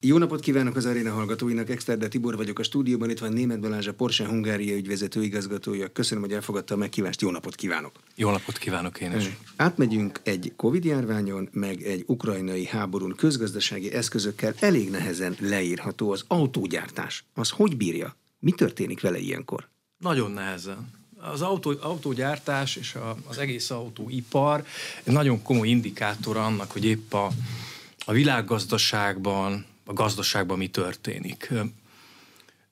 Jó 0.00 0.18
napot 0.18 0.40
kívánok 0.40 0.76
az 0.76 0.86
aréna 0.86 1.12
hallgatóinak, 1.12 1.70
Exterde 1.70 2.08
Tibor 2.08 2.36
vagyok 2.36 2.58
a 2.58 2.62
stúdióban, 2.62 3.10
itt 3.10 3.18
van 3.18 3.32
Német 3.32 3.60
Balázs, 3.60 3.86
a 3.86 3.94
Porsche 3.94 4.26
Hungária 4.26 4.76
ügyvezető 4.76 5.22
igazgatója. 5.22 5.92
Köszönöm, 5.92 6.22
hogy 6.22 6.32
elfogadta 6.32 6.74
a 6.74 6.76
meghívást, 6.76 7.20
jó 7.20 7.30
napot 7.30 7.54
kívánok! 7.54 7.92
Jó 8.14 8.30
napot 8.30 8.58
kívánok 8.58 9.00
én 9.00 9.16
is! 9.16 9.24
Átmegyünk 9.56 10.20
egy 10.22 10.52
Covid 10.56 10.84
járványon, 10.84 11.48
meg 11.52 11.82
egy 11.82 12.04
ukrajnai 12.06 12.66
háborún 12.66 13.14
közgazdasági 13.16 13.92
eszközökkel 13.92 14.54
elég 14.60 14.90
nehezen 14.90 15.36
leírható 15.40 16.10
az 16.10 16.24
autógyártás. 16.26 17.24
Az 17.34 17.50
hogy 17.50 17.76
bírja? 17.76 18.16
Mi 18.38 18.50
történik 18.50 19.00
vele 19.00 19.18
ilyenkor? 19.18 19.68
Nagyon 19.98 20.30
nehezen. 20.30 20.90
Az 21.20 21.42
autó, 21.42 21.74
autógyártás 21.80 22.76
és 22.76 22.94
a, 22.94 23.16
az 23.28 23.38
egész 23.38 23.70
autóipar 23.70 24.64
egy 25.04 25.12
nagyon 25.12 25.42
komoly 25.42 25.68
indikátor 25.68 26.36
annak, 26.36 26.70
hogy 26.70 26.84
épp 26.84 27.12
a, 27.12 27.30
a 28.04 28.12
világgazdaságban, 28.12 29.66
a 29.88 29.92
gazdaságban 29.92 30.58
mi 30.58 30.68
történik. 30.68 31.52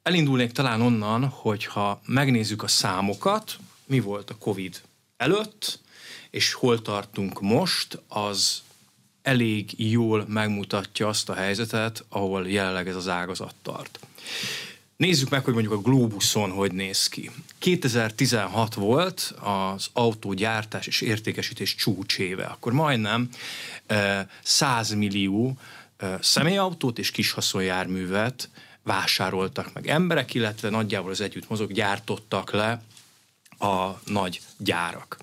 Elindulnék 0.02 0.52
talán 0.52 0.80
onnan, 0.80 1.24
hogyha 1.24 2.00
megnézzük 2.06 2.62
a 2.62 2.68
számokat, 2.68 3.56
mi 3.86 4.00
volt 4.00 4.30
a 4.30 4.36
COVID 4.38 4.80
előtt, 5.16 5.80
és 6.30 6.52
hol 6.52 6.82
tartunk 6.82 7.40
most, 7.40 8.02
az 8.08 8.62
elég 9.22 9.90
jól 9.90 10.24
megmutatja 10.28 11.08
azt 11.08 11.28
a 11.28 11.34
helyzetet, 11.34 12.04
ahol 12.08 12.50
jelenleg 12.50 12.88
ez 12.88 12.96
az 12.96 13.08
ágazat 13.08 13.54
tart. 13.62 13.98
Nézzük 14.96 15.28
meg, 15.28 15.44
hogy 15.44 15.52
mondjuk 15.54 15.74
a 15.74 15.80
Globuson 15.80 16.50
hogy 16.50 16.72
néz 16.72 17.06
ki. 17.06 17.30
2016 17.58 18.74
volt 18.74 19.34
az 19.40 19.88
autógyártás 19.92 20.86
és 20.86 21.00
értékesítés 21.00 21.74
csúcséve, 21.74 22.44
akkor 22.44 22.72
majdnem 22.72 23.28
100 24.42 24.94
millió 24.94 25.56
személyautót 26.20 26.98
és 26.98 27.10
kis 27.10 27.30
haszonjárművet 27.30 28.50
vásároltak 28.82 29.72
meg 29.72 29.88
emberek, 29.88 30.34
illetve 30.34 30.70
nagyjából 30.70 31.10
az 31.10 31.20
együtt 31.20 31.48
mozog 31.48 31.72
gyártottak 31.72 32.52
le 32.52 32.82
a 33.58 34.00
nagy 34.04 34.40
gyárak. 34.56 35.16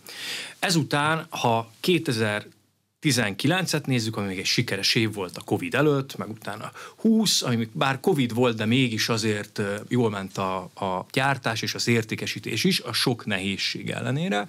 Ezután, 0.60 1.26
ha 1.30 1.72
2019-et 1.82 3.86
nézzük, 3.86 4.18
ami 4.18 4.28
még 4.28 4.40
egy 4.40 4.46
sikeres 4.46 4.96
év 4.96 5.14
volt 5.14 5.38
a 5.38 5.42
Covid 5.42 5.74
előtt, 5.74 6.18
meg 6.18 6.30
utána 6.30 6.72
20, 6.96 7.42
ami 7.42 7.70
bár 7.72 8.00
Covid 8.00 8.34
volt, 8.34 8.56
de 8.56 8.66
mégis 8.66 9.10
azért 9.10 9.62
jól 9.88 10.10
ment 10.10 10.38
a, 10.38 10.58
a 10.76 11.06
gyártás 11.12 11.62
és 11.62 11.74
az 11.74 11.88
értékesítés 11.88 12.64
is, 12.64 12.80
a 12.80 12.94
sok 12.94 13.26
nehézség 13.26 13.90
ellenére. 13.90 14.48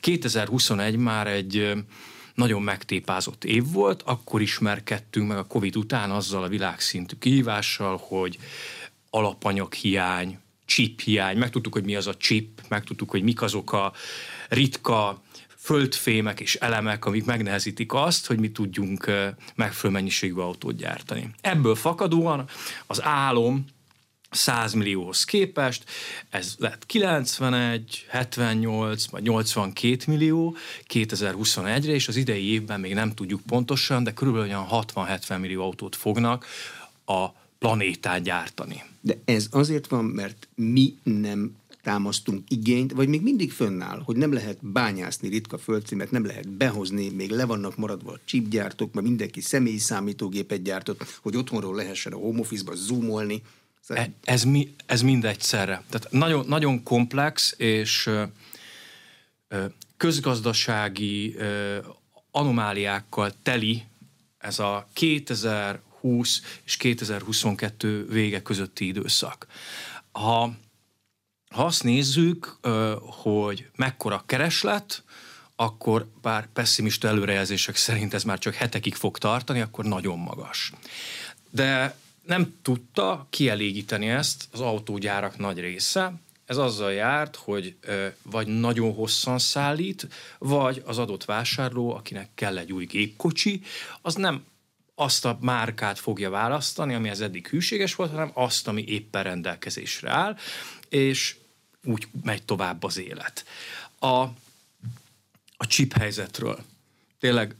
2021 0.00 0.96
már 0.96 1.26
egy 1.26 1.72
nagyon 2.34 2.62
megtépázott 2.62 3.44
év 3.44 3.72
volt, 3.72 4.02
akkor 4.02 4.40
ismerkedtünk 4.40 5.28
meg 5.28 5.36
a 5.36 5.44
Covid 5.44 5.76
után 5.76 6.10
azzal 6.10 6.42
a 6.42 6.48
világszintű 6.48 7.16
kihívással, 7.18 8.00
hogy 8.02 8.38
alapanyag 9.10 9.72
hiány, 9.72 10.38
chip 10.64 11.00
hiány, 11.00 11.38
megtudtuk, 11.38 11.72
hogy 11.72 11.84
mi 11.84 11.96
az 11.96 12.06
a 12.06 12.16
chip, 12.16 12.60
megtudtuk, 12.68 13.10
hogy 13.10 13.22
mik 13.22 13.42
azok 13.42 13.72
a 13.72 13.92
ritka 14.48 15.22
földfémek 15.56 16.40
és 16.40 16.54
elemek, 16.54 17.04
amik 17.04 17.24
megnehezítik 17.24 17.92
azt, 17.92 18.26
hogy 18.26 18.38
mi 18.38 18.50
tudjunk 18.50 19.10
megfelelő 19.54 19.98
mennyiségű 19.98 20.34
autót 20.34 20.76
gyártani. 20.76 21.30
Ebből 21.40 21.74
fakadóan 21.74 22.48
az 22.86 23.02
álom 23.02 23.64
100 24.30 24.72
millióhoz 24.72 25.24
képest, 25.24 25.84
ez 26.30 26.54
lett 26.58 26.86
91, 26.86 28.04
78, 28.08 29.06
vagy 29.06 29.22
82 29.22 29.96
millió 30.06 30.56
2021-re, 30.88 31.92
és 31.92 32.08
az 32.08 32.16
idei 32.16 32.52
évben 32.52 32.80
még 32.80 32.94
nem 32.94 33.14
tudjuk 33.14 33.40
pontosan, 33.46 34.04
de 34.04 34.12
körülbelül 34.12 34.48
olyan 34.48 34.66
60-70 34.70 35.40
millió 35.40 35.62
autót 35.62 35.96
fognak 35.96 36.46
a 37.04 37.28
planétán 37.58 38.22
gyártani. 38.22 38.82
De 39.00 39.18
ez 39.24 39.46
azért 39.50 39.86
van, 39.86 40.04
mert 40.04 40.48
mi 40.54 40.94
nem 41.02 41.58
támasztunk 41.82 42.42
igényt, 42.48 42.92
vagy 42.92 43.08
még 43.08 43.22
mindig 43.22 43.52
fönnáll, 43.52 44.02
hogy 44.04 44.16
nem 44.16 44.32
lehet 44.32 44.66
bányászni 44.66 45.28
ritka 45.28 45.58
földcímet, 45.58 46.10
nem 46.10 46.24
lehet 46.24 46.48
behozni, 46.48 47.08
még 47.08 47.30
le 47.30 47.44
vannak 47.44 47.76
maradva 47.76 48.12
a 48.12 48.20
chipgyártók, 48.24 48.92
mert 48.92 49.06
mindenki 49.06 49.40
személyi 49.40 49.78
számítógépet 49.78 50.62
gyártott, 50.62 51.18
hogy 51.22 51.36
otthonról 51.36 51.74
lehessen 51.74 52.12
a 52.12 52.16
home 52.16 52.40
office-ba 52.40 52.74
zoomolni. 52.74 53.42
E, 53.86 54.10
ez, 54.24 54.44
mi, 54.44 54.74
ez 54.86 55.02
mind 55.02 55.24
egyszerre. 55.24 55.82
Tehát 55.88 56.10
nagyon, 56.10 56.46
nagyon 56.46 56.82
komplex 56.82 57.54
és 57.56 58.10
közgazdasági 59.96 61.36
anomáliákkal 62.30 63.32
teli 63.42 63.84
ez 64.38 64.58
a 64.58 64.88
2020 64.92 66.42
és 66.64 66.76
2022 66.76 68.06
vége 68.06 68.42
közötti 68.42 68.86
időszak. 68.86 69.46
Ha, 70.12 70.54
ha 71.50 71.64
azt 71.64 71.82
nézzük, 71.82 72.58
hogy 73.00 73.70
mekkora 73.76 74.22
kereslet, 74.26 75.02
akkor 75.56 76.06
bár 76.22 76.48
pessimista 76.52 77.08
előrejelzések 77.08 77.76
szerint 77.76 78.14
ez 78.14 78.24
már 78.24 78.38
csak 78.38 78.54
hetekig 78.54 78.94
fog 78.94 79.18
tartani, 79.18 79.60
akkor 79.60 79.84
nagyon 79.84 80.18
magas. 80.18 80.72
De 81.50 81.96
nem 82.22 82.54
tudta 82.62 83.26
kielégíteni 83.30 84.08
ezt 84.08 84.48
az 84.52 84.60
autógyárak 84.60 85.38
nagy 85.38 85.58
része. 85.58 86.12
Ez 86.46 86.56
azzal 86.56 86.92
járt, 86.92 87.36
hogy 87.36 87.76
vagy 88.22 88.46
nagyon 88.46 88.94
hosszan 88.94 89.38
szállít, 89.38 90.08
vagy 90.38 90.82
az 90.86 90.98
adott 90.98 91.24
vásárló, 91.24 91.94
akinek 91.94 92.28
kell 92.34 92.58
egy 92.58 92.72
új 92.72 92.84
gépkocsi, 92.84 93.62
az 94.02 94.14
nem 94.14 94.44
azt 94.94 95.24
a 95.24 95.38
márkát 95.40 95.98
fogja 95.98 96.30
választani, 96.30 96.94
ami 96.94 97.10
az 97.10 97.20
eddig 97.20 97.46
hűséges 97.46 97.94
volt, 97.94 98.10
hanem 98.10 98.30
azt, 98.34 98.68
ami 98.68 98.84
éppen 98.86 99.22
rendelkezésre 99.22 100.10
áll, 100.10 100.36
és 100.88 101.36
úgy 101.84 102.08
megy 102.22 102.42
tovább 102.42 102.82
az 102.82 102.98
élet. 102.98 103.44
A, 103.98 104.16
a 105.56 105.66
chip 105.68 105.92
helyzetről. 105.92 106.64
Tényleg 107.20 107.54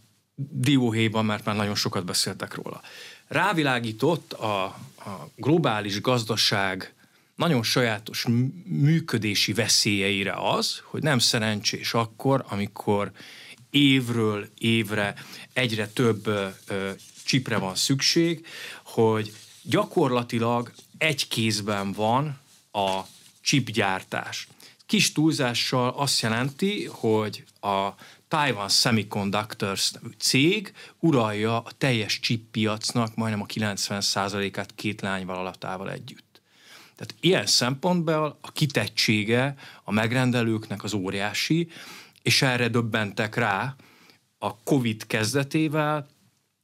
dióhéjban, 0.50 1.24
mert 1.24 1.44
már 1.44 1.56
nagyon 1.56 1.74
sokat 1.74 2.04
beszéltek 2.04 2.54
róla 2.54 2.80
rávilágított 3.30 4.32
a, 4.32 4.64
a 4.64 5.30
globális 5.36 6.00
gazdaság 6.00 6.94
nagyon 7.34 7.62
sajátos 7.62 8.26
működési 8.64 9.52
veszélyeire 9.52 10.32
az, 10.36 10.82
hogy 10.84 11.02
nem 11.02 11.18
szerencsés 11.18 11.94
akkor, 11.94 12.44
amikor 12.48 13.12
évről 13.70 14.48
évre 14.58 15.14
egyre 15.52 15.88
több 15.88 16.26
ö, 16.26 16.90
csipre 17.24 17.58
van 17.58 17.74
szükség, 17.74 18.46
hogy 18.82 19.34
gyakorlatilag 19.62 20.72
egy 20.98 21.28
kézben 21.28 21.92
van 21.92 22.38
a 22.72 23.00
csipgyártás. 23.40 24.48
Kis 24.86 25.12
túlzással 25.12 25.88
azt 25.88 26.20
jelenti, 26.20 26.84
hogy 26.84 27.44
a 27.60 27.88
Taiwan 28.30 28.68
Semiconductors 28.68 29.92
cég 30.18 30.72
uralja 30.98 31.56
a 31.56 31.70
teljes 31.78 32.20
chip 32.20 32.50
piacnak 32.50 33.14
majdnem 33.14 33.42
a 33.42 33.46
90%-át 33.46 34.74
két 34.74 35.00
lányvállalatával 35.00 35.90
együtt. 35.90 36.40
Tehát 36.96 37.14
ilyen 37.20 37.46
szempontból 37.46 38.38
a 38.40 38.52
kitettsége 38.52 39.54
a 39.84 39.92
megrendelőknek 39.92 40.84
az 40.84 40.92
óriási, 40.92 41.68
és 42.22 42.42
erre 42.42 42.68
döbbentek 42.68 43.34
rá 43.34 43.74
a 44.38 44.62
COVID 44.62 45.06
kezdetével, 45.06 46.08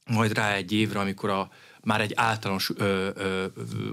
majd 0.05 0.33
rá 0.33 0.53
egy 0.53 0.71
évre, 0.71 0.99
amikor 0.99 1.29
a 1.29 1.49
már 1.87 2.01
egy 2.01 2.11
általános 2.15 2.71
ö, 2.75 3.09
ö, 3.15 3.45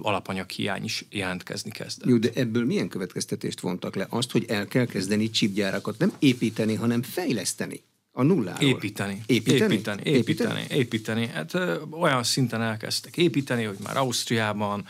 alapanyag 0.03 0.51
hiány 0.51 0.85
is 0.85 1.05
jelentkezni 1.11 1.71
kezdett. 1.71 2.09
Jó, 2.09 2.17
de 2.17 2.31
ebből 2.35 2.65
milyen 2.65 2.89
következtetést 2.89 3.61
vontak 3.61 3.95
le? 3.95 4.07
Azt, 4.09 4.31
hogy 4.31 4.45
el 4.49 4.67
kell 4.67 4.87
kezdeni 4.87 5.31
csipgyárakat 5.31 5.99
nem 5.99 6.13
építeni, 6.19 6.75
hanem 6.75 7.03
fejleszteni. 7.03 7.83
A 8.13 8.23
nulláról. 8.23 8.69
Építeni. 8.69 9.23
Építeni? 9.27 9.75
Építeni. 9.75 10.03
Építeni. 10.05 10.61
építeni. 10.61 10.81
építeni. 10.81 11.27
Hát 11.27 11.55
ö, 11.55 11.81
olyan 11.91 12.23
szinten 12.23 12.63
elkezdtek 12.63 13.17
építeni, 13.17 13.65
hogy 13.65 13.79
már 13.83 13.97
Ausztriában, 13.97 14.85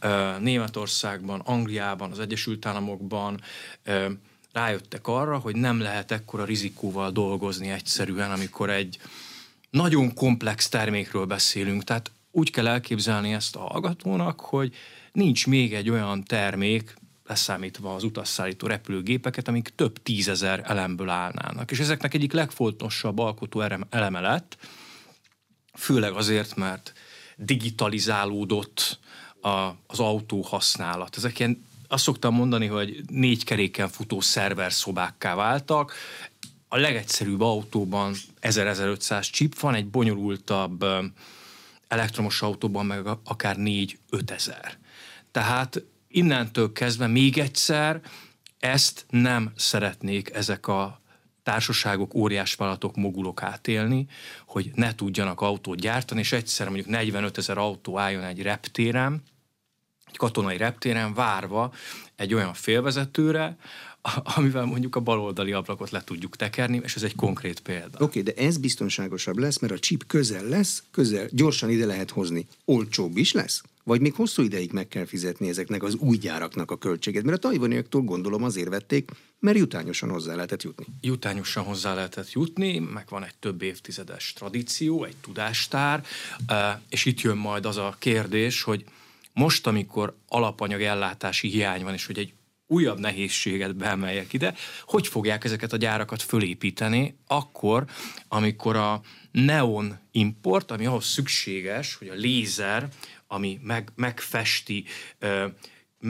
ö, 0.00 0.38
Németországban, 0.40 1.40
Angliában, 1.40 2.10
az 2.10 2.18
Egyesült 2.18 2.66
Államokban 2.66 3.40
ö, 3.84 4.06
rájöttek 4.52 5.06
arra, 5.06 5.38
hogy 5.38 5.56
nem 5.56 5.80
lehet 5.80 6.10
ekkora 6.10 6.44
rizikóval 6.44 7.10
dolgozni 7.10 7.68
egyszerűen, 7.68 8.30
amikor 8.30 8.70
egy 8.70 8.98
nagyon 9.70 10.14
komplex 10.14 10.68
termékről 10.68 11.24
beszélünk. 11.24 11.84
Tehát 11.84 12.10
úgy 12.32 12.50
kell 12.50 12.66
elképzelni 12.66 13.32
ezt 13.32 13.56
a 13.56 13.60
hallgatónak, 13.60 14.40
hogy 14.40 14.74
nincs 15.12 15.46
még 15.46 15.74
egy 15.74 15.90
olyan 15.90 16.24
termék, 16.24 16.94
leszámítva 17.26 17.94
az 17.94 18.04
utasszállító 18.04 18.66
repülőgépeket, 18.66 19.48
amik 19.48 19.68
több 19.74 20.02
tízezer 20.02 20.62
elemből 20.64 21.08
állnának. 21.08 21.70
És 21.70 21.78
ezeknek 21.78 22.14
egyik 22.14 22.32
legfontosabb 22.32 23.18
alkotó 23.18 23.60
eleme 23.90 24.20
lett, 24.20 24.56
főleg 25.74 26.12
azért, 26.12 26.56
mert 26.56 26.92
digitalizálódott 27.36 28.98
a, 29.40 29.48
az 29.86 30.00
autó 30.00 30.40
használat. 30.40 31.16
Ezek 31.16 31.38
ilyen, 31.38 31.64
azt 31.88 32.02
szoktam 32.02 32.34
mondani, 32.34 32.66
hogy 32.66 33.00
négy 33.10 33.44
keréken 33.44 33.88
futó 33.88 34.20
szerverszobákká 34.20 35.34
váltak. 35.34 35.94
A 36.68 36.76
legegyszerűbb 36.76 37.40
autóban 37.40 38.14
1000-1500 38.40 39.32
chip 39.32 39.58
van, 39.60 39.74
egy 39.74 39.86
bonyolultabb 39.86 40.84
elektromos 41.92 42.42
autóban 42.42 42.86
meg 42.86 43.06
akár 43.24 43.56
4-5 43.58 44.30
ezer. 44.30 44.78
Tehát 45.30 45.82
innentől 46.08 46.72
kezdve 46.72 47.06
még 47.06 47.38
egyszer 47.38 48.00
ezt 48.58 49.06
nem 49.10 49.52
szeretnék 49.56 50.34
ezek 50.34 50.66
a 50.66 51.00
társaságok, 51.42 52.14
óriás 52.14 52.54
vállalatok, 52.54 52.96
mogulok 52.96 53.42
átélni, 53.42 54.06
hogy 54.46 54.70
ne 54.74 54.94
tudjanak 54.94 55.40
autót 55.40 55.80
gyártani, 55.80 56.20
és 56.20 56.32
egyszer 56.32 56.66
mondjuk 56.66 56.88
45 56.88 57.38
ezer 57.38 57.58
autó 57.58 57.98
álljon 57.98 58.24
egy 58.24 58.42
reptéren, 58.42 59.22
egy 60.06 60.16
katonai 60.16 60.56
reptéren 60.56 61.14
várva 61.14 61.72
egy 62.16 62.34
olyan 62.34 62.54
félvezetőre, 62.54 63.56
amivel 64.22 64.64
mondjuk 64.64 64.96
a 64.96 65.00
baloldali 65.00 65.52
ablakot 65.52 65.90
le 65.90 66.04
tudjuk 66.04 66.36
tekerni, 66.36 66.80
és 66.84 66.94
ez 66.94 67.02
egy 67.02 67.14
konkrét 67.14 67.60
példa. 67.60 67.98
Oké, 67.98 68.20
okay, 68.20 68.22
de 68.22 68.42
ez 68.42 68.58
biztonságosabb 68.58 69.38
lesz, 69.38 69.58
mert 69.58 69.72
a 69.72 69.78
chip 69.78 70.06
közel 70.06 70.44
lesz, 70.44 70.82
közel, 70.90 71.28
gyorsan 71.30 71.70
ide 71.70 71.86
lehet 71.86 72.10
hozni. 72.10 72.46
Olcsóbb 72.64 73.16
is 73.16 73.32
lesz? 73.32 73.62
Vagy 73.84 74.00
még 74.00 74.14
hosszú 74.14 74.42
ideig 74.42 74.72
meg 74.72 74.88
kell 74.88 75.04
fizetni 75.04 75.48
ezeknek 75.48 75.82
az 75.82 75.94
új 75.94 76.16
gyáraknak 76.16 76.70
a 76.70 76.78
költséget? 76.78 77.22
Mert 77.24 77.36
a 77.44 77.48
tajvaniaktól 77.48 78.02
gondolom 78.02 78.42
azért 78.42 78.68
vették, 78.68 79.10
mert 79.38 79.56
jutányosan 79.56 80.10
hozzá 80.10 80.34
lehetett 80.34 80.62
jutni. 80.62 80.86
Jutányosan 81.00 81.64
hozzá 81.64 81.94
lehetett 81.94 82.32
jutni, 82.32 82.78
meg 82.78 83.06
van 83.08 83.24
egy 83.24 83.34
több 83.40 83.62
évtizedes 83.62 84.32
tradíció, 84.32 85.04
egy 85.04 85.16
tudástár, 85.20 86.04
és 86.88 87.04
itt 87.04 87.20
jön 87.20 87.36
majd 87.36 87.66
az 87.66 87.76
a 87.76 87.96
kérdés, 87.98 88.62
hogy 88.62 88.84
most, 89.32 89.66
amikor 89.66 90.16
alapanyag 90.28 90.82
ellátási 90.82 91.48
hiány 91.48 91.82
van, 91.82 91.92
és 91.92 92.06
hogy 92.06 92.18
egy 92.18 92.32
újabb 92.66 92.98
nehézséget 92.98 93.76
beemeljek 93.76 94.32
ide, 94.32 94.54
hogy 94.84 95.06
fogják 95.06 95.44
ezeket 95.44 95.72
a 95.72 95.76
gyárakat 95.76 96.22
fölépíteni 96.22 97.16
akkor, 97.26 97.84
amikor 98.28 98.76
a 98.76 99.00
neon 99.30 99.98
import, 100.10 100.70
ami 100.70 100.86
ahhoz 100.86 101.04
szükséges, 101.04 101.94
hogy 101.94 102.08
a 102.08 102.14
lézer, 102.14 102.88
ami 103.26 103.60
meg, 103.62 103.92
megfesti, 103.94 104.84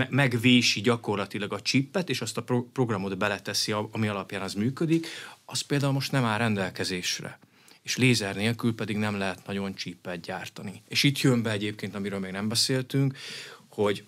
megvési 0.09 0.81
gyakorlatilag 0.81 1.53
a 1.53 1.61
csippet, 1.61 2.09
és 2.09 2.21
azt 2.21 2.37
a 2.37 2.45
programot 2.73 3.19
beleteszi, 3.19 3.75
ami 3.91 4.09
alapján 4.09 4.43
az 4.43 4.55
működik, 4.55 5.07
az 5.45 5.61
például 5.61 5.93
most 5.93 6.13
nem 6.13 6.25
áll 6.25 6.39
rendelkezésre 6.39 7.39
és 7.83 7.97
lézer 7.97 8.37
nélkül 8.37 8.75
pedig 8.75 8.97
nem 8.97 9.19
lehet 9.19 9.47
nagyon 9.47 9.75
csíppet 9.75 10.21
gyártani. 10.21 10.83
És 10.89 11.03
itt 11.03 11.21
jön 11.21 11.43
be 11.43 11.51
egyébként, 11.51 11.95
amiről 11.95 12.19
még 12.19 12.33
nem 12.33 12.49
beszéltünk, 12.49 13.17
hogy 13.69 14.05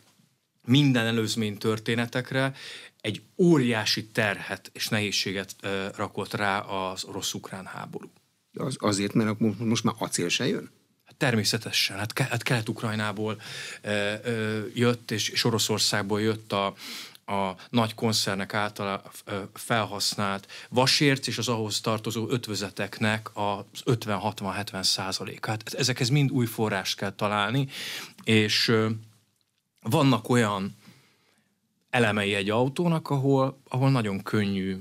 minden 0.65 1.07
előzmény 1.07 1.59
történetekre 1.59 2.55
egy 3.01 3.23
óriási 3.37 4.07
terhet 4.07 4.71
és 4.73 4.89
nehézséget 4.89 5.55
rakott 5.97 6.35
rá 6.35 6.59
az 6.59 7.05
orosz-ukrán 7.05 7.67
háború. 7.67 8.11
Az, 8.55 8.77
azért, 8.79 9.13
mert 9.13 9.39
most 9.59 9.85
már 9.85 9.95
acél 9.99 10.29
se 10.29 10.47
jön? 10.47 10.71
Hát 11.05 11.17
természetesen. 11.17 11.99
Hát, 11.99 12.19
hát 12.19 12.43
Kelet-Ukrajnából 12.43 13.41
ö, 13.83 14.15
ö, 14.25 14.61
jött, 14.75 15.11
és, 15.11 15.29
és 15.29 15.45
Oroszországból 15.45 16.21
jött 16.21 16.53
a, 16.53 16.75
a 17.27 17.57
nagy 17.71 17.95
koncernek 17.95 18.55
által 18.55 19.11
felhasznált 19.55 20.49
vasérc 20.69 21.27
és 21.27 21.39
az 21.39 21.49
ahhoz 21.49 21.81
tartozó 21.81 22.31
ötvözeteknek 22.31 23.31
az 23.33 23.83
50-60-70 23.85 24.83
százalékát. 24.83 25.75
Ezekhez 25.75 26.09
mind 26.09 26.31
új 26.31 26.47
forrást 26.47 26.97
kell 26.97 27.13
találni, 27.13 27.69
és 28.25 28.73
vannak 29.91 30.29
olyan 30.29 30.77
elemei 31.91 32.35
egy 32.35 32.51
autónak, 32.51 33.11
ahol, 33.11 33.61
ahol 33.69 33.91
nagyon 33.91 34.23
könnyű 34.23 34.79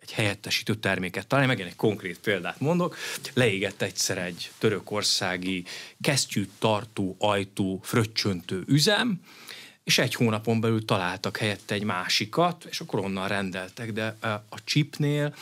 egy 0.00 0.12
helyettesítő 0.12 0.74
terméket 0.74 1.26
találni. 1.26 1.50
Megint 1.50 1.68
egy 1.68 1.76
konkrét 1.76 2.18
példát 2.18 2.60
mondok. 2.60 2.96
Leégett 3.34 3.82
egyszer 3.82 4.18
egy 4.18 4.50
törökországi 4.58 5.64
kesztyűt 6.00 6.50
tartó, 6.58 7.16
ajtó, 7.18 7.80
fröccsöntő 7.82 8.64
üzem, 8.66 9.20
és 9.84 9.98
egy 9.98 10.14
hónapon 10.14 10.60
belül 10.60 10.84
találtak 10.84 11.36
helyette 11.36 11.74
egy 11.74 11.84
másikat, 11.84 12.64
és 12.64 12.80
akkor 12.80 13.00
onnan 13.00 13.28
rendeltek, 13.28 13.92
de 13.92 14.16
a 14.48 14.64
chipnél, 14.64 15.34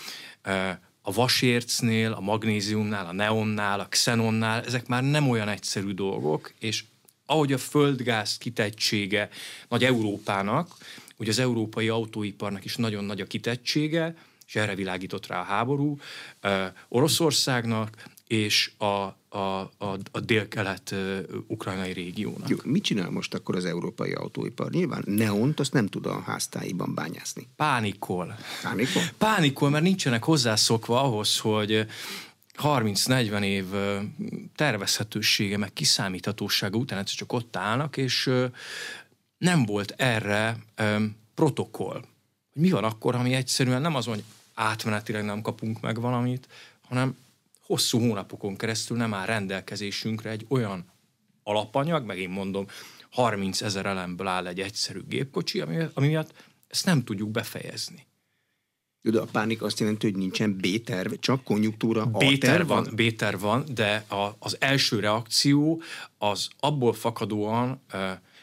a 1.03 1.12
vasércnél, 1.12 2.12
a 2.12 2.21
magnéziumnál, 2.21 3.06
a 3.06 3.12
neonnál, 3.12 3.81
a 3.81 3.87
xenonnál, 3.88 4.65
ezek 4.65 4.87
már 4.87 5.03
nem 5.03 5.29
olyan 5.29 5.49
egyszerű 5.49 5.93
dolgok, 5.93 6.53
és 6.59 6.85
ahogy 7.26 7.53
a 7.53 7.59
földgáz 7.59 8.38
kitettsége 8.38 9.29
nagy 9.69 9.85
Európának, 9.85 10.75
ugye 11.17 11.31
az 11.31 11.38
európai 11.38 11.88
autóiparnak 11.88 12.65
is 12.65 12.76
nagyon 12.76 13.05
nagy 13.05 13.21
a 13.21 13.26
kitettsége, 13.26 14.15
és 14.47 14.56
erre 14.56 14.75
világított 14.75 15.26
rá 15.26 15.41
a 15.41 15.44
háború, 15.44 15.99
Oroszországnak 16.88 18.12
és 18.26 18.71
a, 18.79 18.85
a, 18.85 19.38
a, 19.79 19.99
a 20.11 20.21
dél-kelet-ukrajnai 20.21 21.93
régiónak. 21.93 22.49
Jó, 22.49 22.56
mit 22.65 22.82
csinál 22.82 23.11
most 23.11 23.35
akkor 23.35 23.56
az 23.56 23.65
európai 23.65 24.12
autóipar? 24.12 24.71
Nyilván 24.71 25.03
neont 25.06 25.61
azt 25.61 25.73
nem 25.73 25.87
tud 25.87 26.06
a 26.06 26.21
háztáiban 26.21 26.94
bányászni. 26.94 27.49
Pánikol. 27.56 28.37
Pánikol? 28.62 29.03
Pánikol, 29.19 29.71
mert 29.71 29.85
nincsenek 29.85 30.25
hozzászokva 30.25 31.03
ahhoz, 31.03 31.38
hogy 31.38 31.87
30-40 32.62 33.42
év 33.42 33.64
tervezhetősége, 34.56 35.56
meg 35.56 35.72
kiszámíthatósága 35.72 36.78
után 36.78 36.98
egyszer 36.98 37.16
csak 37.16 37.32
ott 37.32 37.56
állnak, 37.56 37.96
és 37.96 38.30
nem 39.38 39.64
volt 39.64 39.94
erre 39.96 40.56
protokoll. 41.34 42.04
Mi 42.52 42.70
van 42.70 42.84
akkor, 42.84 43.14
ami 43.14 43.34
egyszerűen 43.34 43.80
nem 43.80 43.94
az, 43.94 44.04
hogy 44.04 44.24
átmenetileg 44.54 45.24
nem 45.24 45.42
kapunk 45.42 45.80
meg 45.80 46.00
valamit, 46.00 46.48
hanem 46.88 47.16
hosszú 47.66 47.98
hónapokon 48.00 48.56
keresztül 48.56 48.96
nem 48.96 49.14
áll 49.14 49.26
rendelkezésünkre 49.26 50.30
egy 50.30 50.46
olyan 50.48 50.92
alapanyag, 51.42 52.04
meg 52.04 52.18
én 52.18 52.28
mondom, 52.28 52.66
30 53.10 53.62
ezer 53.62 53.86
elemből 53.86 54.26
áll 54.26 54.46
egy 54.46 54.60
egyszerű 54.60 55.00
gépkocsi, 55.08 55.60
ami, 55.60 55.76
ami 55.94 56.06
miatt 56.06 56.32
ezt 56.68 56.84
nem 56.84 57.04
tudjuk 57.04 57.30
befejezni. 57.30 58.06
De 59.10 59.20
a 59.20 59.24
pánik 59.24 59.62
azt 59.62 59.80
jelenti, 59.80 60.06
hogy 60.06 60.16
nincsen 60.16 60.56
B-terv, 60.56 61.12
csak 61.20 61.44
konjunktúra 61.44 62.06
B-terv 62.06 62.68
van, 62.68 62.84
van? 62.84 62.94
B-terv 62.94 63.40
van, 63.40 63.64
de 63.74 64.04
a, 64.08 64.36
az 64.38 64.56
első 64.60 65.00
reakció 65.00 65.82
az 66.18 66.48
abból 66.60 66.92
fakadóan, 66.92 67.82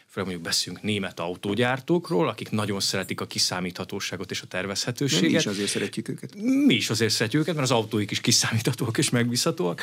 főleg 0.08 0.28
mondjuk 0.30 0.40
beszélünk 0.40 0.82
német 0.82 1.20
autógyártókról, 1.20 2.28
akik 2.28 2.50
nagyon 2.50 2.80
szeretik 2.80 3.20
a 3.20 3.26
kiszámíthatóságot 3.26 4.30
és 4.30 4.42
a 4.42 4.46
tervezhetőséget. 4.46 5.30
Mi 5.30 5.36
is 5.36 5.46
azért 5.46 5.68
szeretjük 5.68 6.08
őket. 6.08 6.34
Mi 6.66 6.74
is 6.74 6.90
azért 6.90 7.12
szeretjük 7.12 7.42
őket, 7.42 7.54
mert 7.54 7.70
az 7.70 7.76
autóik 7.76 8.10
is 8.10 8.20
kiszámíthatóak 8.20 8.98
és 8.98 9.10
megbízhatóak. 9.10 9.82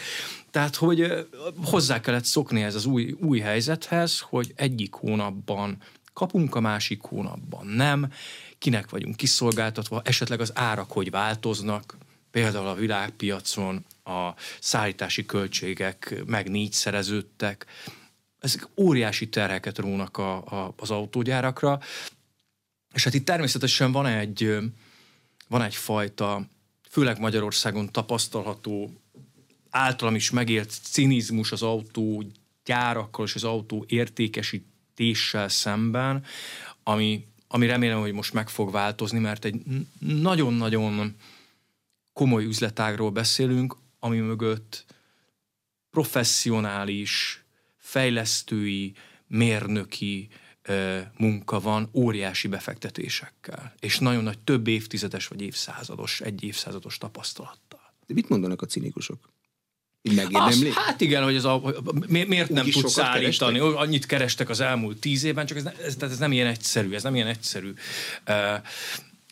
Tehát, 0.51 0.75
hogy 0.75 1.27
hozzá 1.63 1.99
kellett 1.99 2.25
szokni 2.25 2.61
ez 2.61 2.75
az 2.75 2.85
új, 2.85 3.15
új 3.19 3.39
helyzethez, 3.39 4.19
hogy 4.19 4.53
egyik 4.55 4.93
hónapban 4.93 5.77
kapunk, 6.13 6.55
a 6.55 6.59
másik 6.59 7.01
hónapban 7.01 7.67
nem, 7.67 8.12
kinek 8.60 8.89
vagyunk 8.89 9.16
kiszolgáltatva, 9.16 10.01
esetleg 10.04 10.39
az 10.39 10.51
árak 10.54 10.92
hogy 10.92 11.10
változnak, 11.10 11.98
például 12.32 12.68
a 12.68 12.74
világpiacon 12.74 13.86
a 14.04 14.30
szállítási 14.60 15.25
költségek 15.25 16.24
meg 16.25 16.50
négyszereződtek, 16.50 17.66
ezek 18.39 18.68
óriási 18.75 19.30
terheket 19.30 19.78
rónak 19.78 20.18
a, 20.18 20.36
a, 20.36 20.74
az 20.78 20.92
autógyárakra, 20.92 21.80
és 22.94 23.04
hát 23.04 23.13
itt 23.13 23.25
természetesen 23.25 23.92
van 23.92 24.06
egy, 24.06 24.58
van 25.48 25.62
egyfajta, 25.62 26.48
főleg 26.89 27.20
Magyarországon 27.20 27.92
tapasztalható, 27.92 28.92
általam 29.70 30.16
is 30.16 30.30
megélt 30.30 30.74
cinizmus 30.82 31.51
az 31.51 31.62
autó 31.62 32.24
gyárakkal 32.66 33.25
és 33.25 33.36
az 33.36 33.44
autó 33.44 33.86
értékesítéssel 33.88 35.50
szemben, 35.50 36.24
ami 36.84 37.28
ami 37.51 37.65
remélem, 37.65 38.00
hogy 38.00 38.13
most 38.13 38.34
meg 38.34 38.50
fog 38.50 38.72
változni, 38.72 39.20
mert 39.20 39.46
egy 39.46 39.62
nagyon-nagyon 40.00 41.15
komoly 42.13 42.46
üzletágról 42.46 43.12
beszélünk, 43.12 43.75
ami 44.00 44.18
mögött 44.18 44.86
professzionális, 45.91 47.44
fejlesztői, 47.77 48.94
mérnöki 49.27 50.29
munka 51.18 51.60
van 51.60 51.89
óriási 51.94 52.48
befektetésekkel, 52.48 53.74
és 53.79 54.00
nagyon 54.00 54.24
nagy 54.24 54.39
több 54.39 54.68
évtizedes 54.68 55.27
vagy 55.27 55.41
évszázados, 55.41 56.22
egy 56.22 56.44
évszázados 56.44 56.98
tapasztalattal. 56.98 57.94
De 58.08 58.13
mit 58.13 58.29
mondanak 58.29 58.62
a 58.62 58.65
cinikusok? 58.65 59.29
Azt, 60.32 60.68
hát 60.68 61.01
igen, 61.01 61.24
hogy 61.24 61.36
ez 61.36 61.44
a, 61.44 61.62
miért 62.08 62.50
nem 62.50 62.70
tudsz 62.70 62.98
állítani, 62.98 63.60
kerestek? 63.60 63.82
annyit 63.82 64.06
kerestek 64.06 64.50
az 64.50 64.60
elmúlt 64.60 65.00
tíz 65.00 65.24
évben, 65.24 65.46
csak 65.46 65.58
ez, 65.58 65.65
ez, 65.86 65.96
ez 66.01 66.18
nem 66.18 66.32
ilyen 66.32 66.48
egyszerű, 66.48 66.94
ez 66.94 67.03
nem 67.03 67.15
ilyen 67.15 67.27
egyszerű, 67.27 67.74
uh, 68.27 68.36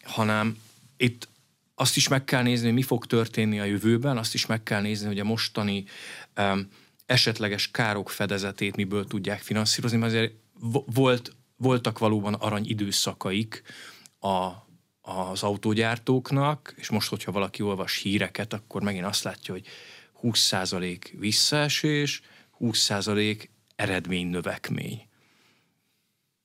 hanem 0.04 0.58
itt 0.98 1.28
azt 1.76 1.96
is 1.96 2.08
meg 2.08 2.24
kell 2.24 2.42
nézni, 2.42 2.66
hogy 2.66 2.76
mi 2.76 2.82
fog 2.82 3.06
történni 3.06 3.60
a 3.60 3.64
jövőben, 3.64 4.18
azt 4.18 4.34
is 4.34 4.46
meg 4.46 4.64
kell 4.64 4.82
nézni, 4.82 5.08
hogy 5.08 5.20
a 5.20 5.24
mostani 5.24 5.86
um, 6.38 6.70
esetleges 7.06 7.72
károk 7.72 8.10
fedezetét 8.10 8.76
miből 8.76 9.08
tudják 9.08 9.42
finanszírozni, 9.42 9.98
mert 9.98 10.12
azért 10.12 10.34
volt, 10.86 11.36
voltak 11.58 12.00
valóban 12.00 12.34
arany 12.34 12.66
időszakaik 12.68 13.62
a, 14.20 14.52
az 15.02 15.44
autógyártóknak, 15.44 16.74
és 16.78 16.90
most, 16.90 17.10
hogyha 17.10 17.32
valaki 17.32 17.62
olvas 17.62 17.98
híreket, 17.98 18.54
akkor 18.54 18.82
megint 18.82 19.06
azt 19.06 19.24
látja, 19.24 19.54
hogy 19.54 19.66
20% 20.24 20.98
visszaesés, 21.12 22.22
20% 22.60 23.44
eredménynövekmény. 23.76 25.08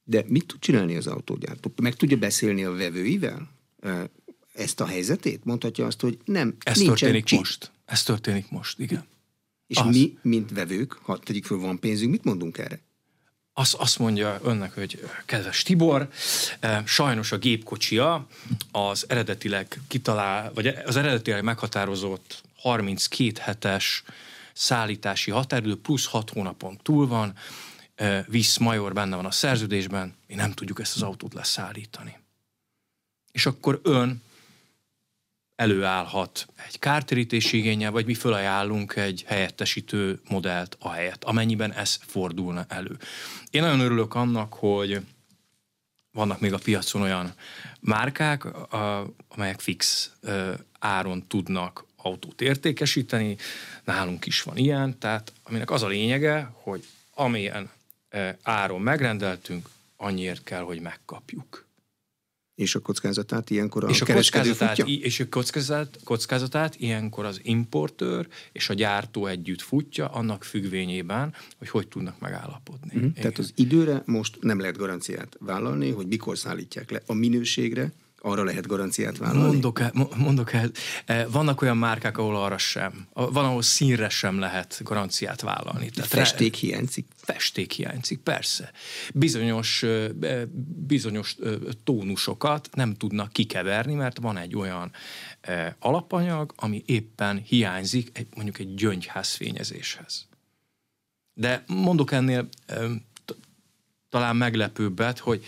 De 0.04 0.24
mit 0.26 0.46
tud 0.46 0.60
csinálni 0.60 0.96
az 0.96 1.06
autógyártó? 1.06 1.72
Meg 1.82 1.94
tudja 1.94 2.16
beszélni 2.16 2.64
a 2.64 2.72
vevőivel? 2.72 3.50
Ezt 4.54 4.80
a 4.80 4.86
helyzetét? 4.86 5.44
Mondhatja 5.44 5.86
azt, 5.86 6.00
hogy 6.00 6.18
nem, 6.24 6.56
Ez 6.64 6.78
történik 6.78 7.24
csip. 7.24 7.38
most. 7.38 7.70
Ez 7.84 8.02
történik 8.02 8.50
most, 8.50 8.78
igen. 8.78 9.06
És 9.66 9.76
az. 9.76 9.96
mi, 9.96 10.18
mint 10.22 10.50
vevők, 10.52 10.92
ha 10.92 11.18
tegyük 11.18 11.44
föl, 11.44 11.58
van 11.58 11.78
pénzünk, 11.78 12.10
mit 12.10 12.24
mondunk 12.24 12.58
erre? 12.58 12.80
Azt, 13.52 13.74
azt 13.74 13.98
mondja 13.98 14.40
önnek, 14.42 14.74
hogy 14.74 15.08
kedves 15.26 15.62
Tibor, 15.62 16.08
sajnos 16.84 17.32
a 17.32 17.38
gépkocsia 17.38 18.26
az 18.70 19.04
eredetileg 19.08 19.80
kitalál, 19.88 20.52
vagy 20.54 20.66
az 20.66 20.96
eredetileg 20.96 21.42
meghatározott 21.42 22.42
32 22.62 23.40
hetes 23.40 24.02
szállítási 24.52 25.30
határidő 25.30 25.80
plusz 25.80 26.06
6 26.06 26.30
hónapon 26.30 26.78
túl 26.82 27.06
van, 27.06 27.34
visz 28.26 28.56
major 28.56 28.92
benne 28.92 29.16
van 29.16 29.26
a 29.26 29.30
szerződésben, 29.30 30.14
mi 30.26 30.34
nem 30.34 30.52
tudjuk 30.52 30.80
ezt 30.80 30.96
az 30.96 31.02
autót 31.02 31.34
leszállítani. 31.34 32.18
És 33.32 33.46
akkor 33.46 33.80
ön 33.82 34.22
előállhat 35.56 36.46
egy 36.66 36.78
kártérítési 36.78 37.56
igénye, 37.56 37.90
vagy 37.90 38.06
mi 38.06 38.14
fölajánlunk 38.14 38.96
egy 38.96 39.24
helyettesítő 39.26 40.20
modellt 40.28 40.76
a 40.80 40.90
helyet, 40.90 41.24
amennyiben 41.24 41.72
ez 41.72 41.98
fordulna 42.06 42.64
elő. 42.68 42.98
Én 43.50 43.62
nagyon 43.62 43.80
örülök 43.80 44.14
annak, 44.14 44.54
hogy 44.54 45.00
vannak 46.10 46.40
még 46.40 46.52
a 46.52 46.58
piacon 46.58 47.02
olyan 47.02 47.34
márkák, 47.80 48.44
amelyek 49.28 49.60
fix 49.60 50.10
áron 50.78 51.26
tudnak 51.26 51.84
autót 52.02 52.40
értékesíteni, 52.40 53.36
nálunk 53.84 54.26
is 54.26 54.42
van 54.42 54.56
ilyen, 54.56 54.98
tehát 54.98 55.32
aminek 55.42 55.70
az 55.70 55.82
a 55.82 55.88
lényege, 55.88 56.50
hogy 56.52 56.84
amilyen 57.14 57.70
áron 58.42 58.80
megrendeltünk, 58.80 59.68
annyiért 59.96 60.44
kell, 60.44 60.62
hogy 60.62 60.80
megkapjuk. 60.80 61.66
És 62.54 62.74
a 62.74 62.78
kockázatát 62.80 63.50
ilyenkor 63.50 63.84
a 63.84 63.88
és 63.88 64.00
a 64.00 64.06
kockázatát, 64.06 64.76
futja? 64.76 64.94
És 64.94 65.20
a 65.20 65.28
kockázat, 65.28 65.98
kockázatát 66.04 66.74
ilyenkor 66.76 67.24
az 67.24 67.40
importőr 67.42 68.28
és 68.52 68.68
a 68.68 68.74
gyártó 68.74 69.26
együtt 69.26 69.60
futja, 69.60 70.08
annak 70.08 70.44
függvényében, 70.44 71.34
hogy 71.58 71.68
hogy 71.68 71.88
tudnak 71.88 72.20
megállapodni. 72.20 72.98
Mm-hmm. 72.98 73.12
Tehát 73.12 73.38
az 73.38 73.52
időre 73.56 74.02
most 74.06 74.38
nem 74.40 74.60
lehet 74.60 74.76
garanciát 74.76 75.36
vállalni, 75.40 75.90
hogy 75.90 76.06
mikor 76.06 76.38
szállítják 76.38 76.90
le. 76.90 77.02
A 77.06 77.12
minőségre 77.12 77.92
arra 78.24 78.44
lehet 78.44 78.66
garanciát 78.66 79.18
vállalni? 79.18 79.46
Mondok 79.52 79.80
el, 79.80 79.92
mondok 80.16 80.52
el, 80.52 80.70
eh, 81.04 81.26
vannak 81.30 81.62
olyan 81.62 81.76
márkák, 81.76 82.18
ahol 82.18 82.36
arra 82.36 82.58
sem, 82.58 83.06
van, 83.12 83.44
ahol 83.44 83.62
színre 83.62 84.08
sem 84.08 84.38
lehet 84.38 84.80
garanciát 84.82 85.40
vállalni. 85.40 85.90
Tehát 85.90 86.10
festék 86.10 86.54
hiányzik? 86.54 87.06
Festék 87.16 87.72
hiányzik, 87.72 88.18
persze. 88.18 88.70
Bizonyos, 89.14 89.84
bizonyos 90.86 91.36
tónusokat 91.84 92.68
nem 92.72 92.94
tudnak 92.94 93.32
kikeverni, 93.32 93.94
mert 93.94 94.18
van 94.18 94.36
egy 94.36 94.56
olyan 94.56 94.90
alapanyag, 95.78 96.52
ami 96.56 96.82
éppen 96.86 97.42
hiányzik 97.46 98.26
mondjuk 98.34 98.58
egy 98.58 98.74
gyöngyház 98.74 99.32
fényezéshez. 99.32 100.26
De 101.34 101.64
mondok 101.66 102.12
ennél 102.12 102.48
talán 104.08 104.36
meglepőbbet, 104.36 105.18
hogy 105.18 105.44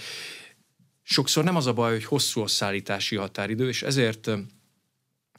sokszor 1.04 1.44
nem 1.44 1.56
az 1.56 1.66
a 1.66 1.72
baj, 1.72 1.92
hogy 1.92 2.04
hosszú 2.04 2.40
a 2.42 2.46
szállítási 2.46 3.16
határidő, 3.16 3.68
és 3.68 3.82
ezért 3.82 4.30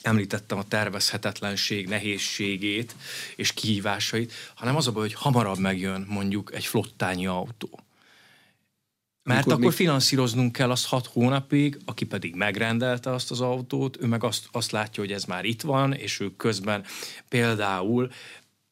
említettem 0.03 0.57
a 0.57 0.67
tervezhetetlenség 0.67 1.88
nehézségét 1.88 2.95
és 3.36 3.53
kihívásait, 3.53 4.34
hanem 4.55 4.75
az 4.75 4.88
a 4.88 4.91
baj, 4.91 5.01
hogy 5.01 5.13
hamarabb 5.13 5.57
megjön 5.57 6.05
mondjuk 6.10 6.53
egy 6.53 6.65
flottányi 6.65 7.27
autó. 7.27 7.79
Mert 9.24 9.39
Mikor 9.39 9.53
akkor 9.53 9.65
még... 9.65 9.75
finanszíroznunk 9.75 10.51
kell 10.51 10.72
azt 10.72 10.86
hat 10.86 11.05
hónapig, 11.05 11.77
aki 11.86 12.05
pedig 12.05 12.36
megrendelte 12.36 13.12
azt 13.13 13.31
az 13.31 13.41
autót, 13.41 13.98
ő 14.01 14.05
meg 14.05 14.24
azt, 14.24 14.48
azt 14.51 14.72
látja, 14.72 15.03
hogy 15.03 15.12
ez 15.12 15.24
már 15.24 15.45
itt 15.45 15.62
van, 15.62 15.93
és 15.93 16.19
ő 16.19 16.36
közben 16.36 16.86
például 17.29 18.12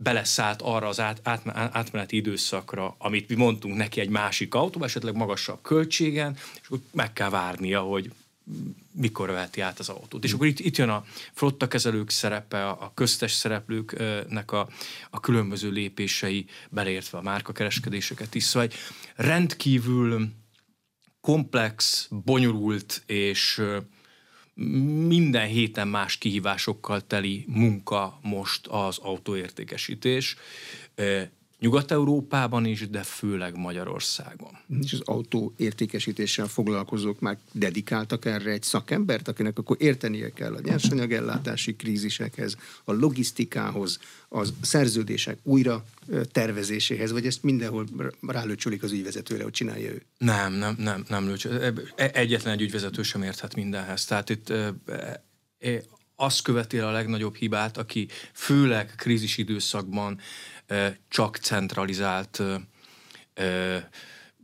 beleszállt 0.04 0.62
arra 0.62 0.88
az 0.88 1.00
át, 1.00 1.20
át, 1.24 1.42
átmeneti 1.74 2.16
időszakra, 2.16 2.96
amit 2.98 3.30
mi 3.30 3.36
mondtunk 3.36 3.76
neki 3.76 4.00
egy 4.00 4.10
másik 4.10 4.54
autó, 4.54 4.84
esetleg 4.84 5.16
magasabb 5.16 5.62
költségen, 5.62 6.36
és 6.36 6.68
akkor 6.68 6.80
meg 6.92 7.14
kell 7.14 7.30
várnia, 7.30 7.82
hogy 7.82 8.12
mikor 8.92 9.30
veheti 9.30 9.62
át 9.62 9.80
az 9.80 9.90
autót. 9.90 10.24
És 10.24 10.34
akkor 10.34 10.48
itt, 10.48 10.60
itt 10.60 10.78
jön 10.78 10.90
a 10.90 11.06
flottakezelők 11.34 12.10
szerepe, 12.10 12.70
a 12.70 12.92
köztes 12.94 13.32
szereplőknek 13.32 14.52
a, 14.52 14.70
a 15.10 15.20
különböző 15.20 15.70
lépései, 15.70 16.46
beleértve 16.70 17.18
a 17.18 17.22
márkakereskedéseket 17.22 18.36
is. 18.36 18.44
Szóval 18.44 18.68
egy 18.68 18.76
rendkívül 19.16 20.30
komplex, 21.22 22.08
bonyolult 22.10 23.04
és 23.06 23.62
minden 25.08 25.48
héten 25.48 25.88
más 25.88 26.18
kihívásokkal 26.18 27.02
teli 27.02 27.46
munka 27.48 28.20
most 28.22 28.68
az 28.68 28.98
autóértékesítés. 28.98 30.36
Nyugat-Európában 31.64 32.66
is, 32.66 32.90
de 32.90 33.04
főleg 33.04 33.58
Magyarországon. 33.58 34.58
És 34.84 34.94
az 34.94 35.02
autó 35.04 35.54
értékesítéssel 35.58 36.48
foglalkozók 36.48 37.20
már 37.20 37.38
dedikáltak 37.52 38.26
erre 38.26 38.52
egy 38.52 38.64
szakembert, 38.64 39.28
akinek 39.28 39.58
akkor 39.58 39.78
értenie 39.80 40.30
kell 40.30 40.54
a 40.54 40.60
nyersanyagellátási 40.64 41.76
krízisekhez, 41.76 42.58
a 42.84 42.92
logisztikához, 42.92 44.00
a 44.30 44.48
szerződések 44.62 45.38
újra 45.44 45.86
tervezéséhez, 46.32 47.12
vagy 47.12 47.26
ezt 47.26 47.44
mindenhol 47.44 47.86
rálőcsülik 48.28 48.84
az 48.84 48.92
ügyvezetőre, 48.92 49.44
hogy 49.44 49.52
csinálja 49.52 49.92
ő? 49.92 50.02
Nem, 50.18 50.54
nem, 50.54 50.76
nem, 50.78 51.06
nem 51.08 51.28
lőcsölik. 51.28 51.94
E, 51.96 52.12
egyetlen 52.14 52.54
egy 52.54 52.62
ügyvezető 52.62 53.04
sem 53.04 53.24
érthet 53.24 53.56
mindenhez. 53.56 54.06
Tehát 54.06 54.30
itt 54.30 54.50
e, 54.50 54.74
azt 56.16 56.42
követi 56.42 56.78
a 56.78 56.92
legnagyobb 56.92 57.36
hibát, 57.36 57.78
aki 57.78 58.08
főleg 58.34 58.94
krízis 58.96 59.38
időszakban 59.38 60.20
csak 61.10 61.38
centralizált 61.38 62.42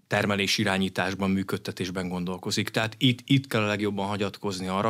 termelés 0.07 0.57
irányításban, 0.57 1.29
működtetésben 1.29 2.07
gondolkozik. 2.07 2.69
Tehát 2.69 2.95
itt, 2.97 3.19
itt 3.25 3.47
kell 3.47 3.61
a 3.61 3.67
legjobban 3.67 4.07
hagyatkozni 4.07 4.67
arra 4.67 4.89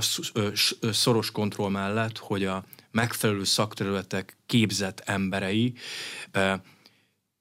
szoros 0.91 1.31
kontroll 1.31 1.69
mellett, 1.69 2.17
hogy 2.17 2.45
a 2.45 2.65
megfelelő 2.91 3.43
szakterületek 3.43 4.37
képzett 4.45 5.01
emberei 5.05 5.73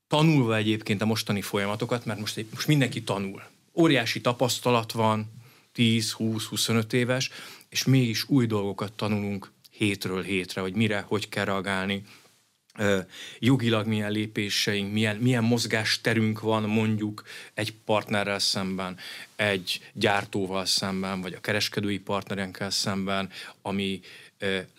tanulva 0.07 0.57
egyébként 0.57 1.03
a 1.03 1.07
mostani 1.07 1.43
folyamatokat, 1.43 2.05
mert 2.05 2.21
most, 2.21 2.45
most 2.55 2.67
mindenki 2.67 3.03
tanul. 3.03 3.43
Óriási 3.75 4.21
tapasztalat 4.21 4.93
van, 4.93 5.33
10-20-25 5.75 6.93
éves, 6.93 7.31
és 7.69 7.85
mégis 7.85 8.29
új 8.29 8.47
dolgokat 8.47 8.93
tanulunk 8.93 9.53
hétről 9.71 10.23
hétre, 10.23 10.61
hogy 10.61 10.75
mire, 10.75 11.01
hogy 11.01 11.29
kell 11.29 11.45
reagálni, 11.45 12.05
jogilag 13.39 13.87
milyen 13.87 14.11
lépéseink, 14.11 14.93
milyen, 14.93 15.17
milyen 15.17 15.45
mozgásterünk 15.45 16.41
van 16.41 16.63
mondjuk 16.63 17.23
egy 17.55 17.75
partnerrel 17.85 18.39
szemben, 18.39 18.97
egy 19.37 19.81
gyártóval 19.93 20.65
szemben, 20.65 21.21
vagy 21.21 21.33
a 21.33 21.41
kereskedői 21.41 21.99
partnerenkkel 21.99 22.71
szemben, 22.71 23.31
ami 23.63 24.01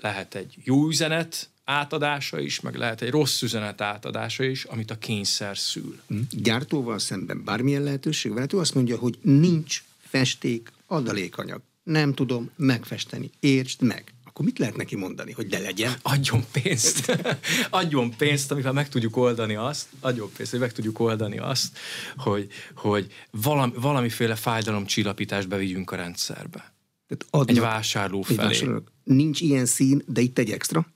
lehet 0.02 0.36
egy 0.36 0.56
jó 0.64 0.88
üzenet, 0.88 1.50
átadása 1.70 2.40
is, 2.40 2.60
meg 2.60 2.76
lehet 2.76 3.02
egy 3.02 3.10
rossz 3.10 3.42
üzenet 3.42 3.82
átadása 3.82 4.44
is, 4.44 4.64
amit 4.64 4.92
a 4.92 4.98
kényszer 4.98 5.58
szül. 5.58 6.00
Hm? 6.08 6.20
Gyártóval 6.32 7.00
szemben 7.00 7.44
bármilyen 7.44 7.84
lehetőség 7.84 8.32
van? 8.32 8.40
Hát 8.40 8.54
ő 8.54 8.58
azt 8.58 8.76
mondja, 8.76 8.98
hogy 8.98 9.18
nincs 9.22 9.84
festék, 10.00 10.72
adalékanyag. 10.86 11.62
Nem 11.84 12.14
tudom 12.14 12.50
megfesteni. 12.56 13.30
Értsd 13.40 13.82
meg 13.82 14.14
akkor 14.40 14.52
mit 14.52 14.60
lehet 14.60 14.78
neki 14.78 14.96
mondani, 14.96 15.32
hogy 15.32 15.48
de 15.48 15.60
legyen? 15.60 15.94
Adjon 16.02 16.44
pénzt. 16.52 17.22
adjon 17.70 18.18
pénzt, 18.18 18.52
amivel 18.52 18.74
meg 18.74 18.90
tudjuk 18.90 19.18
oldani 19.18 19.56
azt, 19.56 19.88
adjon 20.00 20.30
pénzt, 20.38 20.52
hogy 20.52 20.60
meg 20.60 20.72
tudjuk 20.72 21.00
oldani 21.00 21.38
azt, 21.38 21.78
hogy, 22.18 22.48
hogy 22.76 23.08
valami, 23.32 23.72
valamiféle 23.76 24.36
fájdalomcsillapítást 24.36 25.48
bevigyünk 25.48 25.92
a 25.92 25.96
rendszerbe. 25.96 26.74
Tehát 27.08 27.50
egy 27.50 27.60
vásárló 27.60 28.22
felé. 28.22 28.38
Vásárló. 28.38 28.84
Nincs 29.04 29.42
ilyen 29.42 29.66
szín, 29.66 30.04
de 30.06 30.22
itt 30.22 30.38
egy 30.38 30.52
extra? 30.52 30.88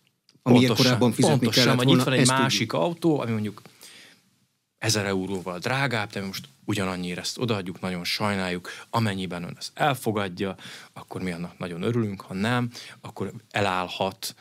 Ami 0.42 0.58
pontosan, 0.58 0.86
korábban 0.86 1.12
fizetni 1.12 1.38
pontosan, 1.38 1.64
kellett 1.64 1.84
volna. 1.84 2.00
Itt 2.00 2.06
van 2.06 2.14
egy 2.14 2.28
másik 2.28 2.70
tudjuk. 2.70 2.86
autó, 2.86 3.20
ami 3.20 3.32
mondjuk 3.32 3.62
ezer 4.84 5.06
euróval 5.06 5.60
drágább, 5.60 6.12
de 6.12 6.26
most 6.26 6.48
ugyanannyira 6.66 7.22
ezt 7.22 7.38
odaadjuk, 7.38 7.80
nagyon 7.80 8.04
sajnáljuk, 8.04 8.70
amennyiben 8.90 9.44
ön 9.44 9.56
ezt 9.58 9.72
elfogadja, 9.74 10.56
akkor 10.94 11.22
mi 11.22 11.32
annak 11.32 11.58
nagyon 11.58 11.82
örülünk, 11.82 12.22
ha 12.22 12.34
nem, 12.34 12.72
akkor 13.02 13.34
elállhat 13.50 14.36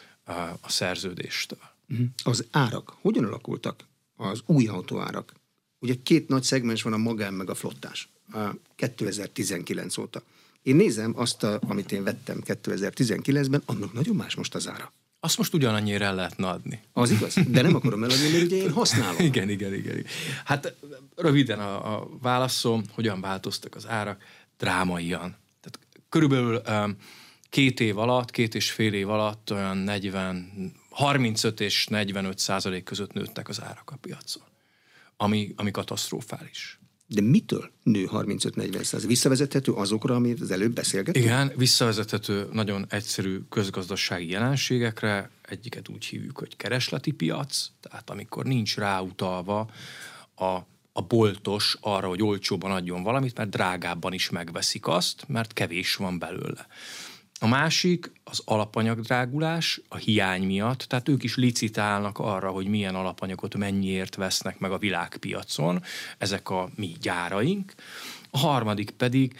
a 0.61 0.68
szerződéstől. 0.68 1.58
Mhm. 1.87 2.02
Az 2.22 2.46
árak 2.50 2.96
hogyan 3.00 3.25
alakultak? 3.25 3.84
Az 4.16 4.42
új 4.46 4.66
autóárak. 4.66 5.32
Ugye 5.78 5.94
két 6.02 6.28
nagy 6.28 6.42
szegmens 6.42 6.82
van 6.82 6.92
a 6.92 6.96
magán 6.96 7.34
meg 7.34 7.50
a 7.50 7.54
flottás. 7.54 8.08
2019 8.76 9.99
óta. 9.99 10.22
Én 10.62 10.76
nézem 10.76 11.12
azt, 11.16 11.42
amit 11.42 11.92
én 11.92 12.04
vettem 12.04 12.40
2019-ben, 12.44 13.62
annak 13.64 13.92
nagyon 13.92 14.16
más 14.16 14.34
most 14.34 14.54
az 14.54 14.68
ára. 14.68 14.92
Azt 15.25 15.38
most 15.38 15.55
ugyanannyira 15.55 16.05
el 16.05 16.14
lehetne 16.14 16.49
adni. 16.49 16.81
Az 16.93 17.11
igaz, 17.11 17.35
de 17.49 17.62
nem 17.62 17.75
akarom 17.75 18.05
eladni, 18.05 18.31
mert 18.31 18.45
ugye 18.45 18.57
én 18.57 18.73
használom. 18.73 19.21
igen, 19.31 19.49
igen, 19.49 19.75
igen, 19.75 19.99
igen. 19.99 20.11
Hát 20.45 20.75
röviden 21.17 21.61
a, 21.61 21.95
a 21.95 22.09
válaszom, 22.23 22.83
hogyan 22.93 23.21
változtak 23.21 23.75
az 23.75 23.88
árak, 23.88 24.23
drámaian. 24.59 25.37
Tehát 25.61 25.79
körülbelül 26.09 26.62
um, 26.69 26.97
két 27.49 27.81
év 27.81 27.99
alatt, 27.99 28.31
két 28.31 28.55
és 28.55 28.71
fél 28.71 28.93
év 28.93 29.11
alatt 29.11 29.52
olyan 29.52 29.76
40, 29.76 30.73
35 30.91 31.61
és 31.61 31.87
45 31.87 32.38
százalék 32.38 32.85
között 32.85 33.12
nőttek 33.12 33.49
az 33.49 33.62
árak 33.62 33.91
a 33.91 33.97
piacon, 33.97 34.45
ami, 35.17 35.52
ami 35.57 35.71
katasztrofális. 35.71 36.79
De 37.14 37.21
mitől 37.21 37.71
nő 37.83 38.09
35-40 38.12 38.83
százalék? 38.83 39.07
Visszavezethető 39.07 39.73
azokra, 39.73 40.14
amit 40.14 40.40
az 40.40 40.50
előbb 40.50 40.73
beszélgettünk? 40.73 41.25
Igen, 41.25 41.52
visszavezethető 41.57 42.49
nagyon 42.52 42.87
egyszerű 42.88 43.38
közgazdasági 43.49 44.31
jelenségekre. 44.31 45.31
Egyiket 45.42 45.88
úgy 45.88 46.04
hívjuk, 46.04 46.38
hogy 46.38 46.57
keresleti 46.57 47.11
piac, 47.11 47.66
tehát 47.81 48.11
amikor 48.11 48.45
nincs 48.45 48.76
ráutalva 48.76 49.71
a, 50.35 50.45
a 50.92 51.02
boltos 51.09 51.76
arra, 51.81 52.09
hogy 52.09 52.23
olcsóban 52.23 52.71
adjon 52.71 53.02
valamit, 53.02 53.37
mert 53.37 53.50
drágábban 53.50 54.12
is 54.12 54.31
megveszik 54.31 54.87
azt, 54.87 55.25
mert 55.28 55.52
kevés 55.52 55.95
van 55.97 56.19
belőle. 56.19 56.66
A 57.42 57.49
másik 57.49 58.12
az 58.25 58.42
alapanyagdrágulás 58.44 59.80
a 59.88 59.96
hiány 59.96 60.42
miatt, 60.42 60.78
tehát 60.78 61.08
ők 61.08 61.22
is 61.22 61.37
licitálnak 61.37 62.18
arra, 62.18 62.50
hogy 62.50 62.66
milyen 62.66 62.94
alapanyagot 62.94 63.56
mennyiért 63.56 64.14
vesznek 64.14 64.58
meg 64.58 64.70
a 64.70 64.78
világpiacon, 64.78 65.82
ezek 66.18 66.50
a 66.50 66.70
mi 66.75 66.96
gyáraink. 67.00 67.75
A 68.30 68.38
harmadik 68.38 68.90
pedig, 68.90 69.34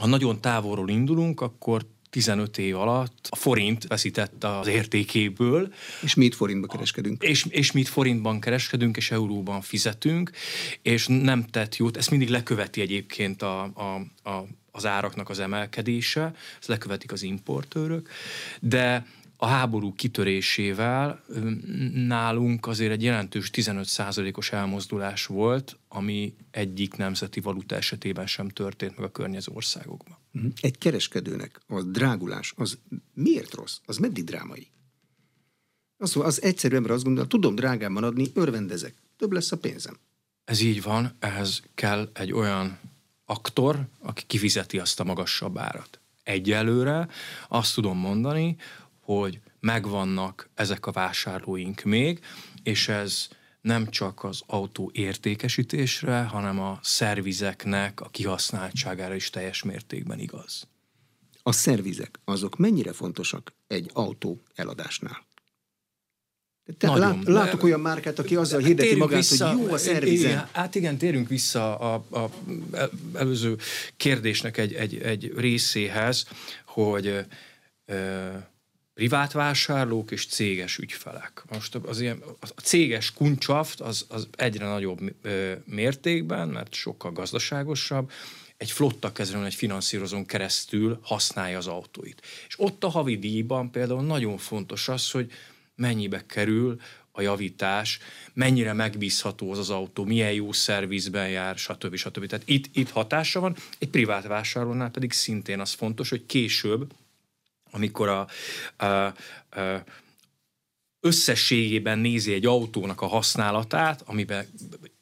ha 0.00 0.06
nagyon 0.06 0.40
távolról 0.40 0.88
indulunk, 0.88 1.40
akkor 1.40 1.86
15 2.10 2.58
év 2.58 2.76
alatt 2.76 3.26
a 3.30 3.36
forint 3.36 3.86
veszített 3.86 4.44
az 4.44 4.66
értékéből. 4.66 5.72
És 6.02 6.14
mi 6.14 6.24
itt 6.24 6.34
forintban 6.34 6.68
kereskedünk. 6.68 7.22
És, 7.22 7.46
és 7.48 7.72
mi 7.72 7.80
itt 7.80 7.88
forintban 7.88 8.40
kereskedünk, 8.40 8.96
és 8.96 9.10
euróban 9.10 9.60
fizetünk, 9.60 10.30
és 10.82 11.06
nem 11.06 11.44
tett 11.44 11.76
jót. 11.76 11.96
Ezt 11.96 12.10
mindig 12.10 12.28
leköveti 12.28 12.80
egyébként 12.80 13.42
a, 13.42 13.62
a, 13.62 13.94
a 14.30 14.44
az 14.76 14.86
áraknak 14.86 15.28
az 15.28 15.38
emelkedése, 15.38 16.34
ezt 16.58 16.68
lekövetik 16.68 17.12
az 17.12 17.22
importőrök, 17.22 18.08
de 18.60 19.06
a 19.36 19.46
háború 19.46 19.92
kitörésével 19.92 21.24
nálunk 21.92 22.66
azért 22.66 22.92
egy 22.92 23.02
jelentős 23.02 23.50
15%-os 23.52 24.52
elmozdulás 24.52 25.26
volt, 25.26 25.78
ami 25.88 26.34
egyik 26.50 26.96
nemzeti 26.96 27.40
valuta 27.40 27.74
esetében 27.74 28.26
sem 28.26 28.48
történt 28.48 28.96
meg 28.96 29.06
a 29.06 29.10
környező 29.10 29.52
országokban. 29.54 30.16
Mhm. 30.30 30.46
Egy 30.60 30.78
kereskedőnek 30.78 31.60
a 31.66 31.82
drágulás 31.82 32.52
az 32.56 32.78
miért 33.14 33.54
rossz? 33.54 33.78
Az 33.84 33.96
meddig 33.96 34.24
drámai? 34.24 34.66
Az, 35.96 36.16
az 36.16 36.42
egyszerű 36.42 36.76
ember 36.76 36.90
azt 36.90 37.04
gondolja, 37.04 37.28
tudom 37.28 37.54
drágában 37.54 38.04
adni, 38.04 38.30
örvendezek, 38.34 38.94
több 39.16 39.32
lesz 39.32 39.52
a 39.52 39.58
pénzem. 39.58 39.96
Ez 40.44 40.60
így 40.60 40.82
van, 40.82 41.16
ehhez 41.18 41.62
kell 41.74 42.10
egy 42.12 42.32
olyan 42.32 42.78
aktor, 43.24 43.86
aki 44.00 44.22
kifizeti 44.26 44.78
azt 44.78 45.00
a 45.00 45.04
magasabb 45.04 45.58
árat. 45.58 46.00
Egyelőre 46.22 47.08
azt 47.48 47.74
tudom 47.74 47.98
mondani, 47.98 48.56
hogy 49.00 49.40
megvannak 49.60 50.48
ezek 50.54 50.86
a 50.86 50.92
vásárlóink 50.92 51.82
még, 51.82 52.20
és 52.62 52.88
ez 52.88 53.28
nem 53.60 53.90
csak 53.90 54.24
az 54.24 54.42
autó 54.46 54.90
értékesítésre, 54.92 56.22
hanem 56.22 56.60
a 56.60 56.78
szervizeknek 56.82 58.00
a 58.00 58.08
kihasználtságára 58.08 59.14
is 59.14 59.30
teljes 59.30 59.62
mértékben 59.62 60.18
igaz. 60.18 60.66
A 61.42 61.52
szervizek, 61.52 62.20
azok 62.24 62.56
mennyire 62.56 62.92
fontosak 62.92 63.52
egy 63.66 63.90
autó 63.92 64.42
eladásnál? 64.54 65.26
Te 66.78 66.86
Nagyon. 66.86 67.00
lát, 67.00 67.24
látok 67.26 67.62
olyan 67.62 67.80
márkát, 67.80 68.18
aki 68.18 68.36
azzal 68.36 68.60
hirdeti 68.60 68.94
magát, 68.94 69.18
vissza, 69.18 69.48
hogy 69.48 69.66
jó 69.66 69.72
a 69.72 69.78
szervizen. 69.78 70.48
Hát 70.52 70.74
igen, 70.74 70.96
térünk 70.96 71.28
vissza 71.28 71.78
a, 71.78 72.04
a 72.10 72.30
előző 73.14 73.56
kérdésnek 73.96 74.56
egy, 74.56 74.72
egy, 74.72 74.98
egy 74.98 75.32
részéhez, 75.36 76.26
hogy 76.64 77.24
e, 77.86 78.50
privát 78.94 79.32
vásárlók 79.32 80.10
és 80.10 80.26
céges 80.26 80.78
ügyfelek. 80.78 81.44
Most 81.50 81.74
az 81.74 82.00
ilyen, 82.00 82.22
a 82.40 82.60
céges 82.60 83.12
kuncsaft 83.12 83.80
az, 83.80 84.06
az 84.08 84.28
egyre 84.36 84.66
nagyobb 84.66 85.00
mértékben, 85.64 86.48
mert 86.48 86.74
sokkal 86.74 87.12
gazdaságosabb, 87.12 88.10
egy 88.56 88.70
flotta 88.70 89.12
kezelőn, 89.12 89.44
egy 89.44 89.54
finanszírozón 89.54 90.26
keresztül 90.26 90.98
használja 91.02 91.58
az 91.58 91.66
autóit. 91.66 92.22
És 92.48 92.54
ott 92.58 92.84
a 92.84 92.88
havi 92.88 93.18
díjban 93.18 93.70
például 93.70 94.02
nagyon 94.02 94.38
fontos 94.38 94.88
az, 94.88 95.10
hogy 95.10 95.32
mennyibe 95.74 96.26
kerül 96.26 96.80
a 97.16 97.20
javítás, 97.20 97.98
mennyire 98.32 98.72
megbízható 98.72 99.50
az 99.52 99.58
az 99.58 99.70
autó, 99.70 100.04
milyen 100.04 100.32
jó 100.32 100.52
szervizben 100.52 101.28
jár, 101.28 101.56
stb. 101.56 101.96
stb. 101.96 102.26
Tehát 102.26 102.48
itt, 102.48 102.76
itt 102.76 102.90
hatása 102.90 103.40
van, 103.40 103.56
egy 103.78 103.88
privát 103.88 104.26
vásárlónál 104.26 104.90
pedig 104.90 105.12
szintén 105.12 105.60
az 105.60 105.72
fontos, 105.72 106.08
hogy 106.08 106.26
később, 106.26 106.92
amikor 107.70 108.08
a, 108.08 108.28
a, 108.84 108.84
a 108.84 109.14
összességében 111.00 111.98
nézi 111.98 112.32
egy 112.32 112.46
autónak 112.46 113.00
a 113.00 113.06
használatát, 113.06 114.02
amiben 114.06 114.46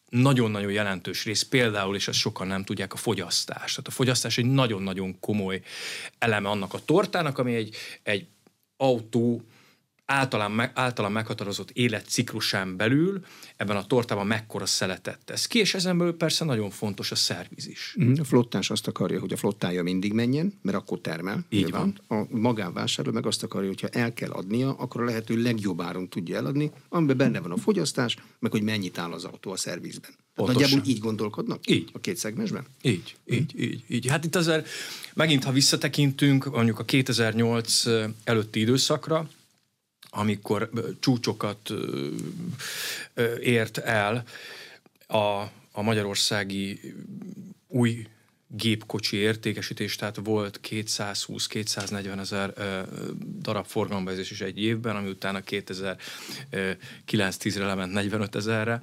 nagyon-nagyon 0.08 0.72
jelentős 0.72 1.24
rész, 1.24 1.42
például, 1.42 1.94
és 1.94 2.08
ezt 2.08 2.18
sokan 2.18 2.46
nem 2.46 2.64
tudják, 2.64 2.92
a 2.92 2.96
fogyasztás. 2.96 3.70
Tehát 3.70 3.86
a 3.86 3.90
fogyasztás 3.90 4.38
egy 4.38 4.44
nagyon-nagyon 4.44 5.20
komoly 5.20 5.62
eleme 6.18 6.48
annak 6.48 6.74
a 6.74 6.84
tortának, 6.84 7.38
ami 7.38 7.54
egy, 7.54 7.76
egy 8.02 8.26
autó 8.76 9.42
általán, 10.04 10.70
általán 10.74 11.12
meghatározott 11.12 11.70
életciklusán 11.70 12.76
belül 12.76 13.24
ebben 13.56 13.76
a 13.76 13.86
tortában 13.86 14.26
mekkora 14.26 14.66
szeletet 14.66 15.18
tesz 15.24 15.46
ki, 15.46 15.58
és 15.58 15.74
ezen 15.74 15.98
belül 15.98 16.16
persze 16.16 16.44
nagyon 16.44 16.70
fontos 16.70 17.10
a 17.10 17.14
szerviz 17.14 17.66
is. 17.66 17.94
Mhm, 17.98 18.20
a 18.20 18.24
flottás 18.24 18.70
azt 18.70 18.86
akarja, 18.86 19.20
hogy 19.20 19.32
a 19.32 19.36
flottája 19.36 19.82
mindig 19.82 20.12
menjen, 20.12 20.58
mert 20.62 20.76
akkor 20.76 21.00
termel. 21.00 21.44
Így 21.48 21.70
van. 21.70 22.00
A 22.08 22.24
magánvásárló 22.30 23.12
meg 23.12 23.26
azt 23.26 23.42
akarja, 23.42 23.68
hogyha 23.68 23.88
el 23.88 24.14
kell 24.14 24.30
adnia, 24.30 24.74
akkor 24.74 25.00
a 25.00 25.04
lehető 25.04 25.42
legjobb 25.42 25.80
áron 25.80 26.08
tudja 26.08 26.36
eladni, 26.36 26.70
amiben 26.88 27.16
benne 27.16 27.40
van 27.40 27.50
a 27.50 27.56
fogyasztás, 27.56 28.16
meg 28.38 28.50
hogy 28.50 28.62
mennyit 28.62 28.98
áll 28.98 29.12
az 29.12 29.24
autó 29.24 29.50
a 29.50 29.56
szervizben. 29.56 30.10
nagyjából 30.34 30.80
így 30.86 30.98
gondolkodnak? 30.98 31.70
Így. 31.70 31.90
A 31.92 31.98
két 31.98 32.16
szegmensben? 32.16 32.64
Így, 32.82 33.16
így, 33.26 33.60
így, 33.60 33.84
így. 33.88 34.06
Hát 34.06 34.24
itt 34.24 34.36
azért 34.36 34.68
megint, 35.14 35.44
ha 35.44 35.52
visszatekintünk 35.52 36.50
mondjuk 36.50 36.78
a 36.78 36.84
2008 36.84 37.82
előtti 38.24 38.60
időszakra, 38.60 39.28
amikor 40.14 40.70
csúcsokat 41.00 41.72
ért 43.40 43.78
el 43.78 44.24
a, 45.06 45.42
a 45.72 45.82
magyarországi 45.82 46.94
új 47.68 48.06
gépkocsi 48.46 49.16
értékesítés, 49.16 49.96
tehát 49.96 50.18
volt 50.24 50.60
220-240 50.68 52.18
ezer 52.18 52.52
darab 53.40 53.66
forgalombevezés 53.66 54.30
is 54.30 54.40
egy 54.40 54.62
évben, 54.62 54.96
ami 54.96 55.08
utána 55.08 55.40
2009-10-re 55.46 57.66
lement 57.66 57.92
45 57.92 58.34
ezerre, 58.34 58.82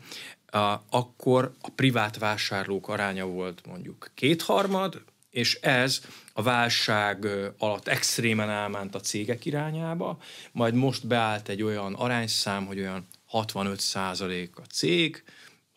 akkor 0.89 1.53
a 1.61 1.69
privát 1.69 2.17
vásárlók 2.17 2.87
aránya 2.87 3.25
volt 3.25 3.61
mondjuk 3.67 4.11
kétharmad, 4.13 5.01
és 5.29 5.55
ez 5.55 6.01
a 6.33 6.41
válság 6.41 7.27
alatt 7.57 7.87
extrémen 7.87 8.49
elment 8.49 8.95
a 8.95 8.99
cégek 8.99 9.45
irányába, 9.45 10.17
majd 10.51 10.73
most 10.73 11.07
beállt 11.07 11.49
egy 11.49 11.61
olyan 11.61 11.93
arányszám, 11.93 12.65
hogy 12.65 12.79
olyan 12.79 13.07
65 13.25 13.79
százalék 13.79 14.57
a 14.57 14.65
cég, 14.71 15.23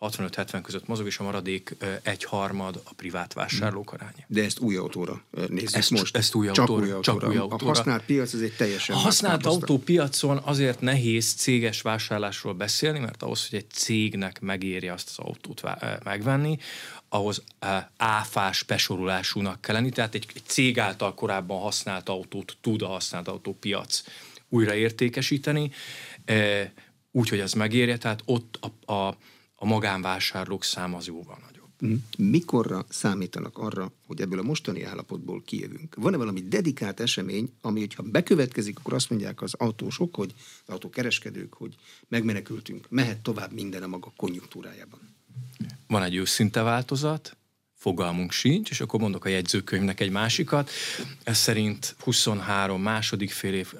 65-70 0.02 0.60
között 0.62 0.86
mozog, 0.86 1.06
és 1.06 1.18
a 1.18 1.22
maradék 1.22 1.76
egyharmad 2.02 2.80
a 2.84 2.94
privát 2.94 3.32
vásárlók 3.32 3.92
aránya. 3.92 4.24
De 4.26 4.44
ezt 4.44 4.58
új 4.58 4.76
autóra 4.76 5.22
nézzük 5.48 5.74
ezt, 5.74 5.90
most. 5.90 6.16
Ezt 6.16 6.34
új 6.34 6.46
csak 6.46 6.68
autóra, 6.68 6.86
új 6.86 6.90
autóra. 6.90 7.20
Csak 7.20 7.30
új 7.30 7.36
autóra. 7.36 7.64
A 7.64 7.74
használt 7.74 8.02
piac 8.04 8.32
az 8.32 8.42
egy 8.42 8.56
teljesen 8.56 8.96
A 8.96 8.98
használt 8.98 9.46
autópiacon 9.46 10.40
azért 10.44 10.80
nehéz 10.80 11.32
céges 11.32 11.82
vásárlásról 11.82 12.52
beszélni, 12.52 12.98
mert 12.98 13.22
ahhoz, 13.22 13.48
hogy 13.48 13.58
egy 13.58 13.70
cégnek 13.70 14.40
megérje 14.40 14.92
azt 14.92 15.08
az 15.08 15.24
autót 15.24 15.62
megvenni, 16.04 16.58
ahhoz 17.08 17.42
áfás 17.96 18.62
besorolásúnak 18.62 19.60
kell 19.60 19.74
lenni, 19.74 19.90
tehát 19.90 20.14
egy, 20.14 20.26
egy 20.34 20.42
cég 20.46 20.78
által 20.78 21.14
korábban 21.14 21.60
használt 21.60 22.08
autót 22.08 22.56
tud 22.60 22.82
a 22.82 22.86
használt 22.86 23.28
autópiac 23.28 24.02
újraértékesíteni, 24.48 25.70
úgy, 27.10 27.28
hogy 27.28 27.40
ez 27.40 27.52
megérje, 27.52 27.98
tehát 27.98 28.22
ott 28.24 28.58
a, 28.60 28.92
a, 28.92 29.16
a 29.62 29.66
magánvásárlók 29.66 30.64
száma 30.64 30.96
az 30.96 31.06
jóval 31.06 31.38
nagyobb. 31.46 31.68
Mhm. 31.80 32.30
Mikorra 32.30 32.86
számítanak 32.88 33.58
arra, 33.58 33.92
hogy 34.06 34.20
ebből 34.20 34.38
a 34.38 34.42
mostani 34.42 34.82
állapotból 34.82 35.42
kijövünk? 35.44 35.94
Van-e 35.94 36.16
valami 36.16 36.40
dedikált 36.40 37.00
esemény, 37.00 37.52
ami, 37.60 37.80
hogyha 37.80 38.02
bekövetkezik, 38.02 38.78
akkor 38.78 38.92
azt 38.92 39.10
mondják 39.10 39.42
az 39.42 39.54
autósok, 39.54 40.14
hogy 40.14 40.34
az 40.66 40.72
autókereskedők, 40.72 41.54
hogy 41.54 41.74
megmenekültünk, 42.08 42.86
mehet 42.88 43.18
tovább 43.18 43.52
minden 43.52 43.82
a 43.82 43.86
maga 43.86 44.12
konjunktúrájában? 44.16 45.00
Van 45.86 46.02
egy 46.02 46.14
őszinte 46.14 46.62
változat, 46.62 47.36
fogalmunk 47.74 48.32
sincs, 48.32 48.70
és 48.70 48.80
akkor 48.80 49.00
mondok 49.00 49.24
a 49.24 49.28
jegyzőkönyvnek 49.28 50.00
egy 50.00 50.10
másikat. 50.10 50.70
Ez 51.22 51.38
szerint 51.38 51.96
23 51.98 52.82
második 52.82 53.30
fél 53.30 53.54
év, 53.54 53.72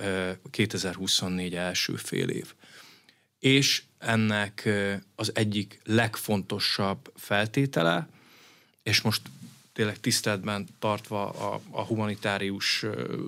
2024 0.50 1.54
első 1.54 1.96
fél 1.96 2.28
év. 2.28 2.54
És 3.38 3.82
ennek 4.02 4.68
az 5.14 5.30
egyik 5.34 5.80
legfontosabb 5.84 7.12
feltétele, 7.16 8.08
és 8.82 9.00
most 9.00 9.22
tényleg 9.72 10.00
tiszteletben 10.00 10.66
tartva 10.78 11.30
a, 11.30 11.60
a 11.70 11.82
humanitárius 11.82 12.84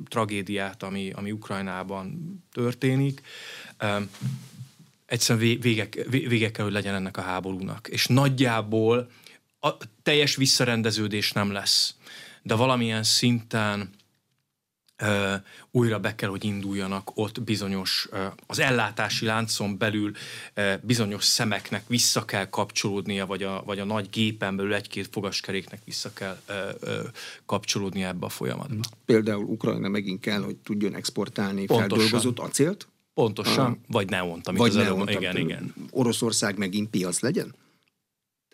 tragédiát, 0.08 0.82
ami, 0.82 1.10
ami 1.10 1.32
Ukrajnában 1.32 2.38
történik, 2.52 3.22
egyszerűen 5.06 5.60
vége, 5.60 5.88
vége 6.08 6.50
kell, 6.50 6.64
hogy 6.64 6.74
legyen 6.74 6.94
ennek 6.94 7.16
a 7.16 7.22
háborúnak. 7.22 7.88
És 7.88 8.06
nagyjából 8.06 9.10
a 9.60 9.76
teljes 10.02 10.36
visszarendeződés 10.36 11.32
nem 11.32 11.52
lesz, 11.52 11.94
de 12.42 12.54
valamilyen 12.54 13.02
szinten 13.02 13.90
újra 15.70 15.98
be 15.98 16.14
kell, 16.14 16.28
hogy 16.28 16.44
induljanak 16.44 17.10
ott 17.14 17.42
bizonyos, 17.42 18.08
az 18.46 18.58
ellátási 18.58 19.24
láncon 19.26 19.78
belül 19.78 20.12
bizonyos 20.80 21.24
szemeknek 21.24 21.84
vissza 21.86 22.24
kell 22.24 22.48
kapcsolódnia, 22.48 23.26
vagy 23.26 23.42
a, 23.42 23.62
vagy 23.64 23.78
a 23.78 23.84
nagy 23.84 24.08
gépen 24.10 24.56
belül 24.56 24.74
egy-két 24.74 25.08
fogaskeréknek 25.10 25.80
vissza 25.84 26.12
kell 26.12 26.38
kapcsolódnia 27.46 28.08
ebbe 28.08 28.26
a 28.26 28.28
folyamatba. 28.28 28.82
Például 29.04 29.44
Ukrajna 29.44 29.88
megint 29.88 30.20
kell, 30.20 30.42
hogy 30.42 30.56
tudjon 30.56 30.94
exportálni 30.94 31.64
Pontosan. 31.64 31.88
feldolgozott 31.88 32.38
acélt? 32.38 32.88
Pontosan, 33.14 33.72
a, 33.72 33.92
vagy 33.92 34.08
neont, 34.08 34.48
amit 34.48 34.60
vagy 34.60 34.70
az 34.70 34.76
neont, 34.76 35.08
előbb, 35.08 35.22
igen, 35.22 35.36
igen. 35.36 35.74
Oroszország 35.90 36.58
megint 36.58 36.90
piac 36.90 37.20
legyen? 37.20 37.54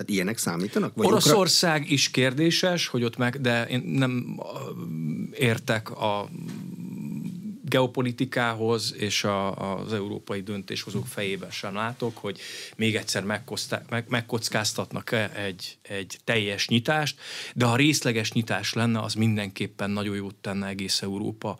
Tehát 0.00 0.14
ilyenek 0.14 0.38
számítanak? 0.38 0.94
Vagy 0.94 1.06
Oroszország 1.06 1.80
okra... 1.80 1.92
is 1.92 2.10
kérdéses, 2.10 2.86
hogy 2.86 3.04
ott 3.04 3.16
meg, 3.16 3.40
de 3.40 3.66
én 3.66 3.82
nem 3.86 4.40
értek 5.32 5.90
a 5.90 6.28
geopolitikához 7.62 8.94
és 8.98 9.24
a, 9.24 9.54
az 9.78 9.92
európai 9.92 10.40
döntéshozók 10.40 11.06
fejében 11.06 11.50
sem 11.50 11.74
látok, 11.74 12.16
hogy 12.16 12.40
még 12.76 12.96
egyszer 12.96 13.24
meg, 13.24 14.04
megkockáztatnak 14.08 15.12
egy, 15.36 15.78
egy 15.82 16.18
teljes 16.24 16.68
nyitást, 16.68 17.20
de 17.54 17.64
ha 17.64 17.76
részleges 17.76 18.32
nyitás 18.32 18.72
lenne, 18.72 19.00
az 19.00 19.14
mindenképpen 19.14 19.90
nagyon 19.90 20.16
jót 20.16 20.34
tenne 20.34 20.66
egész 20.66 21.02
Európa 21.02 21.58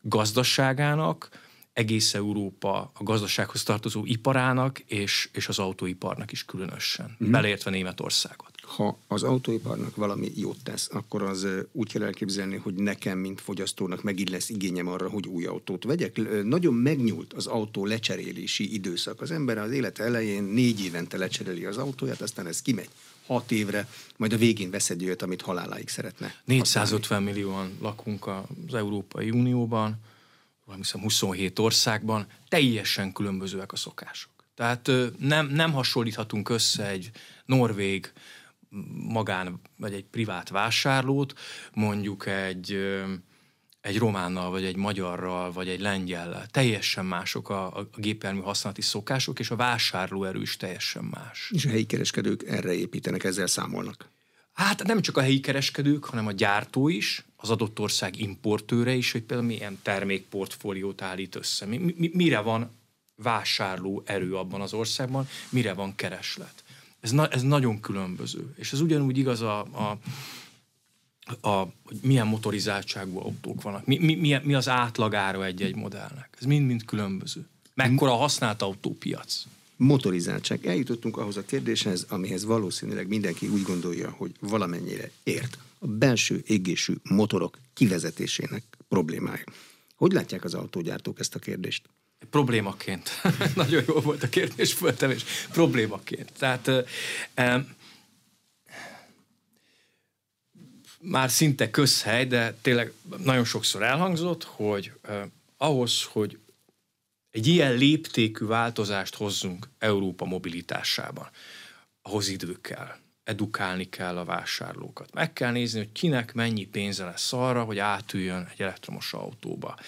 gazdaságának, 0.00 1.28
egész 1.72 2.14
Európa 2.14 2.90
a 2.94 3.02
gazdasághoz 3.02 3.62
tartozó 3.62 4.04
iparának 4.04 4.78
és, 4.78 5.28
és 5.32 5.48
az 5.48 5.58
autóiparnak 5.58 6.32
is 6.32 6.44
különösen, 6.44 7.16
mm. 7.24 7.30
beleértve 7.30 7.70
Németországot. 7.70 8.50
Ha 8.62 8.98
az 9.06 9.22
autóiparnak 9.22 9.96
valami 9.96 10.32
jót 10.34 10.58
tesz, 10.62 10.88
akkor 10.92 11.22
az 11.22 11.46
úgy 11.72 11.92
kell 11.92 12.02
elképzelni, 12.02 12.56
hogy 12.56 12.74
nekem, 12.74 13.18
mint 13.18 13.40
fogyasztónak 13.40 14.02
megint 14.02 14.30
lesz 14.30 14.48
igényem 14.48 14.88
arra, 14.88 15.08
hogy 15.08 15.26
új 15.26 15.44
autót 15.44 15.84
vegyek. 15.84 16.42
Nagyon 16.44 16.74
megnyúlt 16.74 17.32
az 17.32 17.46
autó 17.46 17.86
lecserélési 17.86 18.74
időszak. 18.74 19.20
Az 19.20 19.30
ember 19.30 19.58
az 19.58 19.70
élet 19.70 19.98
elején 19.98 20.42
négy 20.42 20.84
évente 20.84 21.16
lecseréli 21.16 21.64
az 21.64 21.76
autóját, 21.76 22.20
aztán 22.20 22.46
ez 22.46 22.62
kimegy 22.62 22.88
hat 23.26 23.50
évre, 23.50 23.88
majd 24.16 24.32
a 24.32 24.36
végén 24.36 24.70
vesz 24.70 24.90
egy 24.90 25.04
olyat, 25.04 25.22
amit 25.22 25.42
haláláig 25.42 25.88
szeretne. 25.88 26.34
450 26.44 27.00
használni. 27.00 27.24
millióan 27.24 27.76
lakunk 27.80 28.26
az 28.26 28.74
Európai 28.74 29.30
Unióban, 29.30 30.00
hiszem 30.78 31.00
27 31.00 31.58
országban 31.58 32.26
teljesen 32.48 33.12
különbözőek 33.12 33.72
a 33.72 33.76
szokások. 33.76 34.30
Tehát 34.54 34.90
nem, 35.18 35.46
nem 35.46 35.72
hasonlíthatunk 35.72 36.48
össze 36.48 36.88
egy 36.88 37.10
norvég 37.44 38.12
magán 39.08 39.60
vagy 39.76 39.92
egy 39.92 40.04
privát 40.04 40.48
vásárlót, 40.48 41.34
mondjuk 41.74 42.26
egy, 42.26 42.78
egy 43.80 43.98
románnal, 43.98 44.50
vagy 44.50 44.64
egy 44.64 44.76
magyarral, 44.76 45.52
vagy 45.52 45.68
egy 45.68 45.80
lengyellel. 45.80 46.46
Teljesen 46.46 47.04
mások 47.04 47.50
a, 47.50 47.76
a 47.76 47.88
gépjármű 47.96 48.40
használati 48.40 48.82
szokások, 48.82 49.38
és 49.38 49.50
a 49.50 49.56
vásárlóerő 49.56 50.40
is 50.40 50.56
teljesen 50.56 51.04
más. 51.04 51.50
És 51.54 51.64
a 51.64 51.68
helyi 51.68 51.86
kereskedők 51.86 52.42
erre 52.42 52.72
építenek, 52.72 53.24
ezzel 53.24 53.46
számolnak? 53.46 54.11
Hát 54.62 54.82
nem 54.82 55.00
csak 55.00 55.16
a 55.16 55.20
helyi 55.20 55.40
kereskedők, 55.40 56.04
hanem 56.04 56.26
a 56.26 56.32
gyártó 56.32 56.88
is, 56.88 57.24
az 57.36 57.50
adott 57.50 57.78
ország 57.78 58.20
importőre 58.20 58.94
is, 58.94 59.12
hogy 59.12 59.22
például 59.22 59.48
milyen 59.48 59.78
termékportfóliót 59.82 61.02
állít 61.02 61.34
össze. 61.34 61.66
Mi, 61.66 61.76
mi, 61.76 62.10
mire 62.14 62.40
van 62.40 62.70
vásárló 63.16 64.02
erő 64.04 64.36
abban 64.36 64.60
az 64.60 64.72
országban, 64.72 65.28
mire 65.48 65.72
van 65.72 65.94
kereslet. 65.94 66.64
Ez, 67.00 67.10
na, 67.10 67.28
ez 67.28 67.42
nagyon 67.42 67.80
különböző. 67.80 68.54
És 68.56 68.72
ez 68.72 68.80
ugyanúgy 68.80 69.18
igaz 69.18 69.40
a, 69.40 69.60
a, 69.60 69.98
a 71.48 71.72
hogy 71.84 71.98
milyen 72.02 72.26
motorizáltságú 72.26 73.18
autók 73.18 73.62
vannak, 73.62 73.86
mi, 73.86 73.98
mi, 73.98 74.14
mi, 74.14 74.38
mi 74.42 74.54
az 74.54 74.68
átlagára 74.68 75.44
egy-egy 75.44 75.76
modellnek. 75.76 76.36
Ez 76.40 76.46
mind-mind 76.46 76.84
különböző. 76.84 77.48
Mekkora 77.74 78.12
a 78.12 78.16
használt 78.16 78.62
autópiac 78.62 79.44
motorizáltság. 79.82 80.66
Eljutottunk 80.66 81.16
ahhoz 81.16 81.36
a 81.36 81.42
kérdéshez, 81.44 82.06
amihez 82.08 82.44
valószínűleg 82.44 83.08
mindenki 83.08 83.48
úgy 83.48 83.62
gondolja, 83.62 84.10
hogy 84.10 84.32
valamennyire 84.40 85.10
ért. 85.22 85.58
A 85.78 85.86
belső 85.86 86.42
égésű 86.46 86.94
motorok 87.02 87.58
kivezetésének 87.74 88.62
problémája. 88.88 89.44
Hogy 89.96 90.12
látják 90.12 90.44
az 90.44 90.54
autógyártók 90.54 91.18
ezt 91.18 91.34
a 91.34 91.38
kérdést? 91.38 91.82
Problémaként. 92.30 93.10
Nagyon 93.54 93.82
jó 93.86 93.94
volt 94.00 94.22
a 94.22 94.28
kérdés 94.28 94.72
föltevés. 94.72 95.24
Problémaként. 95.52 96.32
Tehát 96.38 96.70
e, 97.34 97.66
már 100.98 101.30
szinte 101.30 101.70
közhely, 101.70 102.26
de 102.26 102.58
tényleg 102.62 102.92
nagyon 103.24 103.44
sokszor 103.44 103.82
elhangzott, 103.82 104.44
hogy 104.44 104.92
eh, 105.02 105.22
ahhoz, 105.56 106.02
hogy 106.02 106.38
egy 107.32 107.46
ilyen 107.46 107.74
léptékű 107.74 108.46
változást 108.46 109.14
hozzunk 109.14 109.68
Európa 109.78 110.24
mobilitásában, 110.24 111.28
ahhoz 112.02 112.28
idő 112.28 112.60
kell. 112.60 112.96
Edukálni 113.24 113.88
kell 113.88 114.18
a 114.18 114.24
vásárlókat. 114.24 115.12
Meg 115.12 115.32
kell 115.32 115.50
nézni, 115.50 115.78
hogy 115.78 115.92
kinek 115.92 116.34
mennyi 116.34 116.64
pénze 116.64 117.04
lesz 117.04 117.32
arra, 117.32 117.64
hogy 117.64 117.78
átüljön 117.78 118.48
egy 118.52 118.62
elektromos 118.62 119.12
autóba. 119.12 119.78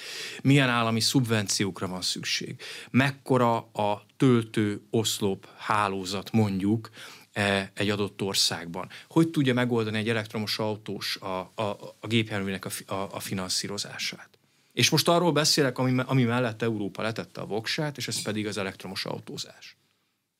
Milyen 0.42 0.68
állami 0.68 1.00
szubvenciókra 1.00 1.88
van 1.88 2.02
szükség. 2.02 2.62
Mekkora 2.90 3.57
a 3.57 4.07
töltő 4.16 4.80
oszlop 4.90 5.48
hálózat 5.57 6.33
mondjuk 6.33 6.90
e, 7.33 7.70
egy 7.74 7.90
adott 7.90 8.22
országban. 8.22 8.88
Hogy 9.09 9.28
tudja 9.28 9.54
megoldani 9.54 9.98
egy 9.98 10.09
elektromos 10.09 10.59
autós 10.59 11.16
a, 11.16 11.52
a, 11.54 11.62
a 12.00 12.07
gépjárműnek 12.07 12.64
a, 12.64 12.94
a, 12.94 13.09
a 13.11 13.20
finanszírozását. 13.20 14.34
És 14.75 14.91
most 14.91 15.09
arról 15.09 15.33
beszélek, 15.33 15.79
ami, 15.79 16.03
ami 16.07 16.23
mellett 16.23 16.63
Európa 16.63 17.03
letette 17.03 17.41
a 17.41 17.47
voksát, 17.47 17.97
és 17.97 18.09
ez 18.09 18.23
pedig 18.23 18.47
az 18.47 18.57
elektromos 18.57 19.05
autózás. 19.05 19.77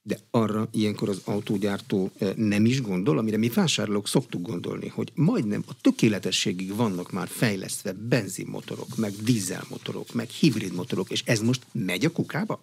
De 0.03 0.18
arra 0.31 0.68
ilyenkor 0.70 1.09
az 1.09 1.20
autógyártó 1.25 2.11
eh, 2.18 2.35
nem 2.35 2.64
is 2.64 2.83
gondol, 2.83 3.18
amire 3.18 3.37
mi 3.37 3.49
vásárlók 3.49 4.09
szoktuk 4.09 4.42
gondolni, 4.42 4.88
hogy 4.88 5.12
majdnem 5.14 5.64
a 5.66 5.81
tökéletességig 5.81 6.75
vannak 6.75 7.12
már 7.12 7.29
fejlesztve 7.29 7.92
benzinmotorok, 7.92 8.97
meg 8.97 9.12
dízelmotorok, 9.12 10.12
meg 10.12 10.29
hibrid 10.29 10.75
motorok, 10.75 11.11
és 11.11 11.23
ez 11.25 11.40
most 11.40 11.66
megy 11.73 12.05
a 12.05 12.12
kukába? 12.12 12.61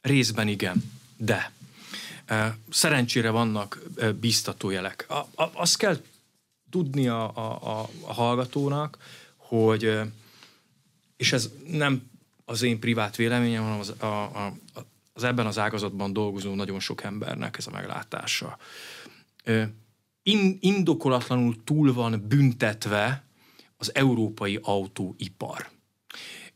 Részben 0.00 0.48
igen, 0.48 0.90
de 1.16 1.52
eh, 2.24 2.54
szerencsére 2.70 3.30
vannak 3.30 3.82
eh, 3.96 4.12
biztató 4.12 4.70
jelek. 4.70 5.06
azt 5.34 5.76
kell 5.76 6.00
tudni 6.70 7.08
a, 7.08 7.36
a, 7.36 7.88
a 8.00 8.12
hallgatónak, 8.12 8.98
hogy 9.36 10.00
és 11.18 11.32
ez 11.32 11.50
nem 11.66 12.10
az 12.44 12.62
én 12.62 12.78
privát 12.78 13.16
véleményem, 13.16 13.62
hanem 13.62 13.78
az, 13.78 13.94
a, 13.98 14.06
a, 14.06 14.56
az 15.12 15.24
ebben 15.24 15.46
az 15.46 15.58
ágazatban 15.58 16.12
dolgozó 16.12 16.54
nagyon 16.54 16.80
sok 16.80 17.02
embernek 17.02 17.56
ez 17.58 17.66
a 17.66 17.70
meglátása. 17.70 18.58
In, 20.22 20.58
indokolatlanul 20.60 21.56
túl 21.64 21.92
van 21.92 22.24
büntetve 22.28 23.24
az 23.76 23.94
európai 23.94 24.58
autóipar. 24.62 25.68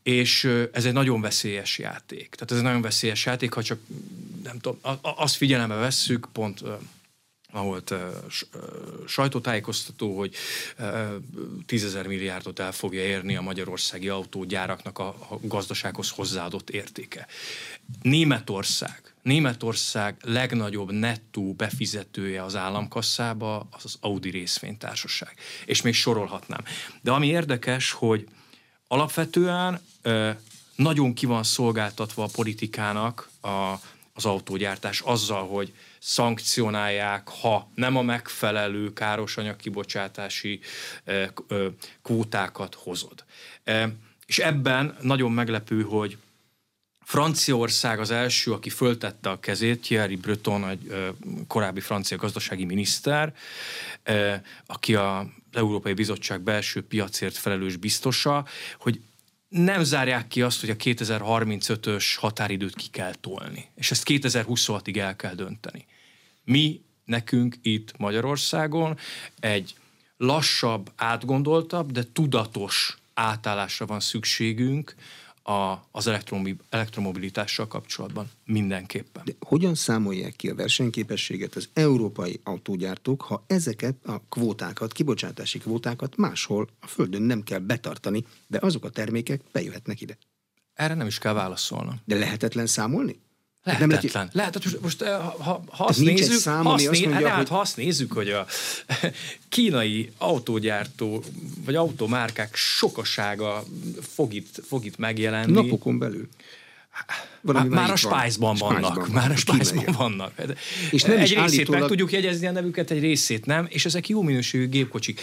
És 0.03 0.43
ez 0.71 0.85
egy 0.85 0.93
nagyon 0.93 1.21
veszélyes 1.21 1.77
játék. 1.77 2.29
Tehát 2.29 2.51
ez 2.51 2.57
egy 2.57 2.63
nagyon 2.63 2.81
veszélyes 2.81 3.25
játék, 3.25 3.53
ha 3.53 3.63
csak 3.63 3.79
nem 4.43 4.59
tudom, 4.59 4.79
azt 5.01 5.35
figyelembe 5.35 5.75
vesszük, 5.75 6.27
pont 6.31 6.63
volt 7.61 7.93
sajtótájékoztató, 9.07 10.17
hogy 10.17 10.35
tízezer 11.65 12.07
milliárdot 12.07 12.59
el 12.59 12.71
fogja 12.71 13.01
érni 13.01 13.35
a 13.35 13.41
magyarországi 13.41 14.09
autógyáraknak 14.09 14.99
a, 14.99 15.07
a 15.07 15.37
gazdasághoz 15.41 16.09
hozzáadott 16.09 16.69
értéke. 16.69 17.27
Németország, 18.01 19.13
Németország 19.21 20.17
legnagyobb 20.21 20.91
nettó 20.91 21.53
befizetője 21.53 22.43
az 22.43 22.55
államkasszába 22.55 23.67
az 23.71 23.85
az 23.85 23.97
Audi 23.99 24.29
részvénytársaság. 24.29 25.33
És 25.65 25.81
még 25.81 25.93
sorolhatnám. 25.93 26.63
De 27.01 27.11
ami 27.11 27.27
érdekes, 27.27 27.91
hogy 27.91 28.27
alapvetően 28.87 29.81
nagyon 30.75 31.13
ki 31.13 31.25
van 31.25 31.43
szolgáltatva 31.43 32.23
a 32.23 32.29
politikának 32.31 33.29
a 33.41 33.73
az 34.13 34.25
autógyártás 34.25 35.01
azzal, 35.01 35.47
hogy 35.47 35.73
szankcionálják, 35.99 37.27
ha 37.27 37.71
nem 37.75 37.97
a 37.97 38.01
megfelelő 38.01 38.93
káros 38.93 39.37
anyagkibocsátási 39.37 40.59
kvótákat 42.01 42.75
hozod. 42.75 43.23
És 44.25 44.39
ebben 44.39 44.97
nagyon 45.01 45.31
meglepő, 45.31 45.81
hogy 45.81 46.17
Franciaország 47.03 47.99
az 47.99 48.11
első, 48.11 48.51
aki 48.51 48.69
föltette 48.69 49.29
a 49.29 49.39
kezét, 49.39 49.81
Thierry 49.81 50.15
Breton, 50.15 50.69
egy 50.69 51.13
korábbi 51.47 51.79
francia 51.79 52.17
gazdasági 52.17 52.65
miniszter, 52.65 53.33
aki 54.65 54.95
a 54.95 55.27
Európai 55.51 55.93
Bizottság 55.93 56.41
belső 56.41 56.83
piacért 56.83 57.37
felelős 57.37 57.75
biztosa, 57.75 58.45
hogy 58.77 59.01
nem 59.53 59.83
zárják 59.83 60.27
ki 60.27 60.41
azt, 60.41 60.59
hogy 60.59 60.69
a 60.69 60.75
2035-ös 60.75 62.05
határidőt 62.17 62.75
ki 62.75 62.87
kell 62.91 63.13
tolni. 63.21 63.69
És 63.75 63.91
ezt 63.91 64.03
2026-ig 64.05 64.97
el 64.97 65.15
kell 65.15 65.33
dönteni. 65.33 65.85
Mi 66.43 66.81
nekünk 67.05 67.55
itt 67.61 67.97
Magyarországon 67.97 68.97
egy 69.39 69.75
lassabb, 70.17 70.91
átgondoltabb, 70.95 71.91
de 71.91 72.03
tudatos 72.13 72.97
átállásra 73.13 73.85
van 73.85 73.99
szükségünk 73.99 74.95
a, 75.43 75.87
az 75.91 76.07
elektromobilitással 76.69 77.67
kapcsolatban 77.67 78.29
mindenképpen. 78.45 79.23
De 79.25 79.31
hogyan 79.39 79.75
számolják 79.75 80.35
ki 80.35 80.49
a 80.49 80.55
versenyképességet 80.55 81.55
az 81.55 81.69
európai 81.73 82.39
autógyártók, 82.43 83.21
ha 83.21 83.43
ezeket 83.47 83.95
a 84.05 84.21
kvótákat, 84.29 84.91
kibocsátási 84.91 85.59
kvótákat 85.59 86.15
máshol 86.15 86.67
a 86.79 86.87
Földön 86.87 87.21
nem 87.21 87.43
kell 87.43 87.59
betartani, 87.59 88.25
de 88.47 88.59
azok 88.61 88.85
a 88.85 88.89
termékek 88.89 89.41
bejöhetnek 89.51 90.01
ide? 90.01 90.17
Erre 90.73 90.93
nem 90.93 91.07
is 91.07 91.17
kell 91.17 91.33
válaszolnom. 91.33 92.01
De 92.05 92.17
lehetetlen 92.17 92.67
számolni? 92.67 93.19
Lehetetlen. 93.63 94.29
Lehet, 94.31 94.53
hogy 94.53 94.77
most, 94.81 95.01
eh, 95.01 95.19
ha, 95.19 95.63
ha 95.69 95.83
azt 95.83 95.99
nézzük, 95.99 96.39
szám, 96.39 96.65
azt, 96.67 96.91
né, 96.91 97.05
mondja, 97.05 97.27
hát, 97.27 97.37
hogy... 97.37 97.47
ha 97.47 97.59
azt 97.59 97.77
nézzük, 97.77 98.11
hogy 98.11 98.29
a 98.29 98.45
kínai 99.49 100.11
autógyártó 100.17 101.23
vagy 101.65 101.75
automárkák 101.75 102.55
sokasága 102.55 103.63
fog 104.01 104.33
itt, 104.33 104.61
fog 104.67 104.85
itt 104.85 104.97
megjelenni. 104.97 105.51
Napokon 105.51 105.97
belül. 105.97 106.29
Valami 107.41 107.69
már 107.69 107.91
a 107.91 107.95
Spice-ban 107.95 108.55
van. 108.55 108.73
vannak. 108.73 108.91
Spice-ban 108.91 109.11
már 109.11 109.31
a 109.31 109.35
Spice-ban 109.35 109.95
vannak. 109.97 110.33
És 110.91 111.03
nem 111.03 111.17
egy 111.17 111.19
részét 111.19 111.37
állítólag... 111.37 111.79
meg 111.79 111.89
tudjuk 111.89 112.11
jegyezni 112.11 112.47
a 112.47 112.51
nevüket, 112.51 112.91
egy 112.91 112.99
részét 112.99 113.45
nem, 113.45 113.65
és 113.69 113.85
ezek 113.85 114.09
jó 114.09 114.21
minőségű 114.21 114.67
gépkocsik. 114.67 115.21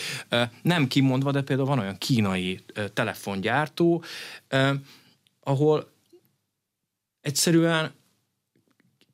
Nem 0.63 0.87
kimondva, 0.87 1.31
de 1.31 1.43
például 1.43 1.69
van 1.69 1.79
olyan 1.79 1.99
kínai 1.99 2.61
telefongyártó, 2.95 4.05
ahol 5.41 5.93
egyszerűen 7.21 7.99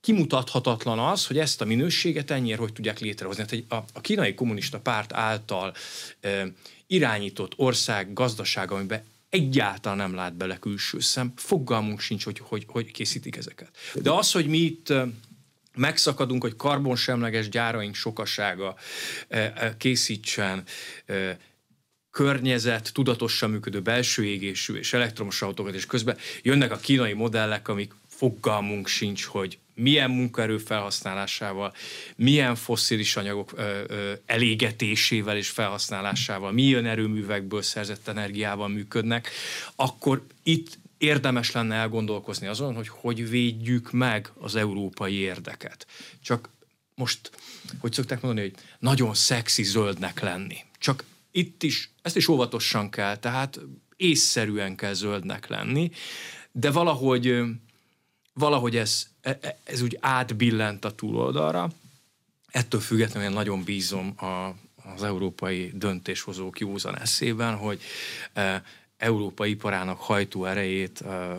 kimutathatatlan 0.06 0.98
az, 0.98 1.26
hogy 1.26 1.38
ezt 1.38 1.60
a 1.60 1.64
minőséget 1.64 2.30
ennyire 2.30 2.56
hogy 2.56 2.72
tudják 2.72 2.98
létrehozni. 2.98 3.42
Hát 3.42 3.64
a, 3.68 3.84
a 3.92 4.00
kínai 4.00 4.34
kommunista 4.34 4.80
párt 4.80 5.12
által 5.12 5.74
e, 6.20 6.46
irányított 6.86 7.52
ország 7.56 8.12
gazdasága, 8.12 8.74
amiben 8.74 9.04
egyáltalán 9.28 9.98
nem 9.98 10.14
lát 10.14 10.34
bele 10.34 10.58
külső 10.58 11.00
szem, 11.00 11.32
fogalmunk 11.36 12.00
sincs, 12.00 12.24
hogy 12.24 12.38
hogy, 12.38 12.64
hogy 12.68 12.90
készítik 12.90 13.36
ezeket. 13.36 13.70
De 13.94 14.10
az, 14.10 14.32
hogy 14.32 14.46
mi 14.46 14.58
itt 14.58 14.92
megszakadunk, 15.74 16.42
hogy 16.42 16.56
karbonsemleges 16.56 17.48
gyáraink 17.48 17.94
sokasága 17.94 18.76
készítsen 19.76 20.62
környezet, 22.10 22.90
tudatosan 22.92 23.50
működő 23.50 23.80
belső 23.80 24.24
égésű 24.24 24.74
és 24.74 24.92
elektromos 24.92 25.42
autókat, 25.42 25.74
és 25.74 25.86
közben 25.86 26.16
jönnek 26.42 26.72
a 26.72 26.76
kínai 26.76 27.12
modellek, 27.12 27.68
amik 27.68 27.94
fogalmunk 28.08 28.86
sincs, 28.86 29.24
hogy 29.24 29.58
milyen 29.76 30.10
munkaerő 30.10 30.58
felhasználásával, 30.58 31.74
milyen 32.16 32.54
fosszilis 32.54 33.16
anyagok 33.16 33.52
ö, 33.56 33.82
ö, 33.86 34.12
elégetésével 34.26 35.36
és 35.36 35.48
felhasználásával, 35.48 36.52
milyen 36.52 36.86
erőművekből 36.86 37.62
szerzett 37.62 38.08
energiával 38.08 38.68
működnek, 38.68 39.30
akkor 39.74 40.26
itt 40.42 40.78
érdemes 40.98 41.52
lenne 41.52 41.74
elgondolkozni 41.74 42.46
azon, 42.46 42.74
hogy 42.74 42.88
hogy 42.88 43.28
védjük 43.28 43.92
meg 43.92 44.30
az 44.40 44.56
európai 44.56 45.14
érdeket. 45.14 45.86
Csak 46.22 46.48
most, 46.94 47.30
hogy 47.78 47.92
szokták 47.92 48.20
mondani, 48.20 48.46
hogy 48.46 48.58
nagyon 48.78 49.14
szexi 49.14 49.62
zöldnek 49.62 50.20
lenni. 50.20 50.56
Csak 50.78 51.04
itt 51.30 51.62
is, 51.62 51.90
ezt 52.02 52.16
is 52.16 52.28
óvatosan 52.28 52.90
kell, 52.90 53.16
tehát 53.16 53.60
észszerűen 53.96 54.76
kell 54.76 54.92
zöldnek 54.92 55.46
lenni, 55.46 55.90
de 56.52 56.70
valahogy 56.70 57.44
valahogy 58.38 58.76
ez, 58.76 59.06
e, 59.20 59.38
e, 59.42 59.58
ez 59.64 59.80
úgy 59.82 59.98
átbillent 60.00 60.84
a 60.84 60.90
túloldalra. 60.90 61.70
Ettől 62.50 62.80
függetlenül 62.80 63.30
nagyon 63.30 63.64
bízom 63.64 64.14
a, 64.16 64.54
az 64.94 65.02
európai 65.02 65.70
döntéshozók 65.74 66.58
józan 66.58 66.98
eszében, 66.98 67.56
hogy 67.56 67.80
e, 68.32 68.62
európai 68.96 69.50
iparának 69.50 70.00
hajtó 70.00 70.44
erejét, 70.44 71.00
e, 71.00 71.36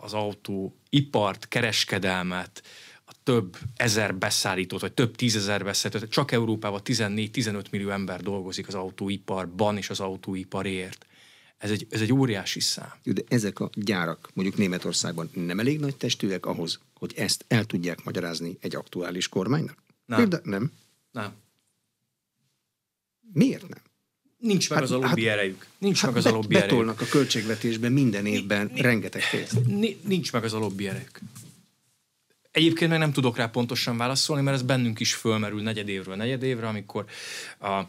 az 0.00 0.12
autóipart, 0.12 1.48
kereskedelmet, 1.48 2.62
a 3.04 3.12
több 3.22 3.56
ezer 3.76 4.14
beszállítót, 4.14 4.80
vagy 4.80 4.92
több 4.92 5.16
tízezer 5.16 5.64
beszállítót, 5.64 6.10
csak 6.10 6.32
Európában 6.32 6.80
14-15 6.84 7.70
millió 7.70 7.90
ember 7.90 8.20
dolgozik 8.20 8.68
az 8.68 8.74
autóiparban 8.74 9.76
és 9.76 9.90
az 9.90 10.00
autóiparért. 10.00 11.06
Ez 11.60 11.70
egy, 11.70 11.86
ez 11.90 12.00
egy 12.00 12.12
óriási 12.12 12.60
szám. 12.60 12.92
De 13.02 13.22
ezek 13.28 13.60
a 13.60 13.70
gyárak 13.74 14.30
mondjuk 14.34 14.56
Németországban 14.56 15.30
nem 15.34 15.58
elég 15.58 15.80
nagy 15.80 15.96
testűek 15.96 16.46
ahhoz, 16.46 16.80
hogy 16.94 17.12
ezt 17.16 17.44
el 17.48 17.64
tudják 17.64 18.04
magyarázni 18.04 18.58
egy 18.60 18.76
aktuális 18.76 19.28
kormánynak? 19.28 19.82
Nem. 20.06 20.18
Például 20.18 20.42
nem. 20.44 20.72
Nem. 21.10 21.32
Miért 23.32 23.68
nem? 23.68 23.78
Nincs 24.38 24.68
meg 24.68 24.78
hát, 24.78 24.86
az 24.86 24.94
a 24.94 24.98
lobby 24.98 25.24
hát, 25.24 25.36
erejük. 25.36 25.66
Nincs 25.78 26.00
hát 26.00 26.10
meg 26.10 26.18
az 26.18 26.26
a 26.26 26.30
lobby 26.30 26.54
erejük. 26.54 26.70
Betolnak 26.70 27.00
a 27.00 27.06
költségvetésben 27.06 27.92
minden 27.92 28.26
évben 28.26 28.70
ni, 28.74 28.80
rengeteg 28.80 29.22
pénzt. 29.30 29.66
Nincs 30.02 30.32
meg 30.32 30.44
az 30.44 30.52
a 30.52 30.58
lobby 30.58 30.88
erejük. 30.88 31.20
Egyébként 32.50 32.90
meg 32.90 32.98
nem 32.98 33.12
tudok 33.12 33.36
rá 33.36 33.46
pontosan 33.46 33.96
válaszolni, 33.96 34.42
mert 34.42 34.56
ez 34.56 34.62
bennünk 34.62 35.00
is 35.00 35.14
fölmerül 35.14 35.62
negyedévről 35.62 36.16
negyedévre, 36.16 36.68
amikor 36.68 37.04
a 37.60 37.82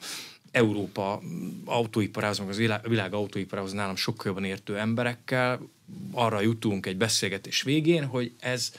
Európa 0.51 1.21
autóiparához, 1.65 2.39
az 2.39 2.57
világ, 2.57 2.89
világ 2.89 3.13
autóiparához 3.13 3.71
nálam 3.71 3.95
sokkal 3.95 4.25
jobban 4.25 4.43
értő 4.43 4.77
emberekkel 4.77 5.59
arra 6.11 6.41
jutunk 6.41 6.85
egy 6.85 6.97
beszélgetés 6.97 7.61
végén, 7.61 8.05
hogy 8.05 8.33
ez 8.39 8.71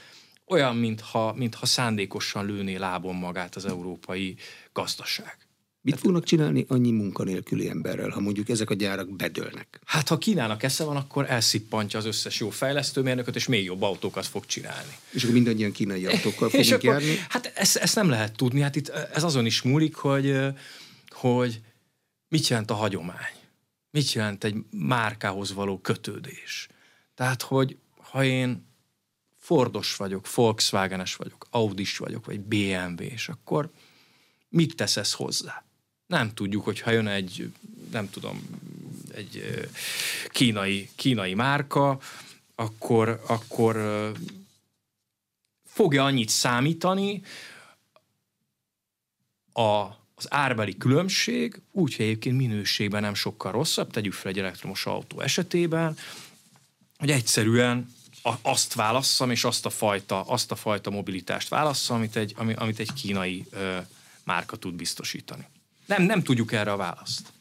olyan, 0.47 0.75
mintha, 0.75 1.33
mintha 1.37 1.65
szándékosan 1.65 2.45
lőné 2.45 2.75
lábon 2.75 3.15
magát 3.15 3.55
az 3.55 3.65
európai 3.65 4.35
gazdaság. 4.73 5.37
Mit 5.81 5.99
fognak 5.99 6.23
csinálni 6.23 6.65
annyi 6.67 6.91
munkanélküli 6.91 7.69
emberrel, 7.69 8.09
ha 8.09 8.19
mondjuk 8.19 8.49
ezek 8.49 8.69
a 8.69 8.73
gyárak 8.73 9.15
bedőlnek? 9.15 9.79
Hát 9.85 10.07
ha 10.07 10.17
Kínának 10.17 10.63
esze 10.63 10.83
van, 10.83 10.95
akkor 10.95 11.25
elszippantja 11.29 11.99
az 11.99 12.05
összes 12.05 12.39
jó 12.39 12.49
fejlesztőmérnököt, 12.49 13.35
és 13.35 13.47
még 13.47 13.63
jobb 13.63 13.81
autókat 13.81 14.25
fog 14.25 14.45
csinálni. 14.45 14.91
És 15.09 15.21
akkor 15.21 15.33
mindannyian 15.35 15.71
kínai 15.71 16.05
autókkal 16.05 16.49
fogunk 16.49 16.65
és 16.65 16.71
akkor, 16.71 16.89
járni? 16.89 17.15
Hát 17.29 17.51
ezt, 17.55 17.75
ezt 17.75 17.95
nem 17.95 18.09
lehet 18.09 18.35
tudni. 18.35 18.61
Hát 18.61 18.75
itt 18.75 18.89
ez 18.89 19.23
azon 19.23 19.45
is 19.45 19.61
múlik, 19.61 19.95
hogy 19.95 20.35
hogy 21.31 21.61
mit 22.27 22.47
jelent 22.47 22.71
a 22.71 22.73
hagyomány, 22.73 23.35
mit 23.89 24.11
jelent 24.11 24.43
egy 24.43 24.55
márkához 24.69 25.53
való 25.53 25.79
kötődés. 25.79 26.67
Tehát, 27.15 27.41
hogy 27.41 27.77
ha 27.97 28.23
én 28.23 28.65
Fordos 29.37 29.95
vagyok, 29.95 30.33
Volkswagenes 30.33 31.15
vagyok, 31.15 31.47
Audis 31.49 31.97
vagyok, 31.97 32.25
vagy 32.25 32.39
BMW, 32.39 33.01
és 33.01 33.29
akkor 33.29 33.71
mit 34.49 34.75
tesz 34.75 34.97
ez 34.97 35.13
hozzá? 35.13 35.63
Nem 36.05 36.33
tudjuk, 36.33 36.63
hogy 36.63 36.79
ha 36.79 36.91
jön 36.91 37.07
egy, 37.07 37.51
nem 37.91 38.09
tudom, 38.09 38.61
egy 39.13 39.67
kínai, 40.27 40.89
kínai 40.95 41.33
márka, 41.33 41.99
akkor, 42.55 43.23
akkor 43.27 43.75
fogja 45.65 46.03
annyit 46.03 46.29
számítani 46.29 47.21
a 49.53 50.01
az 50.23 50.33
árbeli 50.33 50.77
különbség, 50.77 51.61
úgyhogy 51.71 52.05
egyébként 52.05 52.37
minőségben 52.37 53.01
nem 53.01 53.13
sokkal 53.13 53.51
rosszabb, 53.51 53.91
tegyük 53.91 54.13
fel 54.13 54.31
egy 54.31 54.39
elektromos 54.39 54.85
autó 54.85 55.19
esetében, 55.19 55.97
hogy 56.97 57.11
egyszerűen 57.11 57.93
azt 58.41 58.73
válasszam, 58.73 59.31
és 59.31 59.43
azt 59.43 59.65
a 59.65 59.69
fajta, 59.69 60.21
azt 60.21 60.51
a 60.51 60.55
fajta 60.55 60.89
mobilitást 60.89 61.49
válasszam, 61.49 61.97
amit 61.97 62.15
egy, 62.15 62.33
amit 62.55 62.79
egy 62.79 62.93
kínai 62.93 63.45
ö, 63.51 63.77
márka 64.23 64.55
tud 64.55 64.73
biztosítani. 64.73 65.47
Nem, 65.85 66.03
nem 66.03 66.23
tudjuk 66.23 66.51
erre 66.51 66.71
a 66.71 66.77
választ. 66.77 67.33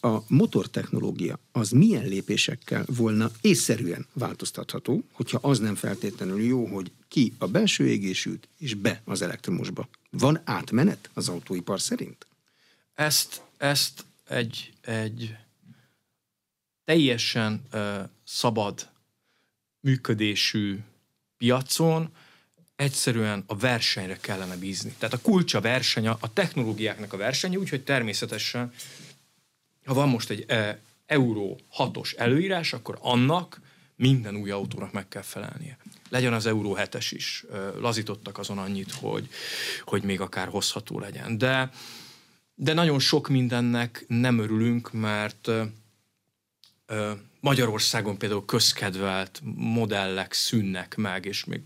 A 0.00 0.18
motortechnológia 0.26 1.38
az 1.52 1.70
milyen 1.70 2.04
lépésekkel 2.04 2.84
volna 2.86 3.30
észszerűen 3.40 4.06
változtatható, 4.12 5.04
hogyha 5.12 5.38
az 5.42 5.58
nem 5.58 5.74
feltétlenül 5.74 6.42
jó, 6.42 6.66
hogy 6.66 6.90
ki 7.08 7.32
a 7.38 7.46
belső 7.46 7.88
égésűt 7.88 8.48
és 8.58 8.74
be 8.74 9.02
az 9.04 9.22
elektromosba? 9.22 9.88
Van 10.18 10.40
átmenet 10.44 11.10
az 11.14 11.28
autóipar 11.28 11.80
szerint? 11.80 12.26
Ezt, 12.94 13.42
ezt 13.56 14.04
egy, 14.28 14.72
egy 14.80 15.36
teljesen 16.84 17.62
uh, 17.72 18.08
szabad 18.24 18.88
működésű 19.80 20.78
piacon 21.36 22.14
egyszerűen 22.76 23.44
a 23.46 23.56
versenyre 23.56 24.16
kellene 24.16 24.56
bízni. 24.56 24.94
Tehát 24.98 25.14
a 25.14 25.20
kulcsa 25.20 25.60
verseny, 25.60 26.06
a 26.06 26.32
technológiáknak 26.32 27.12
a 27.12 27.16
versenye, 27.16 27.58
úgyhogy 27.58 27.84
természetesen, 27.84 28.72
ha 29.84 29.94
van 29.94 30.08
most 30.08 30.30
egy 30.30 30.44
e, 30.48 30.78
Euró 31.06 31.58
6-os 31.78 32.18
előírás, 32.18 32.72
akkor 32.72 32.98
annak 33.00 33.60
minden 33.96 34.36
új 34.36 34.50
autónak 34.50 34.92
meg 34.92 35.08
kell 35.08 35.22
felelnie. 35.22 35.78
Legyen 36.14 36.32
az 36.32 36.46
Euró 36.46 36.76
7-es 36.80 37.06
is. 37.10 37.44
Lazítottak 37.80 38.38
azon 38.38 38.58
annyit, 38.58 38.92
hogy, 38.92 39.28
hogy 39.84 40.02
még 40.02 40.20
akár 40.20 40.48
hozható 40.48 40.98
legyen. 40.98 41.38
De, 41.38 41.70
de 42.54 42.72
nagyon 42.72 42.98
sok 42.98 43.28
mindennek 43.28 44.04
nem 44.08 44.38
örülünk, 44.38 44.92
mert 44.92 45.50
Magyarországon 47.40 48.18
például 48.18 48.44
közkedvelt 48.44 49.40
modellek 49.54 50.32
szűnnek 50.32 50.96
meg, 50.96 51.24
és 51.24 51.44
még 51.44 51.60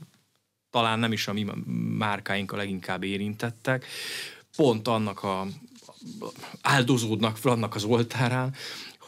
talán 0.70 0.98
nem 0.98 1.12
is 1.12 1.28
a 1.28 1.32
mi 1.32 1.46
márkáink 1.98 2.52
a 2.52 2.56
leginkább 2.56 3.02
érintettek, 3.02 3.86
pont 4.56 4.88
annak 4.88 5.22
a 5.22 5.46
áldozódnak 6.62 7.36
fel 7.36 7.52
annak 7.52 7.74
az 7.74 7.84
oltárán, 7.84 8.54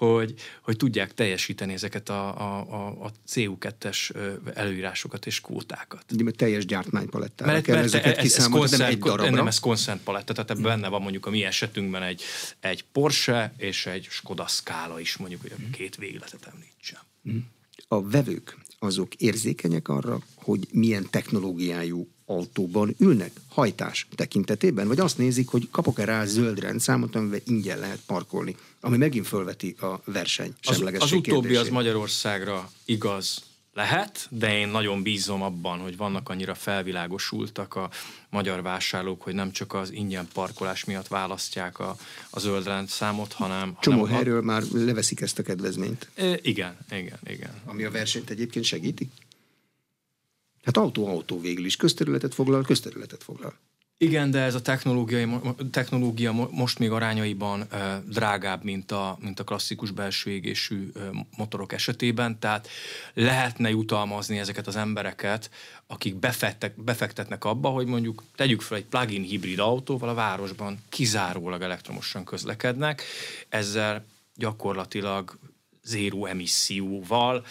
hogy, 0.07 0.35
hogy 0.63 0.77
tudják 0.77 1.15
teljesíteni 1.15 1.73
ezeket 1.73 2.09
a, 2.09 2.41
a, 2.41 2.87
a 3.05 3.13
CU2-es 3.29 4.15
előírásokat 4.55 5.27
és 5.27 5.41
kvótákat. 5.41 6.05
De 6.17 6.23
mert 6.23 6.37
teljes 6.37 6.67
gyártmánypalettára 6.67 7.53
mert, 7.53 7.65
kell 7.65 7.75
mert 7.75 7.87
ezeket 7.87 8.17
ez, 8.17 8.37
ez, 8.37 8.53
ez 8.55 8.71
nem 8.71 8.81
egy 8.81 8.99
darabra. 8.99 9.31
Nem, 9.31 9.47
ez 9.47 9.59
consent 9.59 10.03
paletta, 10.03 10.33
tehát 10.33 10.51
ebben 10.51 10.63
benne 10.63 10.89
van 10.89 11.03
mondjuk 11.03 11.27
a 11.27 11.31
mi 11.31 11.45
esetünkben 11.45 12.03
egy, 12.03 12.23
egy 12.61 12.85
Porsche 12.93 13.55
és 13.57 13.87
egy 13.87 14.07
Skoda 14.11 14.47
Scala 14.47 15.01
is, 15.01 15.17
mondjuk, 15.17 15.41
hogy 15.41 15.53
a 15.53 15.71
két 15.71 15.97
végletet 15.97 16.51
említsem. 16.53 17.01
A 17.89 18.09
vevők 18.09 18.59
azok 18.79 19.15
érzékenyek 19.15 19.89
arra, 19.89 20.19
hogy 20.35 20.69
milyen 20.73 21.07
technológiájú 21.11 22.09
autóban 22.31 22.95
ülnek 22.99 23.31
hajtás 23.49 24.07
tekintetében, 24.15 24.89
vagy 24.89 25.01
azt 25.01 25.19
nézik, 25.19 25.49
hogy 25.49 25.69
kapok-e 25.71 26.05
rá 26.05 26.25
zöld 26.25 26.61
rendszámot, 26.61 27.15
amivel 27.15 27.41
ingyen 27.45 27.79
lehet 27.79 28.01
parkolni, 28.07 28.57
ami 28.81 28.97
megint 28.97 29.27
fölveti 29.27 29.77
a 29.81 30.01
verseny 30.05 30.55
Az, 30.63 30.81
az 30.99 31.13
utóbbi 31.13 31.21
kérdését. 31.21 31.59
az 31.59 31.69
Magyarországra 31.69 32.71
igaz 32.85 33.43
lehet, 33.75 34.27
de 34.31 34.59
én 34.59 34.69
nagyon 34.69 35.03
bízom 35.03 35.43
abban, 35.43 35.79
hogy 35.79 35.97
vannak 35.97 36.29
annyira 36.29 36.55
felvilágosultak 36.55 37.75
a 37.75 37.91
magyar 38.31 38.63
vásárlók, 38.63 39.23
hogy 39.23 39.35
nem 39.35 39.53
csak 39.53 39.75
az 39.75 39.93
ingyen 39.93 40.29
parkolás 40.33 40.85
miatt 40.85 41.09
választják 41.09 41.79
a, 41.79 41.97
a 42.31 42.41
zöld 42.41 42.65
rendszámot, 42.65 43.33
hanem... 43.33 43.77
Csomó 43.81 44.01
hanem, 44.01 44.15
helyről 44.15 44.43
már 44.43 44.63
leveszik 44.73 45.21
ezt 45.21 45.39
a 45.39 45.43
kedvezményt. 45.43 46.11
E, 46.15 46.39
igen, 46.43 46.77
igen, 46.91 47.19
igen. 47.27 47.55
Ami 47.65 47.85
a 47.85 47.91
versenyt 47.91 48.31
egyébként 48.31 48.65
segíti? 48.65 49.11
Hát 50.65 50.77
autó-autó 50.77 51.41
végül 51.41 51.65
is. 51.65 51.77
Közterületet 51.77 52.35
foglal, 52.35 52.63
közterületet 52.63 53.23
foglal. 53.23 53.55
Igen, 54.03 54.31
de 54.31 54.39
ez 54.41 54.55
a 54.55 54.63
technológia, 54.63 55.55
technológia 55.71 56.33
most 56.51 56.79
még 56.79 56.91
arányaiban 56.91 57.67
drágább, 58.07 58.65
mint 58.65 58.93
a, 58.93 59.19
mint 59.21 59.41
a 59.41 59.45
klasszikus 59.45 59.91
belső 59.91 60.31
égésű 60.31 60.93
motorok 61.37 61.73
esetében, 61.73 62.39
tehát 62.39 62.69
lehetne 63.15 63.71
jutalmazni 63.71 64.39
ezeket 64.39 64.67
az 64.67 64.77
embereket, 64.77 65.51
akik 65.87 66.15
befektek, 66.15 66.83
befektetnek 66.83 67.45
abba, 67.45 67.69
hogy 67.69 67.87
mondjuk 67.87 68.23
tegyük 68.35 68.61
fel 68.61 68.77
egy 68.77 68.85
plug-in 68.85 69.23
hibrid 69.23 69.59
autóval 69.59 70.09
a 70.09 70.15
városban 70.15 70.79
kizárólag 70.89 71.63
elektromosan 71.63 72.25
közlekednek, 72.25 73.03
ezzel 73.49 74.05
gyakorlatilag 74.35 75.39
zéró 75.83 76.27
emisszióval 76.27 77.45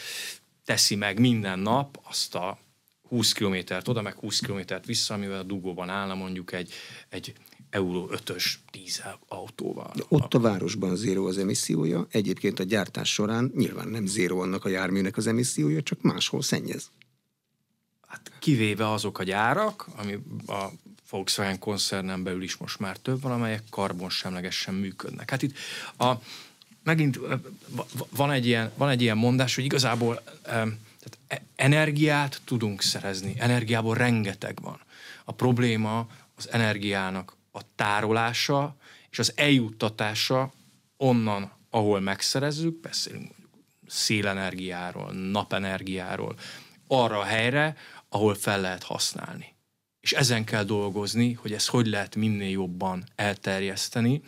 teszi 0.65 0.95
meg 0.95 1.19
minden 1.19 1.59
nap 1.59 1.99
azt 2.03 2.35
a 2.35 2.57
20 3.09 3.31
kilométert 3.31 3.87
oda, 3.87 4.01
meg 4.01 4.15
20 4.15 4.39
kilométert 4.39 4.85
vissza, 4.85 5.13
amivel 5.13 5.39
a 5.39 5.43
dugóban 5.43 5.89
állna 5.89 6.15
mondjuk 6.15 6.51
egy, 6.51 6.73
egy 7.09 7.33
Euró 7.69 8.09
5-ös 8.13 8.53
dízel 8.71 9.19
autóval. 9.27 9.91
De 9.95 10.03
ott 10.07 10.33
a 10.33 10.39
városban 10.39 10.95
zéró 10.95 11.25
az 11.25 11.37
emissziója, 11.37 12.07
egyébként 12.11 12.59
a 12.59 12.63
gyártás 12.63 13.13
során 13.13 13.51
nyilván 13.55 13.87
nem 13.87 14.05
zéró 14.05 14.39
annak 14.39 14.65
a 14.65 14.69
járműnek 14.69 15.17
az 15.17 15.27
emissziója, 15.27 15.83
csak 15.83 16.01
máshol 16.01 16.41
szennyez. 16.41 16.91
Hát 18.07 18.31
kivéve 18.39 18.91
azok 18.91 19.19
a 19.19 19.23
gyárak, 19.23 19.87
ami 19.95 20.17
a 20.47 20.65
Volkswagen 21.09 21.59
koncernen 21.59 22.23
belül 22.23 22.43
is 22.43 22.57
most 22.57 22.79
már 22.79 22.97
több 22.97 23.21
van, 23.21 23.31
amelyek 23.31 23.63
karbonsemlegesen 23.69 24.73
működnek. 24.73 25.29
Hát 25.29 25.41
itt 25.41 25.57
a, 25.97 26.13
megint 26.83 27.19
van 28.09 28.31
egy, 28.31 28.45
ilyen, 28.45 28.71
van 28.75 28.89
egy 28.89 29.01
ilyen 29.01 29.17
mondás, 29.17 29.55
hogy 29.55 29.63
igazából 29.63 30.21
tehát 30.99 31.41
e, 31.41 31.63
energiát 31.63 32.41
tudunk 32.45 32.81
szerezni, 32.81 33.33
energiából 33.37 33.95
rengeteg 33.95 34.61
van. 34.61 34.81
A 35.25 35.31
probléma 35.31 36.07
az 36.35 36.51
energiának 36.51 37.37
a 37.51 37.61
tárolása 37.75 38.75
és 39.09 39.19
az 39.19 39.33
eljuttatása 39.35 40.53
onnan, 40.97 41.51
ahol 41.69 41.99
megszerezzük, 41.99 42.79
beszélünk 42.79 43.27
mondjuk 43.27 43.49
szélenergiáról, 43.87 45.11
napenergiáról, 45.11 46.35
arra 46.87 47.19
a 47.19 47.23
helyre, 47.23 47.75
ahol 48.09 48.35
fel 48.35 48.61
lehet 48.61 48.83
használni. 48.83 49.55
És 50.01 50.11
ezen 50.11 50.43
kell 50.43 50.63
dolgozni, 50.63 51.33
hogy 51.33 51.53
ezt 51.53 51.67
hogy 51.67 51.87
lehet 51.87 52.15
minél 52.15 52.49
jobban 52.49 53.03
elterjeszteni, 53.15 54.21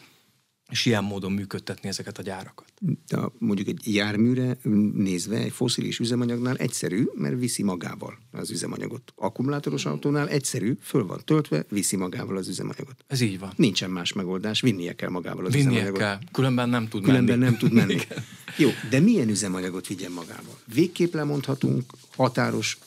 és 0.70 0.86
ilyen 0.86 1.04
módon 1.04 1.32
működtetni 1.32 1.90
ezeket 1.90 2.18
a 2.18 2.22
gyárakat. 2.22 2.71
De 3.08 3.20
mondjuk 3.38 3.68
egy 3.68 3.94
járműre 3.94 4.58
nézve 4.94 5.38
egy 5.38 5.52
foszilis 5.52 6.00
üzemanyagnál 6.00 6.56
egyszerű, 6.56 7.06
mert 7.16 7.40
viszi 7.40 7.64
magával 7.64 8.18
az 8.32 8.52
üzemanyagot. 8.52 9.14
Akkumulátoros 9.16 9.86
autónál 9.86 10.30
egyszerű, 10.30 10.78
föl 10.82 11.06
van 11.06 11.22
töltve, 11.26 11.66
viszi 11.70 11.96
magával 11.96 12.38
az 12.38 12.48
üzemanyagot. 12.48 13.04
Ez 13.08 13.22
így 13.22 13.40
van. 13.40 13.54
Nincsen 13.56 13.90
más 13.90 14.14
megoldás, 14.14 14.62
vinnie 14.62 14.94
kell 14.96 15.10
magával 15.10 15.46
az 15.46 15.52
vinnie 15.54 15.68
üzemanyagot. 15.68 16.00
kell, 16.00 16.20
különben 16.32 16.70
nem 16.70 16.88
tud 16.88 17.04
különben 17.04 17.40
menni. 17.40 17.52
nem 17.52 17.60
tud 17.60 17.72
menni. 17.72 17.98
Jó, 18.58 18.70
de 18.90 19.00
milyen 19.00 19.30
üzemanyagot 19.30 19.88
vigyen 19.88 20.12
magával? 20.12 20.60
Végképp 20.74 21.14
lemondhatunk 21.14 21.94
határos 22.16 22.78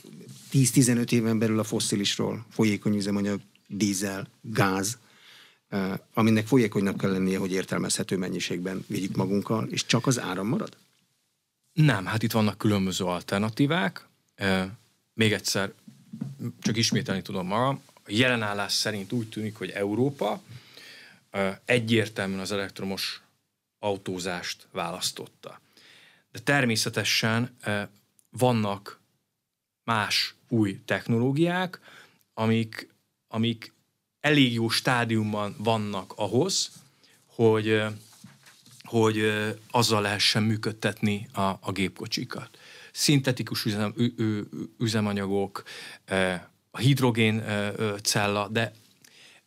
10-15 0.53 1.13
éven 1.13 1.39
belül 1.39 1.59
a 1.59 1.65
fosszilisról, 1.65 2.45
folyékony 2.51 2.97
üzemanyag, 2.97 3.41
dízel, 3.67 4.29
gáz, 4.43 4.99
aminek 6.15 6.47
folyékonynak 6.47 6.97
kell 6.97 7.11
lennie, 7.11 7.39
hogy 7.39 7.53
értelmezhető 7.53 8.17
mennyiségben 8.17 8.85
vigyük 8.89 9.17
magunkkal, 9.17 9.69
és 9.69 9.87
csak 9.87 10.07
az 10.07 10.21
áram 10.21 10.47
marad? 10.47 10.77
Nem, 11.73 12.07
hát 12.07 12.23
itt 12.23 12.33
vannak 12.33 12.59
különböző 12.59 13.05
alternatívák. 13.05 14.07
Még 15.15 15.33
egyszer, 15.33 15.73
csak 16.61 16.77
ismételni 16.77 17.23
tudom 17.23 17.47
magam, 17.47 17.83
a 17.95 18.01
jelenállás 18.07 18.73
szerint 18.73 19.13
úgy 19.13 19.29
tűnik, 19.29 19.57
hogy 19.57 19.71
Európa 19.71 20.43
egyértelműen 21.65 22.41
az 22.41 22.53
elektromos 22.53 23.23
autózást 23.79 24.67
választotta. 24.71 25.61
De 26.31 26.39
természetesen 26.39 27.57
vannak 28.31 29.01
más 29.85 30.35
új 30.49 30.81
technológiák, 30.85 31.81
amik, 32.35 32.89
amik 33.29 33.73
elég 34.25 34.53
jó 34.53 34.69
stádiumban 34.69 35.55
vannak 35.59 36.13
ahhoz, 36.17 36.71
hogy, 37.27 37.83
hogy 38.83 39.33
azzal 39.71 40.03
lehessen 40.03 40.43
működtetni 40.43 41.29
a, 41.33 41.41
a 41.41 41.73
gépkocsikat. 41.73 42.59
Szintetikus 42.93 43.65
üzem, 43.65 43.95
üzemanyagok, 44.79 45.63
a 46.71 46.79
hidrogén 46.79 47.45
cella, 48.03 48.49
de 48.49 48.73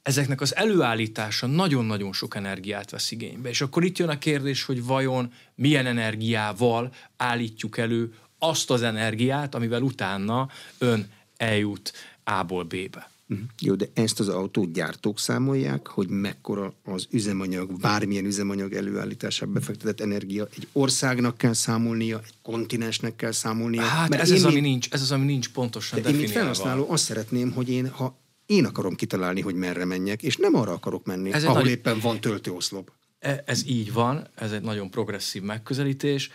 ezeknek 0.01 0.41
az 0.41 0.55
előállítása 0.55 1.47
nagyon-nagyon 1.47 2.13
sok 2.13 2.35
energiát 2.35 2.89
vesz 2.89 3.11
igénybe. 3.11 3.49
És 3.49 3.61
akkor 3.61 3.83
itt 3.83 3.97
jön 3.97 4.09
a 4.09 4.17
kérdés, 4.17 4.63
hogy 4.63 4.83
vajon 4.83 5.33
milyen 5.55 5.85
energiával 5.85 6.93
állítjuk 7.15 7.77
elő 7.77 8.13
azt 8.39 8.69
az 8.69 8.81
energiát, 8.81 9.55
amivel 9.55 9.81
utána 9.81 10.49
ön 10.77 11.11
eljut 11.37 11.93
A-ból 12.23 12.63
B-be. 12.63 13.09
Uh-huh. 13.29 13.47
Jó, 13.59 13.75
de 13.75 13.85
ezt 13.93 14.19
az 14.19 14.27
autót 14.27 14.71
gyártók 14.71 15.19
számolják, 15.19 15.87
hogy 15.87 16.07
mekkora 16.09 16.73
az 16.83 17.07
üzemanyag, 17.09 17.79
bármilyen 17.79 18.25
üzemanyag 18.25 18.73
előállításába 18.73 19.51
befektetett 19.51 20.01
energia. 20.01 20.47
Egy 20.55 20.67
országnak 20.71 21.37
kell 21.37 21.53
számolnia, 21.53 22.21
egy 22.25 22.33
kontinensnek 22.41 23.15
kell 23.15 23.31
számolnia. 23.31 23.81
Hát 23.81 24.09
mert 24.09 24.21
ez 24.21 24.31
az, 24.31 24.45
ami 24.45 24.59
nincs, 24.59 24.87
ez 24.91 25.01
az, 25.01 25.11
ami 25.11 25.25
nincs 25.25 25.49
pontosan 25.49 26.01
de 26.01 26.09
Én, 26.09 26.15
mint 26.15 26.31
felhasználó, 26.31 26.89
azt 26.89 27.03
szeretném, 27.03 27.51
hogy 27.51 27.69
én, 27.69 27.89
ha 27.89 28.17
én 28.45 28.65
akarom 28.65 28.95
kitalálni, 28.95 29.41
hogy 29.41 29.55
merre 29.55 29.85
menjek, 29.85 30.23
és 30.23 30.37
nem 30.37 30.55
arra 30.55 30.71
akarok 30.71 31.05
menni, 31.05 31.33
ez 31.33 31.43
ahol 31.43 31.61
nagy... 31.61 31.69
éppen 31.69 31.99
van 31.99 32.19
töltőoszlop. 32.19 32.91
E, 33.19 33.43
ez 33.45 33.67
így 33.67 33.93
van, 33.93 34.27
ez 34.35 34.51
egy 34.51 34.61
nagyon 34.61 34.89
progresszív 34.89 35.41
megközelítés. 35.41 36.29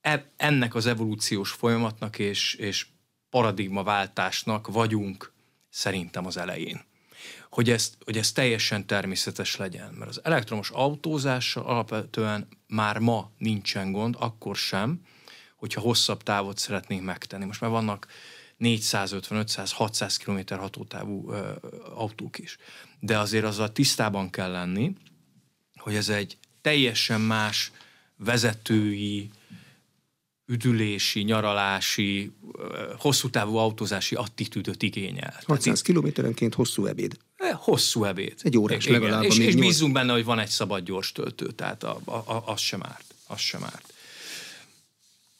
E, 0.00 0.30
ennek 0.36 0.74
az 0.74 0.86
evolúciós 0.86 1.50
folyamatnak 1.50 2.18
és, 2.18 2.54
és 2.54 2.86
paradigmaváltásnak 3.30 4.68
vagyunk 4.68 5.32
szerintem 5.74 6.26
az 6.26 6.36
elején. 6.36 6.84
Hogy 7.50 7.70
ez, 7.70 7.92
hogy 8.04 8.16
ez 8.16 8.32
teljesen 8.32 8.86
természetes 8.86 9.56
legyen. 9.56 9.92
Mert 9.92 10.10
az 10.10 10.20
elektromos 10.24 10.70
autózással 10.70 11.64
alapvetően 11.64 12.48
már 12.66 12.98
ma 12.98 13.30
nincsen 13.38 13.92
gond, 13.92 14.16
akkor 14.18 14.56
sem, 14.56 15.00
hogyha 15.56 15.80
hosszabb 15.80 16.22
távot 16.22 16.58
szeretnénk 16.58 17.04
megtenni. 17.04 17.44
Most 17.44 17.60
már 17.60 17.70
vannak 17.70 18.06
450, 18.56 19.38
500, 19.38 19.72
600 19.72 20.16
km 20.16 20.38
hatótávú 20.48 21.30
ö, 21.30 21.52
autók 21.94 22.38
is. 22.38 22.56
De 23.00 23.18
azért 23.18 23.44
azzal 23.44 23.72
tisztában 23.72 24.30
kell 24.30 24.50
lenni, 24.50 24.92
hogy 25.76 25.94
ez 25.94 26.08
egy 26.08 26.38
teljesen 26.60 27.20
más 27.20 27.72
vezetői, 28.16 29.30
üdülési, 30.46 31.20
nyaralási, 31.20 32.32
hosszú 32.98 33.30
távú 33.30 33.56
autózási 33.56 34.14
attitűdöt 34.14 34.82
igényel. 34.82 35.40
600 35.46 35.82
kilométerenként 35.82 36.54
hosszú 36.54 36.86
ebéd. 36.86 37.16
Hosszú 37.54 38.04
ebéd. 38.04 38.34
Egy 38.42 38.58
órás 38.58 38.86
Igen. 38.86 39.00
legalább. 39.00 39.22
És, 39.22 39.38
és 39.38 39.54
bízunk 39.54 39.92
benne, 39.92 40.12
hogy 40.12 40.24
van 40.24 40.38
egy 40.38 40.48
szabad 40.48 40.84
gyors 40.84 41.12
töltő, 41.12 41.46
tehát 41.46 41.82
a, 41.82 42.00
a, 42.04 42.12
a, 42.12 42.42
az 42.46 42.60
sem 42.60 42.82
árt. 42.82 43.14
Az 43.26 43.38
sem 43.38 43.64
árt. 43.64 43.92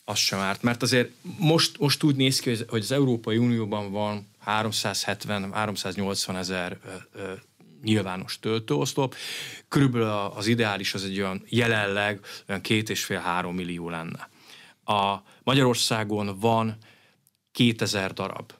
Az 0.05 0.19
sem 0.19 0.39
árt, 0.39 0.63
mert 0.63 0.83
azért 0.83 1.11
most, 1.39 1.79
most 1.79 2.03
úgy 2.03 2.17
néz 2.17 2.41
ki, 2.41 2.51
hogy- 2.69 2.81
az 2.81 2.93
Európai 2.93 3.37
Unióban 3.37 3.91
van 3.91 4.29
370-380 4.47 6.37
ezer 6.37 6.79
nyilvános 7.83 8.39
töltőoszlop. 8.39 9.15
Körülbelül 9.69 10.09
az 10.09 10.47
ideális 10.47 10.95
az 10.95 11.05
egy 11.05 11.19
olyan 11.19 11.43
jelenleg 11.49 12.21
olyan 12.49 12.61
két 12.61 12.91
és 12.91 13.05
fél 13.05 13.19
három 13.19 13.55
millió 13.55 13.91
lenne. 13.91 14.29
A 14.85 15.23
Magyarországon 15.43 16.39
van 16.39 16.77
2000 17.53 18.13
darab 18.13 18.53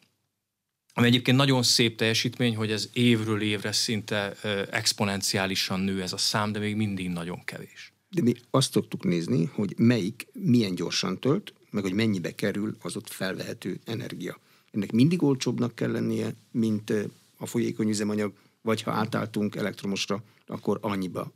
ami 0.97 1.07
egyébként 1.07 1.37
nagyon 1.37 1.63
szép 1.63 1.97
teljesítmény, 1.97 2.57
hogy 2.57 2.71
ez 2.71 2.89
évről 2.93 3.43
évre 3.43 3.73
szinte 3.73 4.33
exponenciálisan 4.71 5.81
nő 5.81 6.03
ez 6.03 6.13
a 6.13 6.17
szám, 6.17 6.53
de 6.53 6.59
még 6.59 6.77
mindig 6.77 7.09
nagyon 7.09 7.45
kevés. 7.45 7.93
De 8.11 8.23
mi 8.23 8.35
azt 8.51 8.73
szoktuk 8.73 9.05
nézni, 9.05 9.45
hogy 9.45 9.75
melyik 9.77 10.27
milyen 10.33 10.75
gyorsan 10.75 11.19
tölt, 11.19 11.53
meg 11.71 11.83
hogy 11.83 11.93
mennyibe 11.93 12.35
kerül 12.35 12.77
az 12.83 12.97
ott 12.97 13.09
felvehető 13.09 13.81
energia. 13.85 14.39
Ennek 14.71 14.93
mindig 14.93 15.23
olcsóbbnak 15.23 15.75
kell 15.75 15.91
lennie, 15.91 16.35
mint 16.51 16.93
a 17.37 17.47
folyékony 17.47 17.89
üzemanyag, 17.89 18.33
vagy 18.61 18.83
ha 18.83 18.91
átálltunk 18.91 19.57
elektromosra, 19.57 20.23
akkor 20.47 20.79
annyiba 20.81 21.33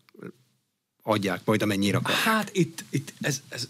adják 1.02 1.40
majd 1.44 1.62
amennyire 1.62 1.96
akar. 1.96 2.14
Hát 2.14 2.50
itt, 2.52 2.84
itt 2.90 3.12
ez, 3.20 3.42
ez, 3.48 3.68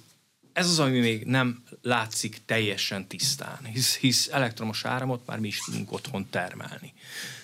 ez 0.59 0.69
az, 0.69 0.79
ami 0.79 0.99
még 0.99 1.25
nem 1.25 1.63
látszik 1.83 2.41
teljesen 2.45 3.07
tisztán, 3.07 3.65
hisz, 3.65 3.97
hisz 3.97 4.29
elektromos 4.29 4.85
áramot 4.85 5.27
már 5.27 5.39
mi 5.39 5.47
is 5.47 5.59
tudunk 5.65 5.93
otthon 5.93 6.27
termelni. 6.31 6.93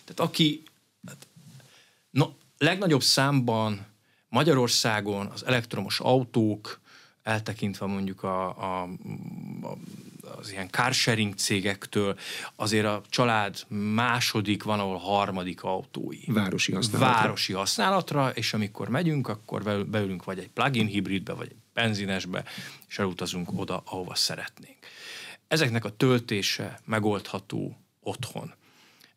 Tehát 0.05 0.21
aki, 0.31 0.63
hát, 1.07 1.27
no, 2.11 2.27
legnagyobb 2.59 3.03
számban 3.03 3.87
Magyarországon 4.29 5.27
az 5.27 5.45
elektromos 5.45 6.01
autók, 6.01 6.81
eltekintve 7.23 7.87
mondjuk 7.87 8.23
a, 8.23 8.49
a, 8.49 8.83
a, 9.63 9.79
az 10.39 10.51
ilyen 10.51 10.71
carsharing 10.71 11.35
cégektől, 11.35 12.19
azért 12.57 12.87
a 12.87 13.03
család 13.09 13.65
második, 13.69 14.63
van 14.63 14.81
ahol 14.81 14.97
harmadik 14.97 15.63
autói. 15.63 16.19
Városi 16.27 16.73
használatra. 16.73 17.21
Városi 17.21 17.53
használatra, 17.53 18.31
és 18.31 18.55
amikor 18.55 18.89
megyünk, 18.89 19.29
akkor 19.29 19.63
beül- 19.63 19.87
beülünk 19.87 20.25
vagy 20.25 20.39
egy 20.39 20.49
plug-in 20.49 20.87
hibridbe, 20.87 21.33
vagy 21.33 21.49
egy 21.51 21.63
benzinesbe, 21.75 22.45
és 22.89 22.99
elutazunk 22.99 23.61
oda, 23.61 23.83
ahova 23.87 24.15
szeretnénk. 24.15 24.79
Ezeknek 25.49 25.85
a 25.85 25.97
töltése 25.97 26.81
megoldható 26.85 27.77
otthon. 28.01 28.55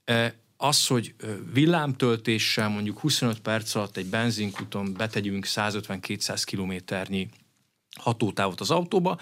E, 0.05 0.35
Az, 0.59 0.87
hogy 0.87 1.15
villámtöltéssel 1.53 2.69
mondjuk 2.69 2.99
25 2.99 3.39
perc 3.39 3.75
alatt 3.75 3.97
egy 3.97 4.05
benzinkuton 4.05 4.93
betegyünk 4.93 5.45
150-200 5.47 6.41
kilométernyi 6.45 7.29
hatótávot 7.99 8.59
az 8.59 8.71
autóba, 8.71 9.19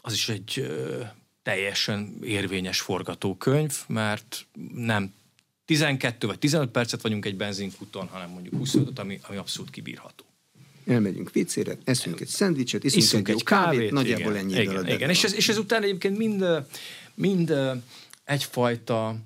az 0.00 0.12
is 0.12 0.28
egy 0.28 0.76
teljesen 1.42 2.18
érvényes 2.22 2.80
forgatókönyv, 2.80 3.78
mert 3.86 4.46
nem 4.74 5.14
12 5.64 6.26
vagy 6.26 6.38
15 6.38 6.70
percet 6.70 7.02
vagyunk 7.02 7.24
egy 7.24 7.36
benzinkuton, 7.36 8.06
hanem 8.08 8.30
mondjuk 8.30 8.54
25 8.54 8.98
ami, 8.98 9.20
ami 9.22 9.36
abszolút 9.36 9.70
kibírható. 9.70 10.24
Elmegyünk 10.88 11.32
viccére, 11.32 11.78
eszünk 11.84 12.20
egy 12.20 12.28
szendvicset, 12.28 12.84
iszunk, 12.84 13.02
Iszunk 13.02 13.28
egy, 13.28 13.34
egy 13.34 13.44
kávét, 13.44 13.78
kávét, 13.78 13.90
nagyjából 13.92 14.32
igen, 14.32 14.44
ennyi 14.44 14.60
igen, 14.60 14.68
alatt 14.68 14.88
igen. 14.88 15.10
És, 15.10 15.24
ez, 15.24 15.34
és 15.34 15.48
ezután 15.48 15.82
egyébként 15.82 16.18
mind, 16.18 16.44
mind 17.14 17.54
egyfajta 18.24 19.16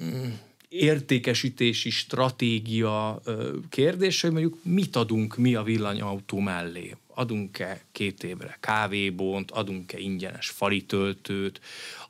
mm, 0.00 0.30
értékesítési 0.68 1.90
stratégia 1.90 3.20
ö, 3.24 3.56
kérdés, 3.68 4.20
hogy 4.20 4.30
mondjuk 4.30 4.58
mit 4.62 4.96
adunk 4.96 5.36
mi 5.36 5.54
a 5.54 5.62
villanyautó 5.62 6.38
mellé. 6.38 6.96
Adunk-e 7.14 7.84
két 7.92 8.24
évre 8.24 8.56
kávébont, 8.60 9.50
adunk-e 9.50 9.98
ingyenes 9.98 10.48
falitöltőt, 10.48 11.60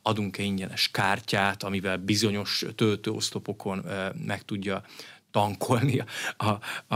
adunk-e 0.01 0.43
ingyenes 0.43 0.89
kártyát, 0.91 1.63
amivel 1.63 1.97
bizonyos 1.97 2.65
töltőoszlopokon 2.75 3.85
ö, 3.85 4.07
meg 4.25 4.45
tudja 4.45 4.83
tankolni 5.31 6.03
a, 6.37 6.45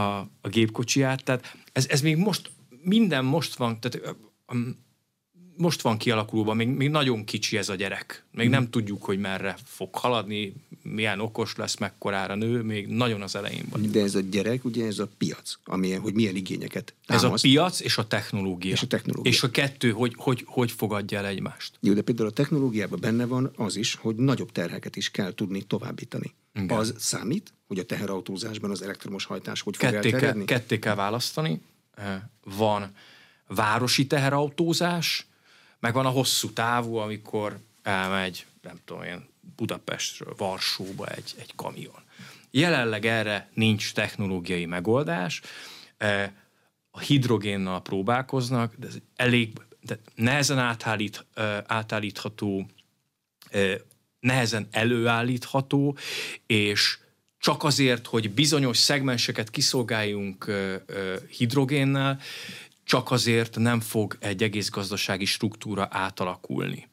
a, 0.00 0.48
gépkocsiját. 0.48 1.24
Tehát 1.24 1.56
ez, 1.72 1.86
ez 1.88 2.00
még 2.00 2.16
most, 2.16 2.50
minden 2.82 3.24
most 3.24 3.54
van, 3.54 3.80
tehát 3.80 4.16
most 5.56 5.80
van 5.80 5.96
kialakulóban, 5.96 6.56
még, 6.56 6.68
még 6.68 6.90
nagyon 6.90 7.24
kicsi 7.24 7.56
ez 7.56 7.68
a 7.68 7.74
gyerek. 7.74 8.24
Még 8.32 8.48
nem 8.48 8.70
tudjuk, 8.70 9.02
hogy 9.02 9.18
merre 9.18 9.56
fog 9.64 9.94
haladni, 9.94 10.54
milyen 10.82 11.20
okos 11.20 11.56
lesz, 11.56 11.76
mekkorára 11.76 12.34
nő, 12.34 12.62
még 12.62 12.86
nagyon 12.86 13.22
az 13.22 13.36
elején 13.36 13.64
van. 13.70 13.90
De 13.90 14.00
ez 14.00 14.14
a 14.14 14.20
gyerek, 14.20 14.64
ugye 14.64 14.86
ez 14.86 14.98
a 14.98 15.08
piac, 15.18 15.54
amilyen, 15.64 16.00
hogy 16.00 16.14
milyen 16.14 16.36
igényeket 16.36 16.94
támaszt. 17.06 17.24
Ez 17.24 17.40
a 17.40 17.48
piac 17.48 17.80
és 17.80 17.98
a 17.98 18.06
technológia. 18.06 18.72
És 18.72 18.82
a 18.82 18.86
technológia. 18.86 19.32
És 19.32 19.42
a 19.42 19.50
kettő, 19.50 19.90
hogy, 19.90 20.12
hogy, 20.16 20.42
hogy 20.46 20.70
fogadja 20.70 21.18
el 21.18 21.26
egymást. 21.26 21.78
Jó, 21.80 21.92
de 21.92 22.02
például 22.02 22.28
a 22.28 22.32
technológiában 22.32 23.00
benne 23.00 23.26
van 23.26 23.52
az 23.56 23.76
is, 23.76 23.94
hogy 23.94 24.16
nagyobb 24.16 24.52
terheket 24.52 24.96
is 24.96 25.10
kell 25.10 25.34
tudni 25.34 25.62
továbbítani. 25.62 26.34
Igen. 26.56 26.78
Az 26.78 26.94
számít, 26.98 27.52
hogy 27.66 27.78
a 27.78 27.84
teherautózásban 27.84 28.70
az 28.70 28.82
elektromos 28.82 29.24
hajtás 29.24 29.60
hogy 29.60 29.76
fog 29.76 29.90
Ketté 29.90 30.08
kell, 30.08 30.12
elterjedni? 30.12 30.44
ketté 30.44 30.78
kell 30.78 30.94
választani. 30.94 31.60
Van 32.44 32.90
városi 33.46 34.06
teherautózás, 34.06 35.26
meg 35.78 35.92
van 35.92 36.06
a 36.06 36.10
hosszú 36.10 36.50
távú, 36.50 36.96
amikor 36.96 37.58
elmegy, 37.82 38.46
nem 38.62 38.76
tudom 38.84 39.02
én, 39.02 39.28
Budapestről 39.56 40.34
Varsóba 40.36 41.06
egy, 41.06 41.34
egy 41.38 41.52
kamion. 41.54 42.02
Jelenleg 42.50 43.04
erre 43.04 43.50
nincs 43.54 43.92
technológiai 43.92 44.66
megoldás. 44.66 45.40
A 46.90 47.00
hidrogénnal 47.00 47.82
próbálkoznak, 47.82 48.74
de 48.76 48.86
ez 48.86 48.96
elég 49.16 49.52
de 49.80 49.98
nehezen 50.14 50.58
átállít, 50.58 51.26
átállítható, 51.66 52.66
nehezen 54.26 54.68
előállítható, 54.70 55.96
és 56.46 56.98
csak 57.38 57.64
azért, 57.64 58.06
hogy 58.06 58.30
bizonyos 58.30 58.78
szegmenseket 58.78 59.50
kiszolgáljunk 59.50 60.50
hidrogénnel, 61.28 62.20
csak 62.84 63.10
azért 63.10 63.56
nem 63.56 63.80
fog 63.80 64.16
egy 64.20 64.42
egész 64.42 64.70
gazdasági 64.70 65.24
struktúra 65.24 65.88
átalakulni. 65.90 66.88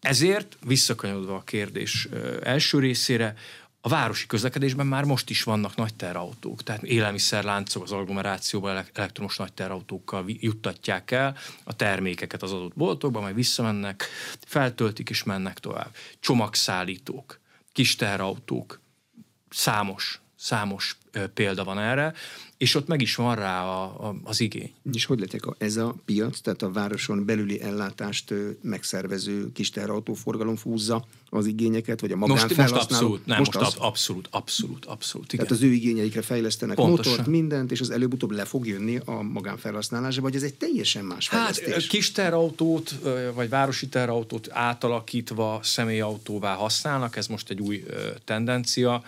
Ezért, 0.00 0.58
visszakanyarodva 0.66 1.34
a 1.34 1.42
kérdés 1.42 2.08
első 2.42 2.78
részére, 2.78 3.34
a 3.80 3.88
városi 3.88 4.26
közlekedésben 4.26 4.86
már 4.86 5.04
most 5.04 5.30
is 5.30 5.42
vannak 5.42 5.76
nagy 5.76 5.94
terautók, 5.94 6.62
tehát 6.62 6.82
élelmiszerláncok 6.82 7.82
az 7.82 7.92
agglomerációban 7.92 8.70
elek- 8.70 8.98
elektromos 8.98 9.36
nagy 9.36 9.52
terautókkal 9.52 10.24
juttatják 10.26 11.10
el 11.10 11.36
a 11.64 11.76
termékeket 11.76 12.42
az 12.42 12.52
adott 12.52 12.74
boltokba, 12.74 13.20
majd 13.20 13.34
visszamennek, 13.34 14.08
feltöltik 14.46 15.10
és 15.10 15.22
mennek 15.22 15.58
tovább. 15.58 15.94
Csomagszállítók, 16.20 17.40
kis 17.72 17.96
terautók, 17.96 18.80
számos, 19.48 20.20
számos 20.36 20.98
példa 21.34 21.64
van 21.64 21.78
erre, 21.78 22.14
és 22.58 22.74
ott 22.74 22.86
meg 22.86 23.02
is 23.02 23.14
van 23.14 23.34
rá 23.34 23.64
a, 23.64 23.82
a, 23.82 24.16
az 24.22 24.40
igény. 24.40 24.72
És 24.92 25.04
hogy 25.04 25.20
lettek 25.20 25.46
a, 25.46 25.54
ez 25.58 25.76
a 25.76 25.94
piac, 26.04 26.40
tehát 26.40 26.62
a 26.62 26.70
városon 26.70 27.24
belüli 27.24 27.60
ellátást 27.60 28.34
megszervező 28.62 29.52
kis 29.52 29.70
teherautóforgalom 29.70 30.56
fúzza 30.56 31.04
az 31.30 31.46
igényeket, 31.46 32.00
vagy 32.00 32.12
a 32.12 32.16
Most, 32.16 32.30
most 32.30 32.42
magánfelhasználók? 32.42 32.90
abszolút, 32.90 33.26
nem, 33.26 33.38
most, 33.38 33.54
most 33.54 33.76
abszolút, 33.76 34.28
abszolút, 34.30 34.84
abszolút, 34.84 35.32
igen. 35.32 35.46
Tehát 35.46 35.62
az 35.62 35.68
ő 35.68 35.72
igényeikre 35.72 36.22
fejlesztenek 36.22 36.76
Pontosan. 36.76 37.10
motort, 37.10 37.28
mindent, 37.28 37.70
és 37.70 37.80
az 37.80 37.90
előbb-utóbb 37.90 38.30
le 38.30 38.44
fog 38.44 38.66
jönni 38.66 39.00
a 39.04 39.22
magánfelhasználásba, 39.22 40.22
vagy 40.22 40.34
ez 40.34 40.42
egy 40.42 40.54
teljesen 40.54 41.04
más 41.04 41.28
Hát 41.28 41.56
fejlesztés? 41.56 41.86
kis 41.86 42.12
terautót, 42.12 42.94
vagy 43.34 43.48
városi 43.48 43.88
terautót 43.88 44.48
átalakítva 44.50 45.60
személyautóvá 45.62 46.54
használnak, 46.54 47.16
ez 47.16 47.26
most 47.26 47.50
egy 47.50 47.60
új 47.60 47.84
tendencia. 48.24 49.02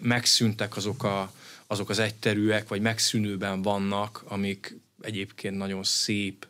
Megszűntek 0.00 0.76
azok, 0.76 1.04
a, 1.04 1.32
azok 1.72 1.88
az 1.88 1.98
egyterűek, 1.98 2.68
vagy 2.68 2.80
megszűnőben 2.80 3.62
vannak, 3.62 4.24
amik 4.28 4.76
egyébként 5.00 5.56
nagyon 5.56 5.82
szép 5.82 6.46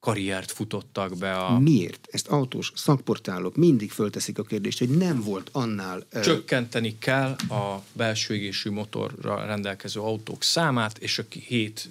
karriert 0.00 0.50
futottak 0.50 1.16
be 1.16 1.36
a... 1.36 1.58
Miért? 1.58 2.08
Ezt 2.10 2.28
autós 2.28 2.72
szakportálok 2.74 3.56
mindig 3.56 3.90
fölteszik 3.90 4.38
a 4.38 4.42
kérdést, 4.42 4.78
hogy 4.78 4.88
nem 4.88 5.22
volt 5.22 5.48
annál... 5.52 6.06
Csökkenteni 6.22 6.98
kell 6.98 7.36
a 7.48 7.82
belső 7.92 8.34
égésű 8.34 8.70
motorra 8.70 9.46
rendelkező 9.46 10.00
autók 10.00 10.42
számát, 10.42 10.98
és 10.98 11.18
aki 11.18 11.38
hét 11.46 11.88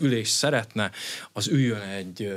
ülés 0.00 0.28
szeretne, 0.28 0.90
az 1.32 1.48
üljön 1.48 1.80
egy 1.80 2.32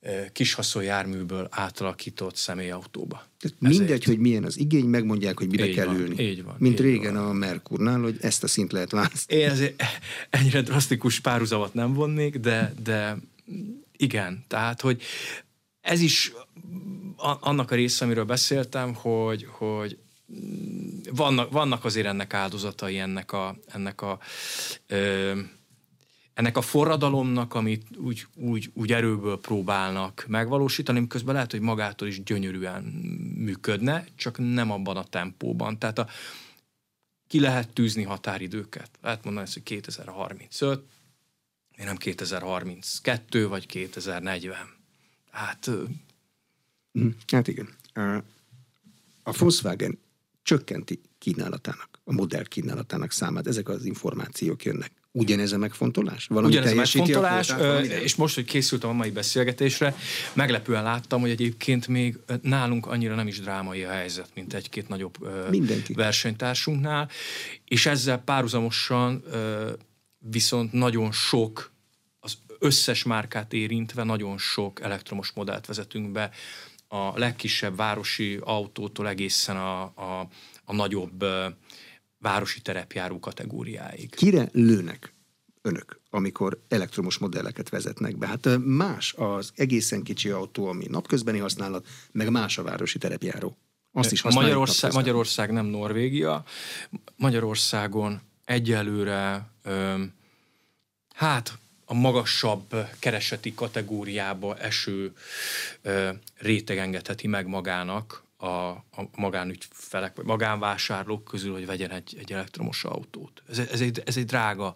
ö, 0.00 0.22
kis 0.32 0.56
járműből 0.80 1.46
átalakított 1.50 2.36
személyautóba. 2.36 3.22
Tehát 3.40 3.56
mindegy, 3.60 4.04
hogy 4.04 4.18
milyen 4.18 4.44
az 4.44 4.58
igény, 4.58 4.84
megmondják, 4.84 5.38
hogy 5.38 5.48
mibe 5.48 5.66
így 5.66 5.74
kell 5.74 5.86
van, 5.86 5.96
ülni. 5.96 6.22
Így 6.22 6.44
van. 6.44 6.56
Mint 6.58 6.78
így 6.78 6.80
régen 6.80 7.14
van. 7.14 7.28
a 7.28 7.32
Merkurnál, 7.32 8.00
hogy 8.00 8.16
ezt 8.20 8.42
a 8.42 8.46
szint 8.46 8.72
lehet 8.72 8.90
választani. 8.90 9.40
Én 9.40 9.48
ezért 9.48 9.82
ennyire 10.30 10.60
drasztikus 10.62 11.20
párhuzamot 11.20 11.74
nem 11.74 11.92
vonnék, 11.92 12.36
de, 12.36 12.74
de 12.82 13.16
igen, 13.96 14.44
tehát, 14.48 14.80
hogy 14.80 15.02
ez 15.80 16.00
is 16.00 16.32
annak 17.40 17.70
a 17.70 17.74
része, 17.74 18.04
amiről 18.04 18.24
beszéltem, 18.24 18.94
hogy, 18.94 19.46
hogy 19.50 19.98
vannak, 21.12 21.52
vannak 21.52 21.84
azért 21.84 22.06
ennek 22.06 22.34
áldozatai, 22.34 22.98
ennek 22.98 23.32
a, 23.32 23.56
ennek 23.66 24.02
a 24.02 24.18
ö, 24.86 25.32
ennek 26.40 26.56
a 26.56 26.60
forradalomnak, 26.60 27.54
amit 27.54 27.96
úgy, 27.96 28.26
úgy, 28.34 28.70
úgy 28.74 28.92
erőből 28.92 29.40
próbálnak 29.40 30.24
megvalósítani, 30.28 31.06
közben 31.06 31.34
lehet, 31.34 31.50
hogy 31.50 31.60
magától 31.60 32.08
is 32.08 32.22
gyönyörűen 32.22 32.82
működne, 33.36 34.06
csak 34.16 34.38
nem 34.38 34.70
abban 34.70 34.96
a 34.96 35.04
tempóban. 35.04 35.78
Tehát 35.78 35.98
a, 35.98 36.08
ki 37.26 37.40
lehet 37.40 37.72
tűzni 37.72 38.02
határidőket. 38.02 38.90
Lehet 39.00 39.24
mondani 39.24 39.46
ezt, 39.46 39.54
hogy 39.54 39.62
2035, 39.62 40.82
én 41.78 41.86
nem 41.86 41.96
2032 41.96 43.48
vagy 43.48 43.66
2040. 43.66 44.56
Hát... 45.30 45.70
Hát 47.26 47.48
igen. 47.48 47.68
A 49.22 49.32
Volkswagen 49.38 49.98
csökkenti 50.42 51.00
kínálatának, 51.18 51.98
a 52.04 52.12
modell 52.12 52.44
kínálatának 52.44 53.12
számát. 53.12 53.46
Ezek 53.46 53.68
az 53.68 53.84
információk 53.84 54.64
jönnek. 54.64 54.99
Ugyanez 55.12 55.52
a 55.52 55.58
megfontolás? 55.58 56.26
Valami 56.26 56.52
Ugyanez 56.52 56.72
a 56.72 56.74
megfontolás, 56.74 57.50
a 57.50 57.80
és 57.80 58.14
most, 58.14 58.34
hogy 58.34 58.44
készültem 58.44 58.90
a 58.90 58.92
mai 58.92 59.10
beszélgetésre, 59.10 59.94
meglepően 60.32 60.82
láttam, 60.82 61.20
hogy 61.20 61.30
egyébként 61.30 61.88
még 61.88 62.18
nálunk 62.42 62.86
annyira 62.86 63.14
nem 63.14 63.26
is 63.26 63.40
drámai 63.40 63.82
a 63.84 63.90
helyzet, 63.90 64.30
mint 64.34 64.54
egy-két 64.54 64.88
nagyobb 64.88 65.16
Mindenki. 65.50 65.92
versenytársunknál, 65.92 67.08
és 67.64 67.86
ezzel 67.86 68.18
párhuzamosan 68.18 69.24
viszont 70.18 70.72
nagyon 70.72 71.12
sok, 71.12 71.72
az 72.20 72.38
összes 72.58 73.02
márkát 73.02 73.52
érintve 73.52 74.02
nagyon 74.02 74.38
sok 74.38 74.80
elektromos 74.80 75.30
modellt 75.34 75.66
vezetünk 75.66 76.12
be, 76.12 76.30
a 76.92 77.18
legkisebb 77.18 77.76
városi 77.76 78.38
autótól 78.40 79.08
egészen 79.08 79.56
a, 79.56 79.82
a, 79.82 80.28
a 80.64 80.74
nagyobb 80.74 81.24
városi 82.20 82.60
terepjáró 82.60 83.18
kategóriáig. 83.18 84.14
Kire 84.14 84.48
lőnek 84.52 85.12
önök, 85.62 86.00
amikor 86.10 86.60
elektromos 86.68 87.18
modelleket 87.18 87.68
vezetnek 87.68 88.16
be? 88.16 88.26
Hát 88.26 88.48
más 88.64 89.14
az 89.16 89.52
egészen 89.54 90.02
kicsi 90.02 90.30
autó, 90.30 90.66
ami 90.66 90.86
napközbeni 90.88 91.38
használat, 91.38 91.86
meg 92.12 92.30
más 92.30 92.58
a 92.58 92.62
városi 92.62 92.98
terepjáró. 92.98 93.56
Azt 93.92 94.12
is 94.12 94.22
Magyarország, 94.22 94.92
Magyarország 94.92 95.50
nem 95.50 95.66
Norvégia. 95.66 96.44
Magyarországon 97.16 98.20
egyelőre 98.44 99.50
öm, 99.62 100.12
hát 101.14 101.58
a 101.84 101.94
magasabb 101.94 102.74
kereseti 102.98 103.54
kategóriába 103.54 104.56
eső 104.56 105.12
ö, 105.82 106.10
réteg 106.36 106.78
engedheti 106.78 107.26
meg 107.26 107.46
magának 107.46 108.22
a, 108.40 108.68
a 108.70 109.08
magánügyfelek, 109.16 110.16
vagy 110.16 110.24
magánvásárlók 110.24 111.24
közül, 111.24 111.52
hogy 111.52 111.66
vegyen 111.66 111.90
egy, 111.90 112.16
egy 112.18 112.32
elektromos 112.32 112.84
autót. 112.84 113.42
Ez, 113.48 113.58
ez, 113.58 113.80
egy, 113.80 114.02
ez 114.04 114.16
egy 114.16 114.24
drága, 114.24 114.74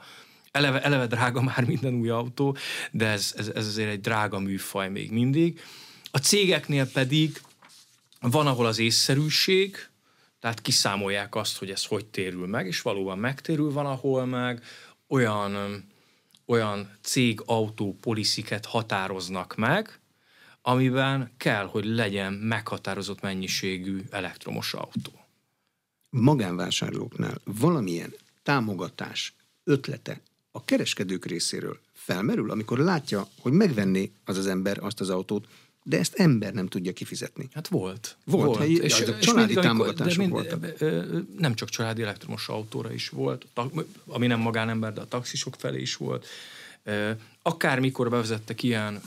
eleve, 0.50 0.82
eleve 0.82 1.06
drága 1.06 1.42
már 1.52 1.64
minden 1.64 1.94
új 1.94 2.08
autó, 2.08 2.56
de 2.90 3.06
ez, 3.06 3.34
ez, 3.36 3.48
ez 3.48 3.66
azért 3.66 3.90
egy 3.90 4.00
drága 4.00 4.38
műfaj 4.38 4.88
még 4.88 5.10
mindig. 5.10 5.60
A 6.10 6.18
cégeknél 6.18 6.90
pedig 6.90 7.40
van, 8.20 8.46
ahol 8.46 8.66
az 8.66 8.78
észszerűség, 8.78 9.88
tehát 10.40 10.60
kiszámolják 10.60 11.34
azt, 11.34 11.58
hogy 11.58 11.70
ez 11.70 11.84
hogy 11.84 12.06
térül 12.06 12.46
meg, 12.46 12.66
és 12.66 12.82
valóban 12.82 13.18
megtérül, 13.18 13.72
van, 13.72 13.86
ahol 13.86 14.24
meg 14.24 14.62
olyan, 15.08 15.84
olyan 16.46 16.90
cég 17.02 17.42
autó 17.46 17.96
polisziket 18.00 18.66
határoznak 18.66 19.54
meg, 19.54 20.00
amiben 20.66 21.30
kell, 21.36 21.66
hogy 21.66 21.84
legyen 21.84 22.32
meghatározott 22.32 23.20
mennyiségű 23.20 24.02
elektromos 24.10 24.74
autó. 24.74 25.12
Magánvásárlóknál 26.10 27.40
valamilyen 27.44 28.14
támogatás, 28.42 29.34
ötlete 29.64 30.20
a 30.50 30.64
kereskedők 30.64 31.24
részéről 31.24 31.78
felmerül, 31.92 32.50
amikor 32.50 32.78
látja, 32.78 33.28
hogy 33.40 33.52
megvenné 33.52 34.12
az 34.24 34.38
az 34.38 34.46
ember 34.46 34.78
azt 34.82 35.00
az 35.00 35.10
autót, 35.10 35.48
de 35.82 35.98
ezt 35.98 36.14
ember 36.14 36.52
nem 36.52 36.68
tudja 36.68 36.92
kifizetni. 36.92 37.48
Hát 37.52 37.68
volt. 37.68 38.16
Volt, 38.24 38.46
volt. 38.46 38.58
Helyi, 38.58 38.76
és, 38.76 39.00
és 39.00 39.18
családi 39.18 39.46
mindig, 39.46 39.58
támogatások 39.58 40.18
mind, 40.18 40.30
voltak. 40.30 40.78
Nem 41.38 41.54
csak 41.54 41.68
családi 41.68 42.02
elektromos 42.02 42.48
autóra 42.48 42.92
is 42.92 43.08
volt, 43.08 43.46
ami 44.06 44.26
nem 44.26 44.40
magánember, 44.40 44.92
de 44.92 45.00
a 45.00 45.08
taxisok 45.08 45.54
felé 45.58 45.80
is 45.80 45.96
volt. 45.96 46.26
Akármikor 47.46 48.10
bevezettek 48.10 48.62
ilyen 48.62 49.00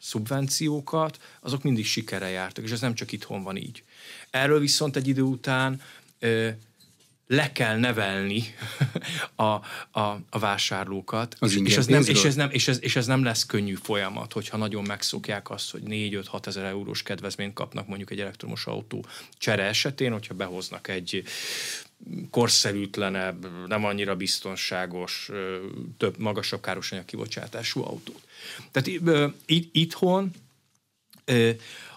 szubvenciókat, 0.00 1.18
azok 1.40 1.62
mindig 1.62 1.86
sikere 1.86 2.28
jártak, 2.28 2.64
és 2.64 2.70
ez 2.70 2.80
nem 2.80 2.94
csak 2.94 3.12
itthon 3.12 3.42
van 3.42 3.56
így. 3.56 3.82
Erről 4.30 4.60
viszont 4.60 4.96
egy 4.96 5.08
idő 5.08 5.22
után 5.22 5.80
le 7.26 7.52
kell 7.52 7.78
nevelni 7.78 8.44
a, 9.36 9.42
a, 10.00 10.20
a 10.30 10.38
vásárlókat, 10.38 11.36
az 11.38 11.54
és, 11.54 11.60
és, 11.64 11.76
ez 11.76 11.86
nem, 11.86 12.02
és, 12.06 12.24
ez 12.24 12.34
nem, 12.34 12.50
és, 12.50 12.68
ez, 12.68 12.78
és 12.82 12.96
ez 12.96 13.06
nem 13.06 13.24
lesz 13.24 13.46
könnyű 13.46 13.74
folyamat, 13.74 14.32
hogyha 14.32 14.56
nagyon 14.56 14.82
megszokják 14.82 15.50
azt, 15.50 15.70
hogy 15.70 15.82
4-5-6 15.86 16.46
ezer 16.46 16.64
eurós 16.64 17.02
kedvezményt 17.02 17.54
kapnak 17.54 17.86
mondjuk 17.86 18.10
egy 18.10 18.20
elektromos 18.20 18.66
autó 18.66 19.06
csere 19.38 19.62
esetén, 19.62 20.12
hogyha 20.12 20.34
behoznak 20.34 20.88
egy 20.88 21.22
korszerűtlenebb, 22.30 23.66
nem 23.66 23.84
annyira 23.84 24.16
biztonságos, 24.16 25.30
több 25.96 26.18
magasabb 26.18 26.60
károsanyag 26.60 27.04
kibocsátású 27.04 27.82
autót. 27.82 28.22
Tehát 28.70 29.00
itthon 29.72 30.30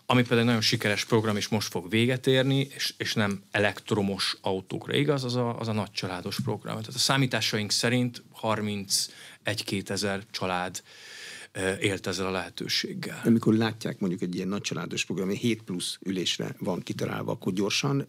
ami 0.10 0.24
pedig 0.24 0.44
nagyon 0.44 0.62
sikeres 0.62 1.06
program, 1.06 1.38
és 1.38 1.48
most 1.48 1.70
fog 1.70 1.90
véget 1.90 2.28
érni, 2.28 2.68
és, 2.76 2.94
és 2.98 3.14
nem 3.14 3.44
elektromos 3.52 4.38
autókra 4.42 4.96
igaz, 4.96 5.24
az 5.24 5.36
a, 5.36 5.60
az 5.60 5.68
a 5.68 5.72
nagycsaládos 5.72 6.40
program. 6.44 6.80
Tehát 6.80 6.96
a 6.96 6.98
számításaink 6.98 7.72
szerint 7.72 8.24
31-2 8.42 9.90
ezer 9.90 10.24
család 10.32 10.84
élt 11.82 12.08
ezzel 12.08 12.26
a 12.26 12.32
lehetőséggel. 12.32 13.22
Amikor 13.26 13.54
látják 13.54 14.00
mondjuk 14.00 14.22
egy 14.22 14.36
ilyen 14.36 14.48
nagycsaládos 14.48 15.06
program, 15.06 15.30
7 15.30 15.62
plusz 15.62 15.98
ülésre 16.04 16.56
van 16.60 16.82
kitalálva, 16.84 17.32
akkor 17.32 17.54
gyorsan 17.54 18.06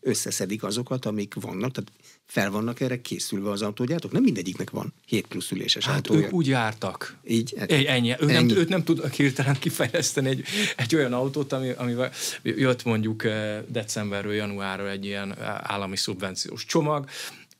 összeszedik 0.00 0.62
azokat, 0.62 1.04
amik 1.04 1.34
vannak, 1.34 1.70
tehát 1.70 1.92
fel 2.26 2.50
vannak 2.50 2.80
erre 2.80 3.00
készülve 3.00 3.50
az 3.50 3.62
autógyártók? 3.62 4.12
Nem 4.12 4.22
mindegyiknek 4.22 4.70
van 4.70 4.92
7 5.06 5.26
plusz 5.26 5.50
üléses 5.50 5.86
hát 5.86 5.94
autója. 5.94 6.26
ők 6.26 6.32
úgy 6.32 6.46
jártak. 6.46 7.16
Így? 7.24 7.54
Egy, 7.66 7.84
ennyi. 7.84 8.10
Ők, 8.10 8.30
ennyi. 8.30 8.52
Nem, 8.52 8.58
ők 8.58 8.68
nem 8.68 8.84
tudnak 8.84 9.12
hirtelen 9.12 9.58
kifejleszteni 9.58 10.28
egy, 10.28 10.44
egy 10.76 10.94
olyan 10.94 11.12
autót, 11.12 11.52
ami, 11.52 11.70
amivel 11.70 12.12
jött 12.42 12.84
mondjuk 12.84 13.26
decemberről, 13.68 14.32
januárról 14.32 14.88
egy 14.88 15.04
ilyen 15.04 15.38
állami 15.42 15.96
szubvenciós 15.96 16.64
csomag, 16.64 17.08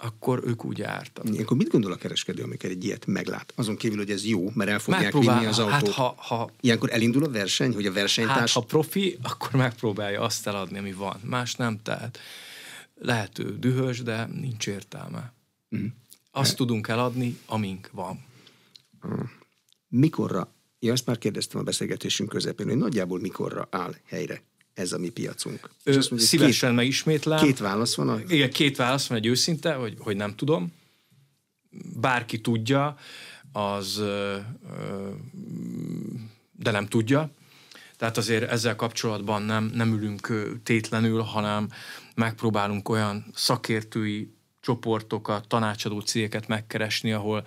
akkor 0.02 0.42
ők 0.46 0.64
úgy 0.64 0.78
jártak. 0.78 1.24
Akkor 1.38 1.56
mit 1.56 1.68
gondol 1.68 1.92
a 1.92 1.96
kereskedő, 1.96 2.42
amikor 2.42 2.70
egy 2.70 2.84
ilyet 2.84 3.06
meglát? 3.06 3.52
Azon 3.56 3.76
kívül, 3.76 3.98
hogy 3.98 4.10
ez 4.10 4.24
jó, 4.24 4.50
mert 4.54 4.70
el 4.70 4.78
fogják 4.78 5.02
Megpróbál, 5.02 5.34
vinni 5.34 5.50
az 5.50 5.58
autót. 5.58 5.72
Hát, 5.72 5.88
ha, 5.88 6.14
ha, 6.16 6.50
Ilyenkor 6.60 6.92
elindul 6.92 7.24
a 7.24 7.30
verseny, 7.30 7.74
hogy 7.74 7.86
a 7.86 7.92
versenytárs... 7.92 8.38
Hát, 8.38 8.48
ha 8.48 8.60
profi, 8.60 9.18
akkor 9.22 9.50
megpróbálja 9.52 10.20
azt 10.20 10.46
eladni, 10.46 10.78
ami 10.78 10.92
van. 10.92 11.20
Más 11.24 11.54
nem, 11.54 11.80
tehát 11.82 12.18
lehet 12.94 13.38
ő 13.38 13.58
dühös, 13.58 14.02
de 14.02 14.26
nincs 14.26 14.66
értelme. 14.66 15.32
Mm. 15.76 15.86
Azt 16.30 16.48
hát. 16.48 16.56
tudunk 16.56 16.88
eladni, 16.88 17.38
amink 17.46 17.88
van. 17.92 18.24
Mikorra, 19.88 20.52
ja, 20.78 20.92
azt 20.92 21.06
már 21.06 21.18
kérdeztem 21.18 21.60
a 21.60 21.64
beszélgetésünk 21.64 22.28
közepén, 22.28 22.66
hogy 22.66 22.76
nagyjából 22.76 23.20
mikorra 23.20 23.68
áll 23.70 23.94
helyre 24.04 24.42
ez 24.74 24.92
a 24.92 24.98
mi 24.98 25.08
piacunk. 25.08 25.70
Ö, 25.84 25.92
mondjuk, 25.92 26.20
szívesen 26.20 26.68
két, 26.68 26.78
megismétlem. 26.78 27.44
Két 27.44 27.58
válasz 27.58 27.94
van? 27.94 28.08
A... 28.08 28.20
Igen, 28.28 28.50
két 28.50 28.76
válasz 28.76 29.06
van, 29.06 29.18
egy 29.18 29.26
őszinte, 29.26 29.74
hogy, 29.74 29.94
hogy 29.98 30.16
nem 30.16 30.34
tudom. 30.34 30.72
Bárki 32.00 32.40
tudja, 32.40 32.96
az 33.52 34.02
de 36.52 36.70
nem 36.70 36.86
tudja. 36.86 37.30
Tehát 37.96 38.16
azért 38.16 38.50
ezzel 38.50 38.76
kapcsolatban 38.76 39.42
nem, 39.42 39.70
nem 39.74 39.92
ülünk 39.92 40.52
tétlenül, 40.62 41.20
hanem 41.20 41.68
megpróbálunk 42.14 42.88
olyan 42.88 43.24
szakértői 43.34 44.34
csoportokat, 44.60 45.48
tanácsadó 45.48 46.00
cégeket 46.00 46.48
megkeresni, 46.48 47.12
ahol 47.12 47.46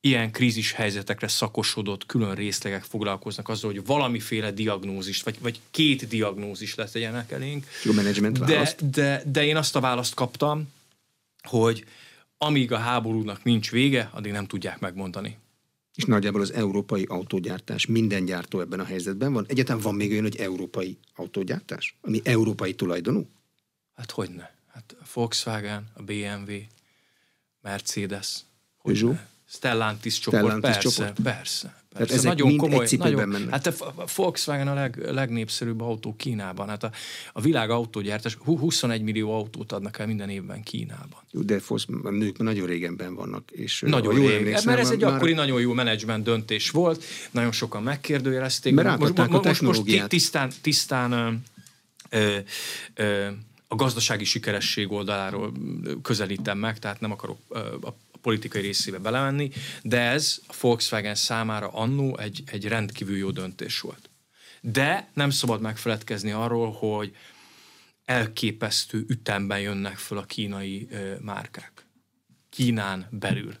ilyen 0.00 0.32
krízis 0.32 0.72
helyzetekre 0.72 1.28
szakosodott 1.28 2.06
külön 2.06 2.34
részlegek 2.34 2.82
foglalkoznak 2.82 3.48
azzal, 3.48 3.72
hogy 3.72 3.84
valamiféle 3.86 4.50
diagnózist, 4.50 5.24
vagy, 5.24 5.36
vagy 5.40 5.60
két 5.70 6.08
diagnózis 6.08 6.74
legyenek 6.74 7.30
elénk. 7.30 7.66
Jó 7.84 7.92
menedzsment 7.92 8.44
de, 8.44 8.74
de, 8.90 9.22
de 9.26 9.44
én 9.44 9.56
azt 9.56 9.76
a 9.76 9.80
választ 9.80 10.14
kaptam, 10.14 10.72
hogy 11.42 11.84
amíg 12.38 12.72
a 12.72 12.78
háborúnak 12.78 13.44
nincs 13.44 13.70
vége, 13.70 14.10
addig 14.12 14.32
nem 14.32 14.46
tudják 14.46 14.78
megmondani. 14.78 15.38
És 15.94 16.04
nagyjából 16.04 16.40
az 16.40 16.52
európai 16.52 17.04
autógyártás, 17.04 17.86
minden 17.86 18.24
gyártó 18.24 18.60
ebben 18.60 18.80
a 18.80 18.84
helyzetben 18.84 19.32
van. 19.32 19.44
Egyáltalán 19.48 19.82
van 19.82 19.94
még 19.94 20.10
olyan, 20.10 20.22
hogy 20.22 20.36
európai 20.36 20.98
autógyártás, 21.14 21.96
ami 22.00 22.20
európai 22.24 22.74
tulajdonú? 22.74 23.28
Hát 23.94 24.10
hogy 24.10 24.30
ne? 24.30 24.48
Hát 24.72 24.96
a 25.00 25.04
Volkswagen, 25.14 25.90
a 25.94 26.02
BMW, 26.02 26.52
Mercedes, 27.60 28.38
Peugeot? 28.82 29.18
Stellantis 29.52 30.18
csoport, 30.18 30.42
Stellantis 30.42 30.70
persze, 30.72 30.90
csoport? 30.90 31.20
persze. 31.22 31.78
Tehát 31.92 32.08
persze. 32.08 32.28
ezek 32.28 32.44
mind 32.44 32.62
egy 32.72 32.86
cipőben 32.86 33.12
nagyon, 33.12 33.28
mennek. 33.28 33.50
Hát 33.50 33.66
a 33.66 34.04
Volkswagen 34.16 34.68
a 34.68 34.74
leg, 34.74 34.98
legnépszerűbb 35.10 35.80
autó 35.80 36.14
Kínában. 36.16 36.68
Hát 36.68 36.82
a, 36.84 36.90
a 37.32 37.40
világ 37.40 37.70
autógyártás, 37.70 38.34
hú- 38.34 38.58
21 38.58 39.02
millió 39.02 39.34
autót 39.34 39.72
adnak 39.72 39.98
el 39.98 40.06
minden 40.06 40.28
évben 40.28 40.62
Kínában. 40.62 41.20
Jó, 41.30 41.40
de 41.40 41.58
fosz, 41.60 41.86
a 42.02 42.10
nők 42.10 42.38
nagyon 42.38 42.66
régenben 42.66 43.14
vannak. 43.14 43.50
És 43.50 43.80
Nagyon 43.86 44.12
ha 44.14 44.18
jól 44.20 44.28
rég. 44.28 44.38
emlékszem, 44.38 44.64
Mert 44.64 44.78
ez 44.84 44.90
egy 44.90 45.00
már- 45.00 45.12
akkori 45.12 45.32
nagyon 45.32 45.60
jó 45.60 45.72
menedzsment 45.72 46.24
döntés 46.24 46.70
volt, 46.70 47.04
nagyon 47.30 47.52
sokan 47.52 47.82
megkérdőjelezték. 47.82 48.74
Mert 48.74 48.98
most, 48.98 49.18
a 49.18 49.28
most, 49.42 49.60
most 49.60 50.08
tisztán, 50.08 50.50
tisztán 50.60 51.42
ö, 52.10 52.36
ö, 52.94 53.26
a 53.68 53.74
gazdasági 53.74 54.24
sikeresség 54.24 54.92
oldaláról 54.92 55.52
közelítem 56.02 56.58
meg, 56.58 56.78
tehát 56.78 57.00
nem 57.00 57.10
akarok 57.12 57.38
a 57.82 57.88
politikai 58.22 58.62
részébe 58.62 58.98
belemenni, 58.98 59.50
de 59.82 60.00
ez 60.00 60.40
a 60.46 60.54
Volkswagen 60.60 61.14
számára 61.14 61.68
annó 61.68 62.18
egy, 62.18 62.42
egy 62.46 62.68
rendkívül 62.68 63.16
jó 63.16 63.30
döntés 63.30 63.80
volt. 63.80 64.10
De 64.60 65.08
nem 65.14 65.30
szabad 65.30 65.60
megfeledkezni 65.60 66.30
arról, 66.30 66.72
hogy 66.72 67.16
elképesztő 68.04 69.04
ütemben 69.08 69.60
jönnek 69.60 69.96
föl 69.96 70.18
a 70.18 70.24
kínai 70.24 70.88
ö, 70.90 71.14
márkák. 71.20 71.84
Kínán 72.48 73.06
belül. 73.10 73.54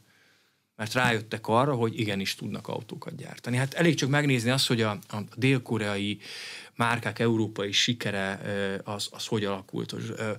Mert 0.76 0.92
rájöttek 0.92 1.46
arra, 1.46 1.74
hogy 1.74 2.00
igenis 2.00 2.34
tudnak 2.34 2.68
autókat 2.68 3.16
gyártani. 3.16 3.56
Hát 3.56 3.74
elég 3.74 3.94
csak 3.94 4.08
megnézni 4.08 4.50
azt, 4.50 4.66
hogy 4.66 4.82
a, 4.82 4.90
a 4.90 5.22
dél-koreai 5.34 6.20
márkák 6.74 7.18
európai 7.18 7.72
sikere 7.72 8.40
ö, 8.44 8.90
az, 8.90 9.08
az 9.10 9.26
hogy 9.26 9.44
alakult. 9.44 9.92
Ö, 9.92 10.32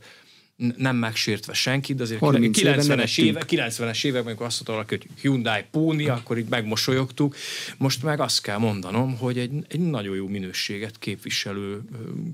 nem 0.77 0.95
megsértve 0.95 1.53
senkit, 1.53 1.95
de 1.95 2.03
azért 2.03 2.19
30 2.19 2.57
éve 2.59 2.75
90-es, 2.75 2.87
nevettünk. 2.87 3.27
éve, 3.27 3.45
90-es 3.47 4.05
években, 4.05 4.25
amikor 4.27 4.45
azt 4.45 4.55
mondta 4.55 4.71
valaki, 4.71 4.95
hogy 4.97 5.21
Hyundai 5.21 5.63
Pony, 5.71 6.09
akkor 6.09 6.37
itt 6.37 6.49
megmosolyogtuk. 6.49 7.35
Most 7.77 8.03
meg 8.03 8.19
azt 8.19 8.41
kell 8.41 8.57
mondanom, 8.57 9.17
hogy 9.17 9.37
egy, 9.37 9.51
egy 9.67 9.79
nagyon 9.79 10.15
jó 10.15 10.27
minőséget 10.27 10.99
képviselő, 10.99 11.81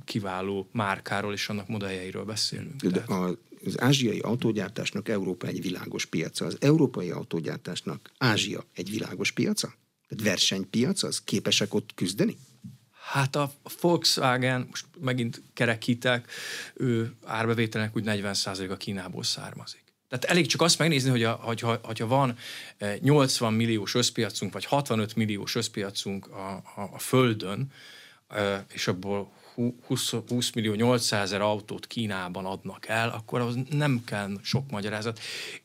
kiváló 0.06 0.70
márkáról 0.72 1.34
és 1.34 1.50
annak 1.50 1.68
modelljeiről 1.68 2.24
beszélünk. 2.24 2.82
De 2.82 2.90
Tehát- 2.90 3.10
a- 3.10 3.38
az 3.66 3.82
ázsiai 3.82 4.20
autógyártásnak 4.20 5.10
Európa 5.10 5.48
egy 5.48 5.62
világos 5.62 6.06
piaca. 6.06 6.46
Az 6.46 6.58
európai 6.60 7.10
autógyártásnak 7.10 8.12
Ázsia 8.18 8.66
egy 8.74 8.90
világos 8.90 9.32
piaca? 9.32 9.74
Tehát 10.08 10.24
versenypiac, 10.24 11.04
az 11.04 11.22
képesek 11.24 11.74
ott 11.74 11.90
küzdeni? 11.96 12.38
Hát 13.08 13.36
a 13.36 13.52
Volkswagen, 13.82 14.66
most 14.70 14.86
megint 15.00 15.42
kerekítek, 15.54 16.32
ő 16.74 17.16
árbevételnek 17.26 17.96
úgy 17.96 18.04
40% 18.06 18.72
a 18.72 18.78
Kínából 18.78 19.24
származik. 19.24 19.84
Tehát 20.10 20.26
elég 20.26 20.46
csak 20.46 20.62
azt 20.62 20.80
megnézni, 20.80 21.10
hogy 21.10 21.24
a, 21.24 21.32
hogyha, 21.32 21.80
hogyha 21.84 22.08
van 22.08 22.38
eh, 22.78 22.98
80 23.00 23.54
milliós 23.54 23.96
összpiacunk, 23.96 24.54
vagy 24.54 24.66
65 24.66 25.16
milliós 25.16 25.56
összpiacunk 25.56 26.28
a, 26.28 26.64
a, 26.76 26.90
a 26.94 27.00
Földön, 27.00 27.72
eh, 28.28 28.62
és 28.74 28.88
abból 28.88 29.32
hú- 29.54 29.86
20, 29.86 30.12
20 30.28 30.52
millió 30.52 30.74
800 30.74 31.22
ezer 31.22 31.42
autót 31.42 31.88
Kínában 31.88 32.46
adnak 32.46 32.88
el, 32.88 33.10
akkor 33.10 33.42
az 33.42 33.56
nem 33.70 34.04
kell 34.06 34.32
sok 34.44 34.72
magyarázat, 34.72 35.20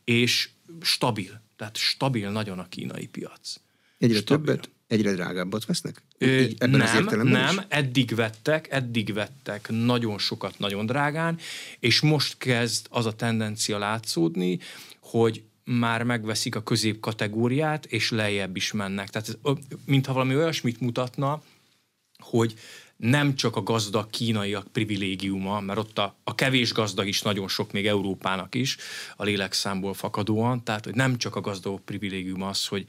és 0.05 0.49
stabil, 0.81 1.41
tehát 1.57 1.77
stabil 1.77 2.31
nagyon 2.31 2.59
a 2.59 2.69
kínai 2.69 3.07
piac. 3.07 3.57
Egyre 3.99 4.19
Stabil. 4.19 4.47
többet, 4.47 4.71
egyre 4.93 5.13
drágábbat 5.13 5.65
vesznek? 5.65 6.03
Ö, 6.19 6.39
Így 6.39 6.57
ebben 6.59 6.81
az 6.81 6.93
nem, 6.93 7.03
értelemben 7.03 7.41
nem, 7.41 7.57
is? 7.59 7.65
eddig 7.69 8.15
vettek, 8.15 8.67
eddig 8.71 9.13
vettek 9.13 9.69
nagyon 9.71 10.19
sokat, 10.19 10.59
nagyon 10.59 10.87
drágán, 10.87 11.39
és 11.79 12.01
most 12.01 12.39
kezd 12.39 12.87
az 12.91 13.07
a 13.07 13.13
tendencia 13.13 13.79
látszódni, 13.79 14.59
hogy 15.01 15.43
már 15.65 16.03
megveszik 16.03 16.55
a 16.55 16.63
közép 16.63 17.01
kategóriát, 17.01 17.87
és 17.87 18.11
lejjebb 18.11 18.57
is 18.57 18.73
mennek. 18.73 19.09
Tehát 19.11 19.29
ez, 19.29 19.37
mintha 19.85 20.13
valami 20.13 20.37
olyasmit 20.37 20.81
mutatna, 20.81 21.43
hogy 22.19 22.55
nem 23.03 23.35
csak 23.35 23.57
a 23.57 23.63
gazdag 23.63 24.11
kínaiak 24.11 24.67
privilégiuma, 24.73 25.61
mert 25.61 25.79
ott 25.79 25.99
a, 25.99 26.17
a 26.25 26.35
kevés 26.35 26.73
gazdag 26.73 27.07
is 27.07 27.23
nagyon 27.23 27.49
sok, 27.49 27.73
még 27.73 27.87
Európának 27.87 28.55
is, 28.55 28.77
a 29.17 29.25
lélekszámból 29.25 29.95
fakadóan, 29.95 30.65
tehát 30.65 30.85
hogy 30.85 30.95
nem 30.95 31.19
csak 31.19 31.37
a 31.37 31.41
gazdagok 31.41 31.85
privilégiuma 31.85 32.49
az, 32.49 32.67
hogy, 32.67 32.85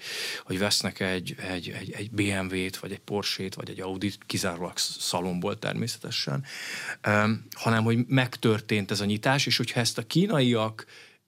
hogy 0.45 0.59
vesznek 0.59 0.99
egy, 0.99 1.35
egy, 1.37 1.69
egy, 1.69 1.91
egy 1.91 2.11
BMW-t, 2.11 2.77
vagy 2.77 2.91
egy 2.91 2.99
Porsche-t, 2.99 3.53
vagy 3.53 3.69
egy 3.69 3.81
Audi-t, 3.81 4.17
kizárólag 4.25 4.77
szalomból 4.77 5.59
természetesen, 5.59 6.43
um, 7.07 7.45
hanem 7.51 7.83
hogy 7.83 8.05
megtörtént 8.07 8.91
ez 8.91 9.01
a 9.01 9.05
nyitás, 9.05 9.45
és 9.45 9.57
hogyha 9.57 9.79
ezt 9.79 9.97
a 9.97 10.07
kínaiak 10.07 10.85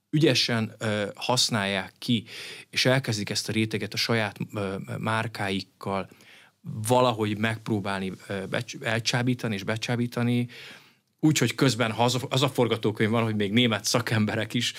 ügyesen 0.10 0.76
ö, 0.78 1.06
használják 1.16 1.94
ki, 2.00 2.26
és 2.70 2.86
elkezdik 2.86 3.30
ezt 3.30 3.50
a 3.50 3.52
réteget 3.52 3.94
a 3.94 3.98
saját 3.98 4.38
ö, 4.54 4.76
márkáikkal 4.98 6.10
valahogy 6.88 7.38
megpróbálni 7.38 8.12
elcsábítani 8.82 9.54
és 9.54 9.64
becsábítani, 9.64 10.48
úgyhogy 11.20 11.56
közben 11.56 11.92
ha 11.92 12.04
az 12.30 12.42
a, 12.42 12.50
forgatókönyv 12.50 13.10
van, 13.10 13.24
hogy 13.24 13.36
még 13.36 13.52
német 13.52 13.86
szakemberek 13.86 14.54
is 14.54 14.74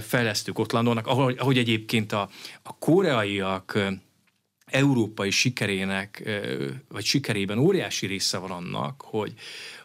fejlesztők 0.00 0.58
ott 0.58 0.72
landolnak, 0.72 1.06
ahogy, 1.06 1.36
ahogy 1.38 1.58
egyébként 1.58 2.12
a, 2.12 2.30
a 2.62 2.78
koreaiak 2.78 3.78
európai 4.66 5.30
sikerének, 5.30 6.30
vagy 6.88 7.04
sikerében 7.04 7.58
óriási 7.58 8.06
része 8.06 8.38
van 8.38 8.50
annak, 8.50 9.02
hogy, 9.02 9.34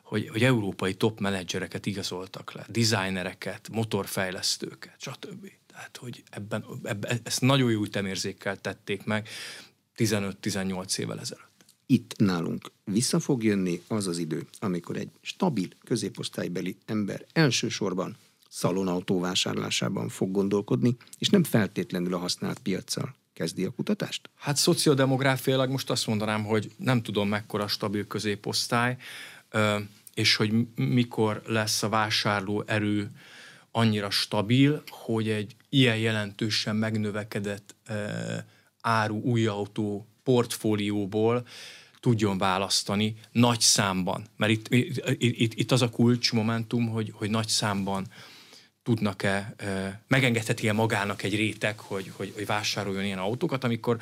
hogy, 0.03 0.29
hogy 0.29 0.43
európai 0.43 0.93
top 0.93 1.19
menedzsereket 1.19 1.85
igazoltak 1.85 2.53
le, 2.53 2.65
designereket, 2.67 3.69
motorfejlesztőket, 3.71 4.95
stb. 4.97 5.51
Tehát, 5.67 5.97
hogy 5.97 6.23
ebben, 6.29 6.65
ebben 6.83 7.19
ezt 7.23 7.41
nagyon 7.41 7.71
jó 7.71 7.81
ütemérzékkel 7.81 8.57
tették 8.57 9.03
meg 9.03 9.27
15-18 9.97 10.97
évvel 10.97 11.19
ezelőtt. 11.19 11.65
Itt 11.85 12.13
nálunk 12.17 12.71
vissza 12.83 13.19
fog 13.19 13.43
jönni 13.43 13.81
az 13.87 14.07
az 14.07 14.17
idő, 14.17 14.47
amikor 14.59 14.97
egy 14.97 15.09
stabil 15.21 15.67
középosztálybeli 15.83 16.77
ember 16.85 17.25
elsősorban 17.33 18.17
szalonautó 18.49 19.19
vásárlásában 19.19 20.09
fog 20.09 20.31
gondolkodni, 20.31 20.97
és 21.17 21.29
nem 21.29 21.43
feltétlenül 21.43 22.13
a 22.13 22.17
használt 22.17 22.59
piaccal 22.59 23.15
kezdi 23.33 23.65
a 23.65 23.69
kutatást? 23.69 24.29
Hát 24.35 24.57
szociodemográfiailag 24.57 25.69
most 25.69 25.89
azt 25.89 26.07
mondanám, 26.07 26.43
hogy 26.43 26.71
nem 26.77 27.01
tudom 27.01 27.27
mekkora 27.27 27.67
stabil 27.67 28.07
középosztály, 28.07 28.97
és 30.13 30.35
hogy 30.35 30.53
mikor 30.75 31.41
lesz 31.45 31.83
a 31.83 31.89
vásárló 31.89 32.63
erő 32.67 33.11
annyira 33.71 34.09
stabil, 34.09 34.83
hogy 34.89 35.29
egy 35.29 35.55
ilyen 35.69 35.97
jelentősen 35.97 36.75
megnövekedett 36.75 37.75
áru 38.81 39.21
új 39.21 39.45
autó 39.45 40.07
portfólióból 40.23 41.47
tudjon 41.99 42.37
választani 42.37 43.15
nagy 43.31 43.59
számban. 43.59 44.25
Mert 44.37 44.51
itt, 44.51 44.67
itt, 44.73 45.03
itt, 45.17 45.53
itt 45.53 45.71
az 45.71 45.81
a 45.81 45.89
kulcsmomentum, 45.89 46.89
hogy, 46.89 47.11
hogy 47.15 47.29
nagy 47.29 47.47
számban 47.47 48.07
tudnak-e, 48.83 49.55
megengedheti-e 50.07 50.73
magának 50.73 51.23
egy 51.23 51.35
réteg, 51.35 51.79
hogy, 51.79 52.11
hogy, 52.15 52.31
hogy 52.35 52.45
vásároljon 52.45 53.03
ilyen 53.03 53.17
autókat, 53.17 53.63
amikor 53.63 54.01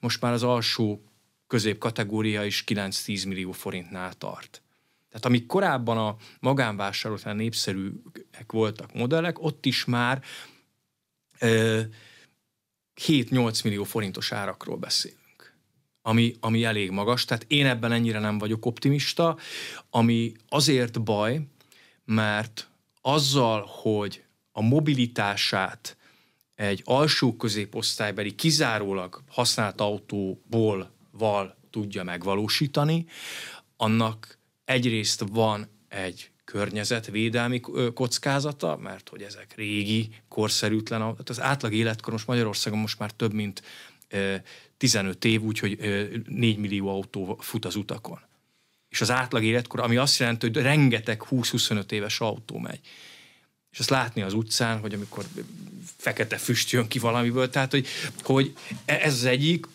most 0.00 0.20
már 0.20 0.32
az 0.32 0.42
alsó 0.42 1.02
közép 1.46 1.78
kategória 1.78 2.44
is 2.44 2.64
9-10 2.66 3.28
millió 3.28 3.52
forintnál 3.52 4.12
tart. 4.12 4.62
Tehát 5.08 5.26
amíg 5.26 5.46
korábban 5.46 5.98
a 5.98 6.16
magánvásárlóknál 6.40 7.34
népszerűek 7.34 8.52
voltak 8.52 8.94
modellek, 8.94 9.42
ott 9.42 9.66
is 9.66 9.84
már 9.84 10.22
e, 11.38 11.88
7-8 13.00 13.64
millió 13.64 13.84
forintos 13.84 14.32
árakról 14.32 14.76
beszélünk. 14.76 15.54
Ami, 16.02 16.34
ami 16.40 16.64
elég 16.64 16.90
magas, 16.90 17.24
tehát 17.24 17.44
én 17.48 17.66
ebben 17.66 17.92
ennyire 17.92 18.18
nem 18.18 18.38
vagyok 18.38 18.66
optimista, 18.66 19.36
ami 19.90 20.32
azért 20.48 21.02
baj, 21.02 21.40
mert 22.04 22.68
azzal, 23.00 23.68
hogy 23.68 24.24
a 24.52 24.62
mobilitását 24.62 25.96
egy 26.54 26.82
alsó 26.84 27.36
középosztálybeli 27.36 28.34
kizárólag 28.34 29.22
használt 29.28 29.80
autóból 29.80 30.90
val 31.10 31.56
tudja 31.70 32.02
megvalósítani, 32.02 33.06
annak 33.76 34.38
egyrészt 34.64 35.24
van 35.30 35.68
egy 35.88 36.30
környezetvédelmi 36.46 37.60
kockázata, 37.94 38.76
mert 38.76 39.08
hogy 39.08 39.22
ezek 39.22 39.54
régi, 39.56 40.08
korszerűtlen, 40.28 41.16
az 41.26 41.40
átlag 41.40 41.72
életkor 41.74 42.12
most 42.12 42.26
Magyarországon 42.26 42.78
most 42.78 42.98
már 42.98 43.10
több 43.10 43.32
mint 43.32 43.62
15 44.76 45.24
év, 45.24 45.42
úgyhogy 45.42 45.78
4 46.28 46.56
millió 46.56 46.88
autó 46.88 47.38
fut 47.40 47.64
az 47.64 47.76
utakon. 47.76 48.20
És 48.88 49.00
az 49.00 49.10
átlag 49.10 49.44
életkor, 49.44 49.80
ami 49.80 49.96
azt 49.96 50.18
jelenti, 50.18 50.46
hogy 50.46 50.62
rengeteg 50.62 51.22
20-25 51.30 51.90
éves 51.90 52.20
autó 52.20 52.58
megy. 52.58 52.80
És 53.70 53.78
azt 53.78 53.90
látni 53.90 54.22
az 54.22 54.32
utcán, 54.32 54.78
hogy 54.78 54.94
amikor 54.94 55.24
fekete 55.96 56.36
füst 56.36 56.70
jön 56.70 56.88
ki 56.88 56.98
valamiből, 56.98 57.50
tehát 57.50 57.70
hogy, 57.70 57.86
hogy 58.22 58.56
ez 58.84 59.12
az 59.12 59.24
egyik, 59.24 59.66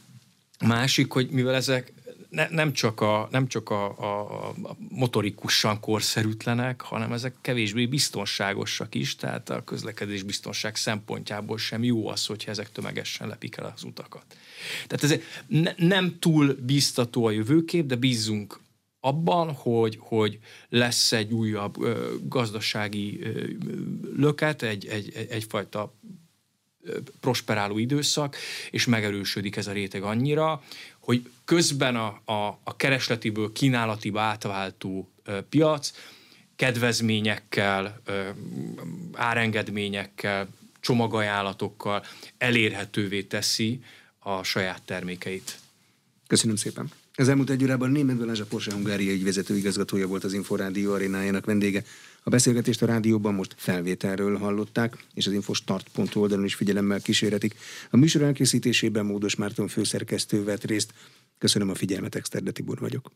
másik, 0.60 1.12
hogy 1.12 1.30
mivel 1.30 1.56
ezek 1.56 1.94
ne, 2.32 2.48
nem 2.50 2.74
csak, 2.74 3.02
a, 3.02 3.28
nem 3.32 3.48
csak 3.48 3.70
a, 3.70 3.86
a, 3.86 4.54
motorikusan 4.90 5.80
korszerűtlenek, 5.80 6.82
hanem 6.82 7.12
ezek 7.12 7.36
kevésbé 7.42 7.86
biztonságosak 7.86 8.96
is, 8.96 9.16
tehát 9.16 9.50
a 9.50 9.64
közlekedés 9.64 10.24
biztonság 10.24 10.76
szempontjából 10.76 11.58
sem 11.58 11.84
jó 11.84 12.08
az, 12.08 12.26
hogyha 12.26 12.52
ezek 12.52 12.72
tömegesen 12.72 13.28
lepik 13.28 13.58
el 13.58 13.74
az 13.76 13.84
utakat. 13.84 14.26
Tehát 14.88 15.04
ez 15.04 15.20
ne, 15.48 15.74
nem 15.78 16.20
túl 16.20 16.58
biztató 16.66 17.26
a 17.26 17.32
jövőkép, 17.32 17.86
de 17.86 17.96
bízzunk 17.96 18.60
abban, 19.00 19.54
hogy, 19.54 19.98
hogy 20.00 20.40
lesz 20.70 21.12
egy 21.12 21.32
újabb 21.34 21.82
ö, 21.82 22.16
gazdasági 22.24 23.22
ö, 23.22 23.48
löket, 24.16 24.62
egy, 24.62 24.86
egy, 24.86 25.28
egyfajta 25.30 25.94
prosperáló 27.20 27.78
időszak, 27.78 28.36
és 28.72 28.86
megerősödik 28.86 29.56
ez 29.56 29.68
a 29.68 29.72
réteg 29.72 30.04
annyira, 30.04 30.64
hogy 31.02 31.30
közben 31.46 31.96
a, 31.96 32.22
a, 32.26 32.60
a 32.64 32.76
keresletiből 32.76 33.52
kínálatiba 33.52 34.22
átváltó 34.22 35.12
piac 35.50 35.92
kedvezményekkel, 36.56 38.02
árengedményekkel, 39.14 40.48
csomagajánlatokkal 40.80 42.04
elérhetővé 42.38 43.24
teszi 43.24 43.84
a 44.20 44.44
saját 44.44 44.82
termékeit. 44.82 45.60
Köszönöm 46.28 46.56
szépen. 46.56 46.92
Az 47.16 47.30
elmúlt 47.30 47.50
egy 47.50 47.64
órában 47.64 47.90
Német 47.90 48.18
Balázs 48.18 48.40
a 48.40 48.46
Porsche 48.46 48.74
Hungária 48.74 49.12
ügyvezető 49.12 49.58
igazgatója 49.58 50.08
volt 50.08 50.24
az 50.24 50.34
Inforádió 50.34 50.94
arénájának 50.94 51.46
vendége. 51.46 51.84
A 52.24 52.30
beszélgetést 52.30 52.82
a 52.82 52.86
rádióban 52.86 53.34
most 53.34 53.56
felvételről 53.58 54.38
hallották, 54.38 55.06
és 55.14 55.28
az 55.28 55.34
infostart.hu 55.34 56.20
oldalon 56.20 56.46
is 56.46 56.56
figyelemmel 56.56 57.02
kísérhetik. 57.02 57.56
A 57.90 57.98
műsor 57.98 58.22
elkészítésében 58.22 59.06
Módos 59.06 59.36
Márton 59.36 59.68
főszerkesztő 59.68 60.44
vett 60.44 60.64
részt. 60.64 60.94
Köszönöm 61.38 61.70
a 61.70 61.76
figyelmet, 61.76 62.16
Exterde 62.16 62.52
Tibor 62.52 62.80
vagyok. 62.80 63.12